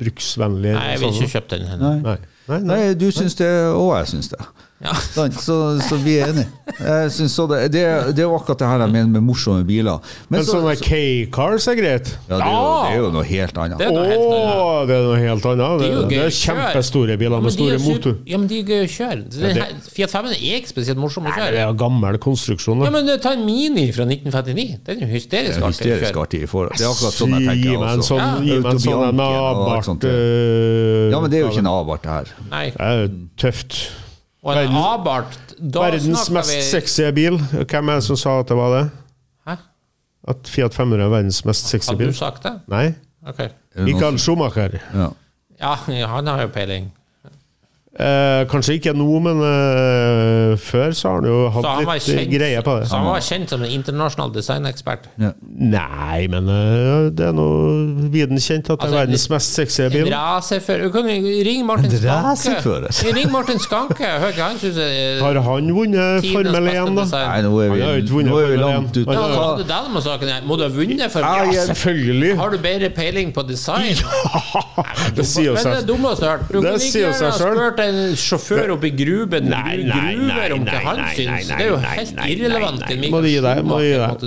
[0.00, 0.74] bruksvennlig?
[0.76, 1.70] Nei, jeg vil ikke kjøpe den.
[1.80, 1.94] Nei.
[2.04, 2.18] Nei.
[2.50, 2.74] Nei, nei.
[2.74, 4.42] Nei, du syns det, og jeg syns det.
[4.80, 4.94] Ja.
[5.44, 5.54] Så,
[5.84, 6.46] så vi er enige.
[6.80, 7.80] Jeg så det, det,
[8.16, 9.98] det er jo akkurat det her jeg mener med morsomme biler.
[10.30, 12.08] Men Men så, sånne så, K-cars er greit?
[12.30, 13.76] ja, det, er jo, det er jo noe helt annet.
[13.82, 14.88] Det er noe helt annet.
[14.88, 15.82] det er noe helt annet.
[15.82, 18.16] Det, Det er det er kjempestore biler med store er motor.
[18.32, 19.60] Ja, men de er gøy å kjøre.
[19.98, 21.68] Fiat 5 er ikke spesielt morsom å Nei, det kjøre.
[21.68, 22.84] er gammel konstruksjon.
[22.88, 24.80] Ja, men Ta en Mini fra 1959.
[24.88, 26.72] Den er jo Det hysterisk er artig å hysterisk artig For.
[26.72, 28.32] Det er akkurat sånn jeg Gi tenker meg en sånn, Ja.
[28.40, 29.24] gi meg en sånn en sånt.
[29.28, 32.32] avbart øh, Ja, men det er jo ikke en Abart, det her.
[32.48, 32.66] Nei.
[32.70, 33.82] Det er tøft.
[34.42, 37.36] Og en Verdens- Abarth Da Verdens mest vi sexy bil.
[37.68, 38.84] Hvem er det som sa at det var det?
[39.48, 39.56] Hæ?
[40.32, 42.08] At Fiat 500 er verdens mest sexy Hadde bil?
[42.14, 42.54] du sagt det?
[42.72, 42.86] Nei.
[43.26, 43.36] Ok.
[43.36, 44.78] Det noen Michael Schumacher.
[44.94, 45.10] Ja.
[45.60, 45.74] Ja,
[46.08, 46.86] han har jo peiling.
[48.00, 52.32] Eh, kanskje ikke nå, men eh, før så har han jo hatt han litt kjent,
[52.32, 52.88] greie på det.
[52.90, 55.08] så han var kjent som en internasjonal designekspert.
[55.20, 55.32] Ja.
[55.40, 59.82] Nei, men uh, det er noe viden kjent at det Altså, er verdens mest sexy
[59.86, 60.10] En bil.
[60.14, 60.90] racerfører
[61.46, 63.14] ringe Martin Skanke.
[63.14, 64.10] Ring Martin Skanke.
[64.24, 67.06] Hør hva han synes, uh, Har han vunnet Formel 1, da?
[67.14, 69.04] Nei, nå er vi, nå er vi langt 1.
[69.04, 69.16] ute.
[69.16, 70.46] Ja, hva hadde det med saken her?
[70.48, 72.34] Må du ha vunnet for Ja, Ja, selvfølgelig!
[72.40, 73.96] Har du bedre peiling på design?
[75.16, 76.46] Det sier jo Men det seg hørt.
[76.50, 80.54] Du kan ikke gjerne ha spurt en sjåfør oppe i Gruben Nei, nei, nei, gruver
[80.56, 81.48] om hva han syns.
[81.50, 83.10] Det er jo helt irrelevant nei, til nei.
[83.12, 84.24] Må du gi deg, må gi deg.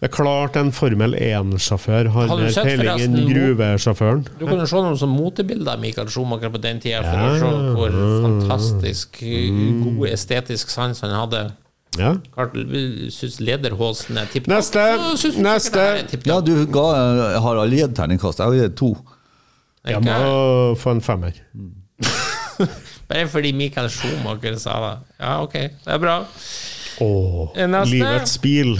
[0.00, 4.24] Det er klart en Formel 1-sjåfør har mer peiling enn gruvesjåføren.
[4.40, 7.30] Du kan jo se noen sånne motebilder av Michael Schumacher på den tida, for Ja.
[7.30, 7.96] å se hvor
[8.26, 11.42] fantastisk uh, god estetisk sans han hadde.
[11.98, 12.14] Ja.
[13.10, 14.84] Syns lederhosen er tipp Neste.
[15.42, 15.86] Neste.
[16.24, 16.86] Ja, du ga,
[17.42, 18.38] har alle gitt terningkast.
[18.38, 18.94] Jeg har gitt to.
[19.88, 21.36] Jeg må få en femmer.
[23.10, 24.96] Bare fordi Michael Schumacher sa det.
[25.18, 25.54] Ja, ok,
[25.84, 26.18] det er bra.
[27.00, 27.90] Neste.
[27.90, 28.76] livets bil.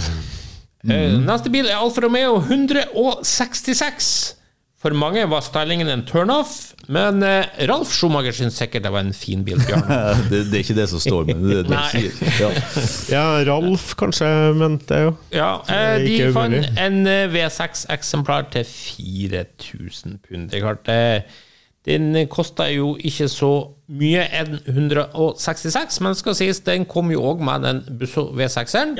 [0.87, 1.25] Mm.
[1.27, 4.37] Neste bil er Alfa Romeo 166.
[4.81, 9.13] For mange var stylingen en turnoff, men eh, Ralf Schumacher syns sikkert det var en
[9.13, 9.59] fin bil.
[9.61, 9.83] Bjørn.
[10.31, 12.15] Det, det er ikke det som står, men det det sier.
[12.39, 12.49] Ja.
[13.13, 15.13] Ja, Ralf kanskje mente det jo.
[15.35, 20.49] Ja, eh, de Ikke fant en eh, V6-eksemplar til 4000 pund.
[20.49, 21.39] Det er klart, eh,
[21.87, 23.51] den kosta jo ikke så
[23.91, 28.99] mye, enn 166, men skal sies, den kom jo òg med den Busso V6-eren.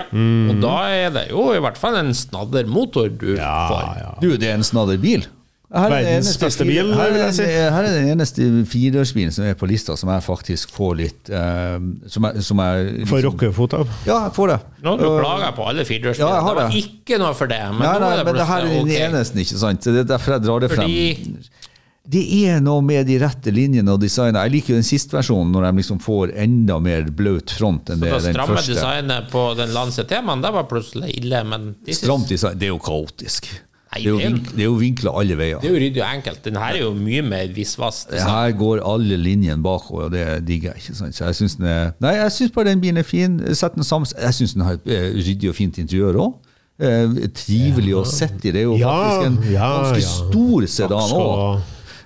[0.52, 3.86] Og da er det jo i hvert fall en snadder motor du får.
[4.02, 4.16] Ja.
[4.24, 5.28] Du, det er en snadder bil.
[5.72, 7.44] Her er, Verdens beste bil, her, vil jeg si.
[7.48, 11.78] her er den eneste firedørsbilen som er på lista som jeg faktisk får litt uh,
[12.12, 13.94] Som jeg, som jeg Får rockefot av.
[14.04, 14.58] Ja, jeg får det.
[14.84, 16.28] Nå du klaga på alle firedørsbiler.
[16.28, 16.84] Ja, har det var det.
[16.84, 17.62] ikke noe for det.
[17.72, 19.08] Men, Nei, nå nei, er det men det her er den okay.
[19.08, 19.88] eneste, ikke sant?
[19.88, 20.92] Det er derfor jeg drar det frem.
[20.92, 21.71] Fordi
[22.04, 24.42] Det er noe med de rette linjene og designet.
[24.48, 28.02] Jeg liker jo den siste versjonen, når de liksom får enda mer blaut front enn
[28.02, 28.74] det det den stramme første.
[28.74, 31.44] designet på den Lancia T-mannen, det var plutselig ille.
[31.46, 32.58] Men Stramt design.
[32.58, 33.52] Det er jo kaotisk.
[33.92, 35.60] Nei, Det er jo, det er vink, det er jo vinkla alle veier.
[35.62, 36.44] Det er jo ryddig og enkelt.
[36.46, 38.06] Den her er jo mye mer visvas.
[38.10, 40.96] Her går alle linjene bakover, og det digger jeg ikke.
[40.96, 41.16] Sant?
[41.18, 43.36] Så jeg synes Nei, jeg syns bare den bilen er fin.
[43.54, 46.34] Sett den sammen Jeg syns den har et eh, ryddig og fint interiør òg.
[46.82, 48.56] Eh, trivelig å sitte i.
[48.56, 50.16] Det er jo Ja, faktisk en ja, ganske ja.
[50.16, 51.62] stor sedan òg.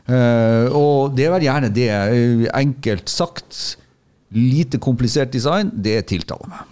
[0.07, 0.69] Ha.
[0.75, 1.89] og det er vel gjerne det.
[1.89, 3.77] eh, Enkelt sagt,
[4.35, 6.71] lite komplisert design, det tiltaler meg.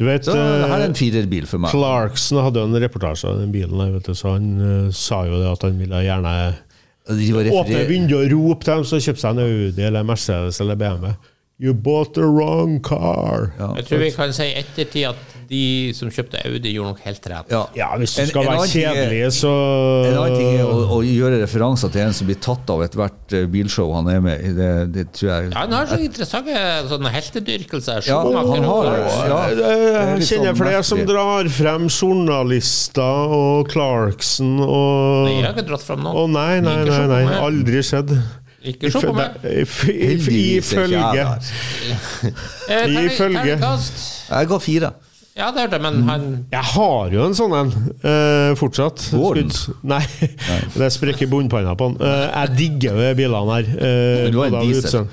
[0.00, 1.74] Du vet Så det her er eh, en firerbil for meg.
[1.74, 5.50] Clarkson hadde jo en reportasje av den bilen, vet så han uh, sa jo det
[5.50, 6.34] at han ville gjerne
[7.10, 11.12] åpne vinduet og rope til dem som kjøpte seg en Audi eller Mercedes eller BMW.
[11.60, 13.50] You bought the wrong car.
[13.58, 13.74] Ja.
[13.76, 17.24] Jeg tror vi kan si i ettertid at de som kjøpte Audi, gjorde nok helt
[17.26, 17.50] rett.
[17.50, 17.64] Ja.
[17.76, 19.50] Ja, hvis du skal en være ting er- kjedelig, så
[20.06, 23.34] En annen ting er å, å gjøre referanser til en som blir tatt av ethvert
[23.36, 24.52] eh, bilshow han er med i.
[24.56, 26.54] Det, det tror jeg Ja, han har så interessante
[26.94, 28.08] sånne heltedyrkelser.
[28.08, 28.96] Ja, han har det.
[29.10, 35.44] Ja, Jeg er kjenner sånn flere som drar frem journalister og Clarkson og Nei, jeg
[35.48, 36.32] har ikke dratt frem Å noen.
[36.38, 38.14] nei, nei, Ikke nei, nei, aldri skjedd.
[38.62, 39.36] Ikke se på meg.
[39.64, 41.26] Ifølge Ifølge.
[42.68, 42.90] Eh.
[44.30, 44.90] Jeg ga fire.
[45.38, 47.70] Ja, det hørte jeg, men han Jeg har jo en sånn en
[48.02, 49.06] uh, fortsatt.
[49.12, 49.52] Den?
[49.54, 50.02] Skudd- Nei,
[50.80, 52.00] det sprekker bunnpanna på den.
[52.02, 53.70] Uh, jeg digger jo de bilene her.
[53.70, 55.06] Uh, Men du har en diesel?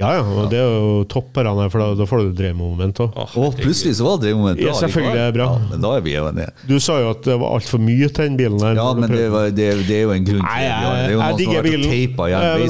[0.00, 3.10] Ja, ja, og det er jo topp her, for da, da får du drevmoment òg.
[3.38, 4.58] Og plutselig så var det drevmoment.
[4.64, 5.46] Ja, selvfølgelig er det bra.
[5.54, 6.48] Ja, men da er vi enige.
[6.66, 8.74] Du sa jo at det var altfor mye til den bilen her.
[8.80, 10.66] Ja, men det, var, det, det er jo en grunn til Nei, det.
[10.70, 12.54] jeg- Det er jo noen som har vært og teipa igjen Eh, jo.
[12.60, 12.64] Og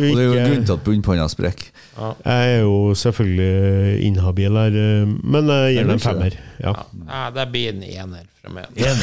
[0.00, 1.66] det er jo en grunn til at bunnpanna sprekker.
[2.00, 2.16] Jeg
[2.56, 6.32] er jo selvfølgelig inhabil her, eh, men jeg gir Er den en femmer.
[6.60, 6.72] Ja.
[7.06, 8.64] Ja, det blir en ener fra meg.
[8.76, 8.94] Ja,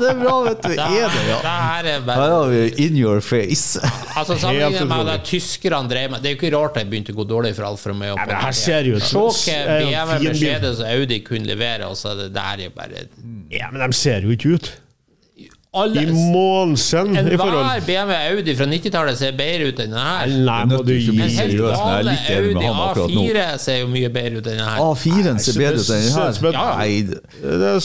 [0.00, 0.68] det er bra, vet du.
[0.68, 1.38] Det, Ener, ja.
[1.44, 3.80] det her er bare har vi in your face.
[4.28, 7.18] Altså Sammenlignet med det tyskerne drev med Det er jo ikke rart det begynte å
[7.20, 8.16] gå dårlig for Alfa Romeo.
[8.18, 10.28] Ja, det her ser jo ut Se hva en BMW.
[10.28, 13.06] Mercedes og Audi kunne levere, og så er det der jo bare
[13.50, 14.68] ja, men de ser jo ikke ut.
[15.78, 20.04] alle, I målsen i Enhver forhold BMW Audi fra 90-tallet ser bedre ut enn denne
[20.04, 20.32] her.
[20.48, 23.14] Nei, må du gi En helt gale jeg er litt enig med Audi han akkurat
[23.14, 23.24] nå.
[23.24, 24.82] A4 ser jo mye bedre ut enn denne her.
[24.84, 26.76] A4-en ser bedre ut enn denne her.
[26.76, 27.80] Nei, det- er,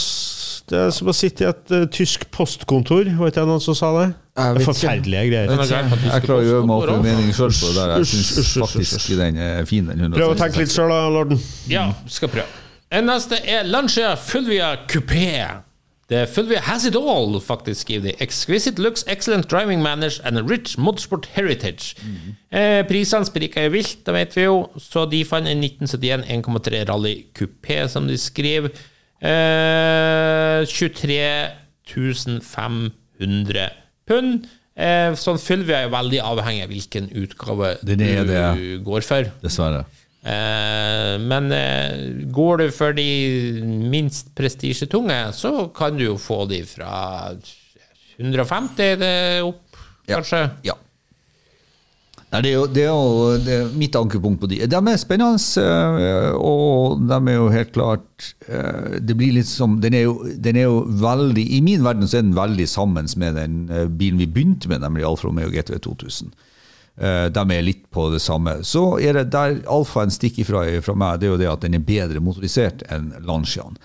[0.72, 3.10] det er som å sitte i et uh, tysk postkontor.
[3.20, 4.06] Vet jeg noen som sa det?
[4.34, 4.68] Jeg Det vet.
[4.70, 5.52] Forferdelige greier.
[5.52, 7.88] Jeg, det Jeg klarer klarer å gjøre meg opp en mening sjøl på det.
[7.92, 11.44] Jeg syns faktisk den er fin, Prøv å tenke litt sjøl, da, lorden.
[11.70, 12.64] Ja, skal prøve.
[12.94, 15.30] En neste er Lancia Fulvia Coupé.
[16.12, 18.16] The Fulvia has it all, faktisk, skriver de.
[18.22, 21.96] Exquisite looks, excellent driving manners and a rich motorsport heritage.
[22.52, 27.16] Eh, prisene spriker vilt, det vet vi jo, så de fant en 1971 1,3 Rally
[27.34, 28.76] Coupé, som de skriver.
[29.24, 31.24] Eh, 23
[32.44, 33.70] 500
[34.08, 34.46] pund.
[34.74, 35.38] Eh, sånn
[35.68, 38.84] vi er veldig avhengig av hvilken utgave Den er du det.
[38.84, 39.30] går for.
[39.44, 39.84] Dessverre.
[40.24, 43.08] Eh, men eh, går du for de
[43.92, 47.34] minst prestisjetunge, så kan du jo få de fra
[48.18, 49.78] 150 det opp,
[50.08, 50.46] kanskje.
[50.68, 50.76] Ja.
[50.76, 50.93] Nei,
[52.42, 54.62] det er jo, det er jo det er mitt ankepunkt på de.
[54.66, 59.76] De er spennende, eh, og de er jo helt klart eh, Det blir litt som
[59.84, 63.12] den er, jo, den er jo veldig I min verden så er den veldig sammen
[63.22, 66.34] med den eh, bilen vi begynte med, nemlig Alfa Romeo GTV 2000.
[66.98, 68.60] Eh, De er litt på det samme.
[68.66, 71.78] Så er det der alfaen stikker fra, fra meg, det er jo det at den
[71.78, 73.78] er bedre motorisert enn Lanciaen.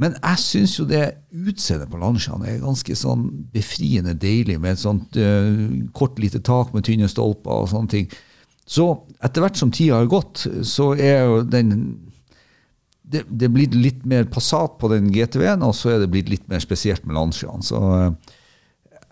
[0.00, 4.82] Men jeg syns jo det utseendet på Lanciaen er ganske sånn befriende deilig, med et
[4.82, 8.08] sånt uh, kort lite tak med tynne stolper og sånne ting.
[8.66, 8.88] Så
[9.22, 11.76] etter hvert som tida har gått, så er jo den
[13.04, 16.30] det, det er blitt litt mer Passat på den GTV-en, og så er det blitt
[16.32, 17.62] litt mer spesielt med Lanciaen.
[17.62, 18.10] Så uh,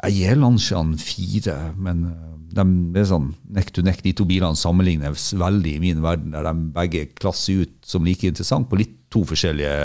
[0.09, 2.65] jeg gir Lanciaen fire, men uh, de
[2.99, 4.03] er sånn neck to neck.
[4.03, 8.27] De to bilene sammenlignes veldig i min verden, der de begge klasser ut som like
[8.27, 9.77] interessant på litt to forskjellige,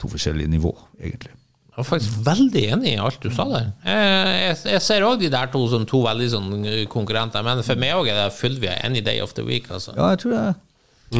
[0.00, 1.32] to forskjellige nivå, egentlig.
[1.76, 3.66] Jeg er faktisk veldig enig i alt du sa der.
[3.84, 6.54] Eh, Jeg, jeg ser òg de der to som to veldig sånn
[6.88, 9.68] konkurrenter, men for meg òg er det Fulvia any day of the week.
[9.70, 9.92] Altså.
[9.96, 10.54] Ja, jeg tror det.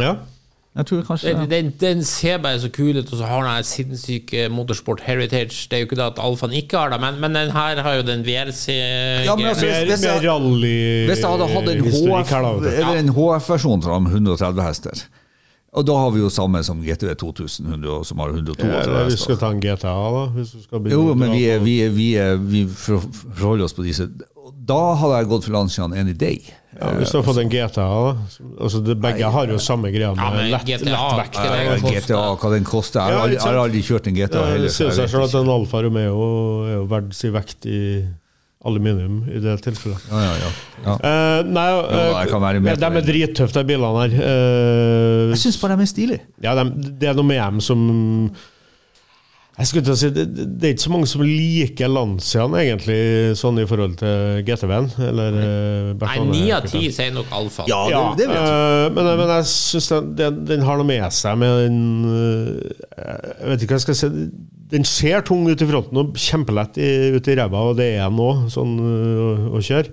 [0.01, 0.15] Ja.
[0.77, 3.53] Jeg tror kanskje Den, den, den ser bare så kul ut, og så har den
[3.55, 5.69] her sinnssyke motorsport heritage.
[5.70, 7.94] Det er jo ikke det at Alfaen ikke har det, men, men den her har
[7.97, 8.66] jo den VRC
[9.24, 10.20] Ja, men altså, hvis, Hvis jeg-
[11.09, 15.05] Hvis jeg hadde hatt en HF-versjon HF-versjon som 130 hester,
[15.77, 19.24] og da har vi jo samme som GTV 2100, som har 132 Eller hvis du
[19.27, 20.23] skal ta en GTA, da.
[20.32, 23.85] Hvis du skal Jo, men vi, er, vi, er, vi, er, vi forholder oss på
[23.85, 24.09] disse.
[24.66, 26.40] Da hadde jeg gått for Lancian any day.
[26.81, 28.15] ja, Hvis du har fått en GTA, da.
[28.57, 31.40] Altså, det, begge har jo samme greia med Ja, men lett, GTA lettvekt.
[31.44, 32.01] Ja.
[32.01, 33.03] GTA, hva den koster.
[33.05, 34.70] Jeg har aldri, aldri kjørt en GTA Ja, heller.
[34.70, 36.31] det sier seg selv at en Alfa Romeo
[36.66, 37.82] er jo verdt sin vekt i
[38.65, 40.07] aluminium i det tilfellet.
[40.11, 40.51] Ja, ja, ja.
[40.87, 40.95] Ja.
[40.97, 44.16] Uh, nei, uh, jeg med de er drittøffe, de bilene her.
[44.16, 46.23] Uh, Jeg syns bare de er stilige.
[46.43, 47.83] ja, de, det er noe med dem som
[49.57, 50.24] Jeg skulle til å si, det,
[50.61, 52.97] det er ikke så mange som liker Lanciaen, egentlig,
[53.41, 54.91] sånn i forhold til GTV-en.
[55.01, 57.65] Eller eh, Nei, Bertone, ni av ti sier nok alfa.
[57.70, 58.59] Ja, Ja, det, det vet jeg.
[58.59, 61.81] eh, men, men jeg syns den, den, den har noe med seg med den
[62.12, 64.12] eh, Jeg vet ikke hva jeg skal si.
[64.77, 68.05] Den ser tung ut i fronten og kjempelett i, ut i ræva, og det er
[68.11, 69.89] den òg, sånn å, å kjøre.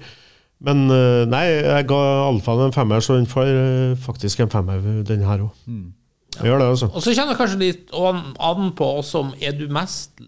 [0.67, 4.83] Men eh, nei, jeg ga alfaen en femmer, så den får eh, faktisk en femmer,
[5.07, 5.55] den her òg.
[6.39, 6.89] Jeg gjør det, altså.
[6.91, 10.23] Og så kjenner jeg kanskje litt an på også om er du mest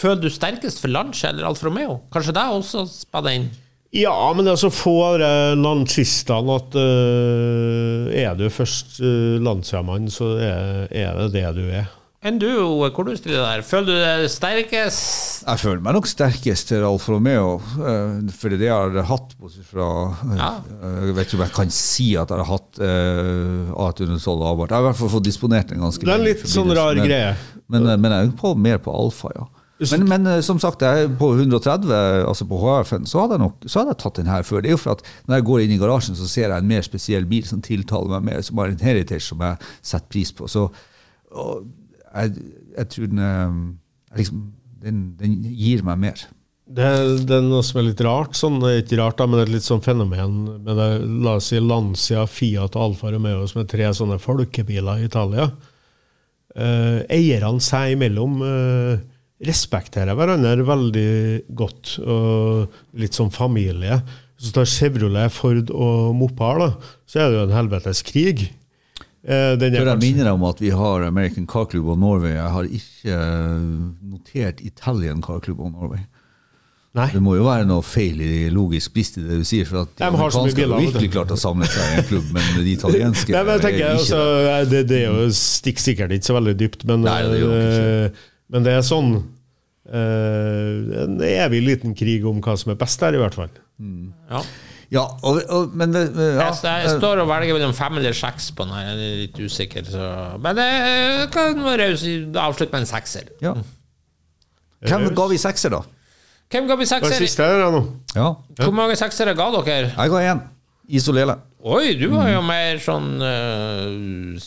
[0.00, 1.98] Føler du sterkest for Lanche eller Alfa Romeo?
[2.14, 3.50] Kanskje det også spiller inn?
[3.92, 9.36] Ja, men det er så få av de landsistene at uh, er du først uh,
[9.42, 11.90] Lancia-mann, så er, er det det du er.
[12.20, 13.62] Enn du, hvor du stiller der?
[13.64, 15.38] Føler du deg sterkest?
[15.46, 19.06] Jeg føler meg nok sterkest til Alfa Romeo, eh, for det er det jeg har
[19.08, 19.86] hatt bortsett fra
[20.26, 20.50] eh, Ja.
[21.06, 24.68] Jeg vet ikke om jeg kan si at jeg har hatt uh, A112 avbart.
[24.68, 27.00] Jeg har i hvert fall fått disponert en ganske Det er en litt sånn rar
[27.00, 27.32] men, greie.
[27.72, 29.48] Men, eh, men jeg er på, mer på alfa, ja.
[29.80, 31.88] Men, men som sagt, jeg på 130,
[32.28, 34.60] altså på HF-en, så hadde jeg nok så hadde jeg tatt den her før.
[34.60, 36.68] Det er jo for at når jeg går inn i garasjen, så ser jeg en
[36.68, 40.36] mer spesiell bil som tiltaler meg mer, som har en heritage som jeg setter pris
[40.36, 40.52] på.
[40.52, 40.68] Så
[41.30, 41.64] og
[42.10, 44.44] jeg, jeg tror den, eh, liksom,
[44.82, 46.28] den, den gir meg mer.
[46.70, 46.86] Det,
[47.26, 48.36] det er noe som er litt rart.
[48.38, 50.88] Sånn, ikke rart, da, men det er et litt sånn fenomen med det,
[51.26, 55.48] la oss si Lancia, Fiat og Alfa Romeo, som er tre sånne folkebiler i Italia.
[56.54, 59.02] Eh, eierne seg imellom eh,
[59.46, 61.10] respekterer hverandre veldig
[61.58, 63.98] godt, og litt som familie.
[64.38, 68.46] Hvis du tar Chevrolet, Ford og Mopar, da, så er det jo en helvetes krig.
[69.20, 71.98] Eh, den er Før jeg minner deg om at vi har American Car Club of
[72.00, 72.32] Norway.
[72.38, 73.66] Jeg har ikke eh,
[74.14, 76.06] notert Italian Car Club of Norway.
[76.98, 77.06] Nei.
[77.12, 79.92] Det må jo være noe feil i logisk brist i det du sier, for at
[79.94, 83.30] de amerikanske har biler, virkelig klart å samle seg i en klubb, men de italienske
[83.36, 84.64] Nei, men jeg tenker, er ikke altså, det.
[84.72, 88.66] det, det er jo stikk sikkert ikke så veldig dypt, men, Nei, det eh, men
[88.66, 93.22] det er sånn uh, En evig liten krig om hva som er best der, i
[93.22, 93.54] hvert fall.
[93.78, 94.42] Ja.
[94.90, 98.50] Ja, og, og, men det- ja, Jeg, jeg står og velger mellom fem eller seks
[98.50, 98.74] på den.
[98.74, 99.84] her, Jeg er litt usikker.
[99.86, 100.08] Så.
[100.42, 101.92] Men jeg kan være
[102.34, 103.30] avslutte med en sekser.
[103.40, 103.54] ja.
[104.80, 105.82] Hvem ga vi sekser, da?
[106.50, 107.18] Hvem ga vi Det er sekser?
[107.20, 107.82] siste her, nå.
[108.16, 108.30] Ja,
[108.64, 109.92] Hvor mange seksere ga dere?
[109.96, 110.40] jeg ga én.
[110.88, 111.36] Isolele.
[111.62, 114.40] Oi, du var jo mer sånn uh,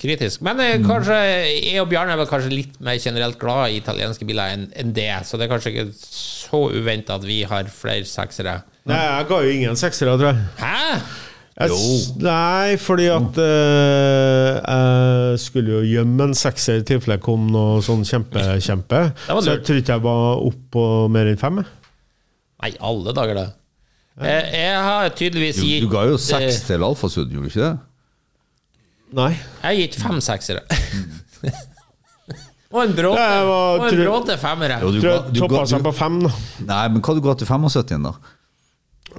[0.00, 0.42] kritisk.
[0.44, 4.26] Men eh, kanskje jeg og Bjarne er vel kanskje litt mer generelt glad i italienske
[4.28, 8.04] biler enn en det, så det er kanskje ikke så uventa at vi har flere
[8.08, 8.58] seksere.
[8.90, 10.44] Nei, jeg ga jo ingen seksere, tror jeg.
[10.60, 11.00] Hæ?
[11.60, 11.68] jeg
[12.24, 17.82] nei, fordi at øh, jeg skulle jo gjemme en sekser i tilfelle det kom noe
[17.84, 19.00] sånn kjempe-kjempe.
[19.28, 21.60] Så jeg tror ikke jeg var opp på mer enn fem.
[21.60, 21.68] jeg.
[22.64, 23.48] Nei, alle dager, det.
[24.20, 27.52] Jeg, jeg har tydeligvis Du, gitt du ga jo eh, seks til Alfasud, gjorde du
[27.52, 27.76] ikke det?
[29.16, 29.30] Nei.
[29.32, 30.64] Jeg har gitt fem seksere.
[32.70, 34.76] og en bråte, Jeg var- og en tror- bråte femmere.
[34.82, 36.30] Jo, du Tror jeg du toppa ga- seg du- på fem, da.
[36.68, 38.12] Nei, men hva du ga til 75, da?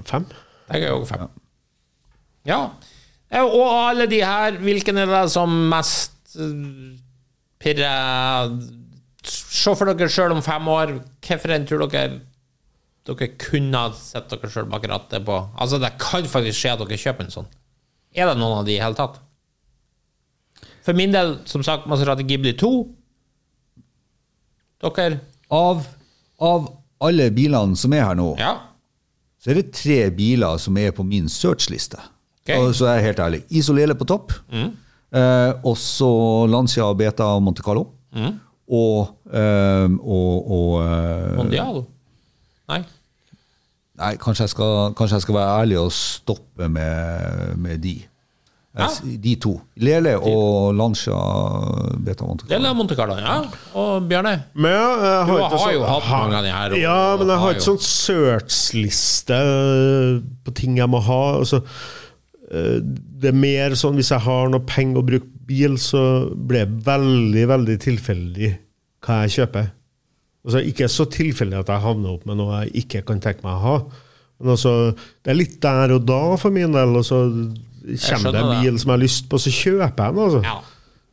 [0.08, 0.26] Fem?
[0.72, 1.28] Jeg er òg fem.
[2.48, 2.60] Ja.
[3.32, 3.44] ja.
[3.44, 6.98] Og alle de her, hvilken er det som mest eh,
[7.62, 8.56] pirrer
[9.22, 10.96] Se for dere sjøl om fem år.
[11.22, 12.22] Hvilken tror dere
[13.06, 15.36] dere kunne ha sett dere sjøl bak rattet på?
[15.62, 17.52] Altså, det kan faktisk skje at dere kjøper en sånn.
[18.18, 19.20] Er det noen av de i hele tatt?
[20.82, 22.72] For min del, som sagt, Maserati Ghibli 2.
[24.82, 25.22] Dere?
[25.54, 25.86] Av,
[26.42, 26.70] av
[27.06, 28.56] alle bilene som er her nå, Ja.
[29.42, 31.98] Så er det tre biler som er på min search-liste.
[32.44, 32.52] Ok.
[32.60, 33.42] Og Så er jeg helt ærlig.
[33.50, 34.34] Isolele på topp.
[34.54, 36.10] Eh, også
[36.50, 37.88] Lancia Beta Monte Carlo.
[38.72, 41.82] Og, eh, og, og eh, Mondial?
[42.72, 42.84] Nei.
[44.02, 47.98] Nei, kanskje jeg, skal, kanskje jeg skal være ærlig og stoppe med, med de.
[48.78, 48.86] Ja.
[49.04, 49.50] De to.
[49.84, 51.12] Lele og Lancia
[52.00, 52.54] Beta Monte Carlo.
[52.56, 53.34] Lele Monte Carlo, ja.
[53.76, 54.46] Og Bjarne?
[54.56, 56.72] Men ja, jeg Du har, du har sånn- jo hatt ha- mange av de her,
[56.72, 59.40] og- Ja, men jeg har har ikke sånn search-liste
[60.46, 61.20] på ting jeg må ha.
[61.42, 61.62] Altså,
[62.52, 66.04] eh, det er mer sånn hvis jeg har noe penger å bruke bil, så
[66.34, 68.54] blir det veldig, veldig tilfeldig
[69.04, 69.72] hva jeg kjøper.
[70.46, 73.58] Altså, ikke så tilfeldig at jeg havner opp med noe jeg ikke kan tenke meg
[73.58, 73.76] å ha.
[74.42, 77.20] Men altså, det er litt der og da for min del, og så
[77.82, 80.24] kommer det en bil som jeg har lyst på, så kjøper jeg den.
[80.28, 80.44] altså.
[80.44, 80.60] Ja.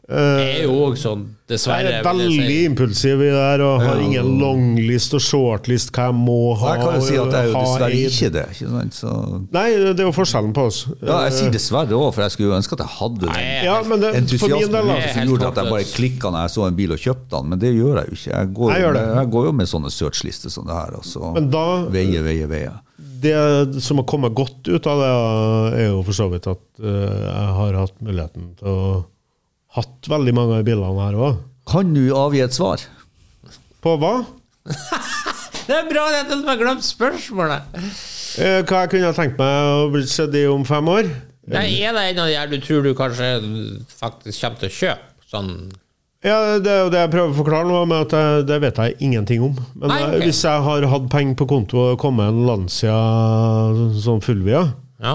[0.08, 0.16] Det
[0.56, 2.64] er jo òg sånn, Jeg er veldig si.
[2.64, 6.70] impulsiv i det her og har ingen longlist og shortlist hva jeg må ha.
[6.72, 8.44] Jeg kan jo si at det er jo dessverre ikke det.
[8.54, 8.96] Ikke sant?
[8.96, 9.12] Så,
[9.52, 10.78] Nei, det er jo forskjellen på oss.
[11.02, 13.36] ja, jeg sier dessverre òg, for jeg skulle jo ønske at jeg hadde den
[13.68, 16.96] Ja, det, entusiasmen er som gjorde at jeg bare klikka når jeg så en bil
[16.96, 18.32] og kjøpte den, men det gjør jeg jo ikke.
[18.32, 21.50] Jeg går, Jeg jeg går jo med sånne search-lister som det her, og så veier
[21.52, 22.72] da- veie, veie, veie.
[23.18, 25.12] Det som har kommet godt ut av det,
[25.80, 28.90] er jo for så vidt at eh, jeg har hatt muligheten til å
[29.78, 31.40] hatt veldig mange av bilene her òg.
[31.68, 32.82] Kan du avgi et svar?
[33.84, 34.14] På hva?
[35.68, 37.74] Det er bra at jeg har glemt spørsmålet.
[38.40, 41.10] Eh, hva jeg kunne tenkt meg å bli sett i om fem år?
[41.48, 43.28] Nei, er det en av de her du tror du kanskje
[43.98, 45.12] faktisk kommer til å kjøpe?
[45.28, 45.52] Sånn
[46.28, 48.78] Ja, Det er jo det jeg prøver å forklare nå, med at jeg, det vet
[48.82, 49.56] jeg ingenting om.
[49.74, 50.22] Men Nei, okay.
[50.26, 52.94] hvis jeg har hatt penger på konto og kommet en Lancia
[54.04, 54.64] sånn fullvia,
[55.02, 55.14] Ja.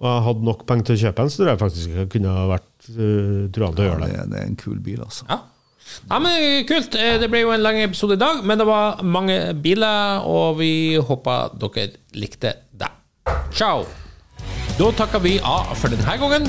[0.00, 2.32] og jeg hadde nok penger til å kjøpe en, så tror jeg faktisk jeg kunne
[2.36, 4.12] ha vært uh, truende til å gjøre det.
[4.14, 5.26] det, det er en kul bil, altså.
[5.30, 5.38] Ja.
[6.10, 6.94] ja, men Kult.
[6.98, 10.58] Eh, Det ble jo en lang episode i dag, men det var mange biler, og
[10.62, 12.90] vi håper dere likte det.
[13.54, 13.84] Ciao!
[14.78, 16.48] Da takker vi av for denne gangen.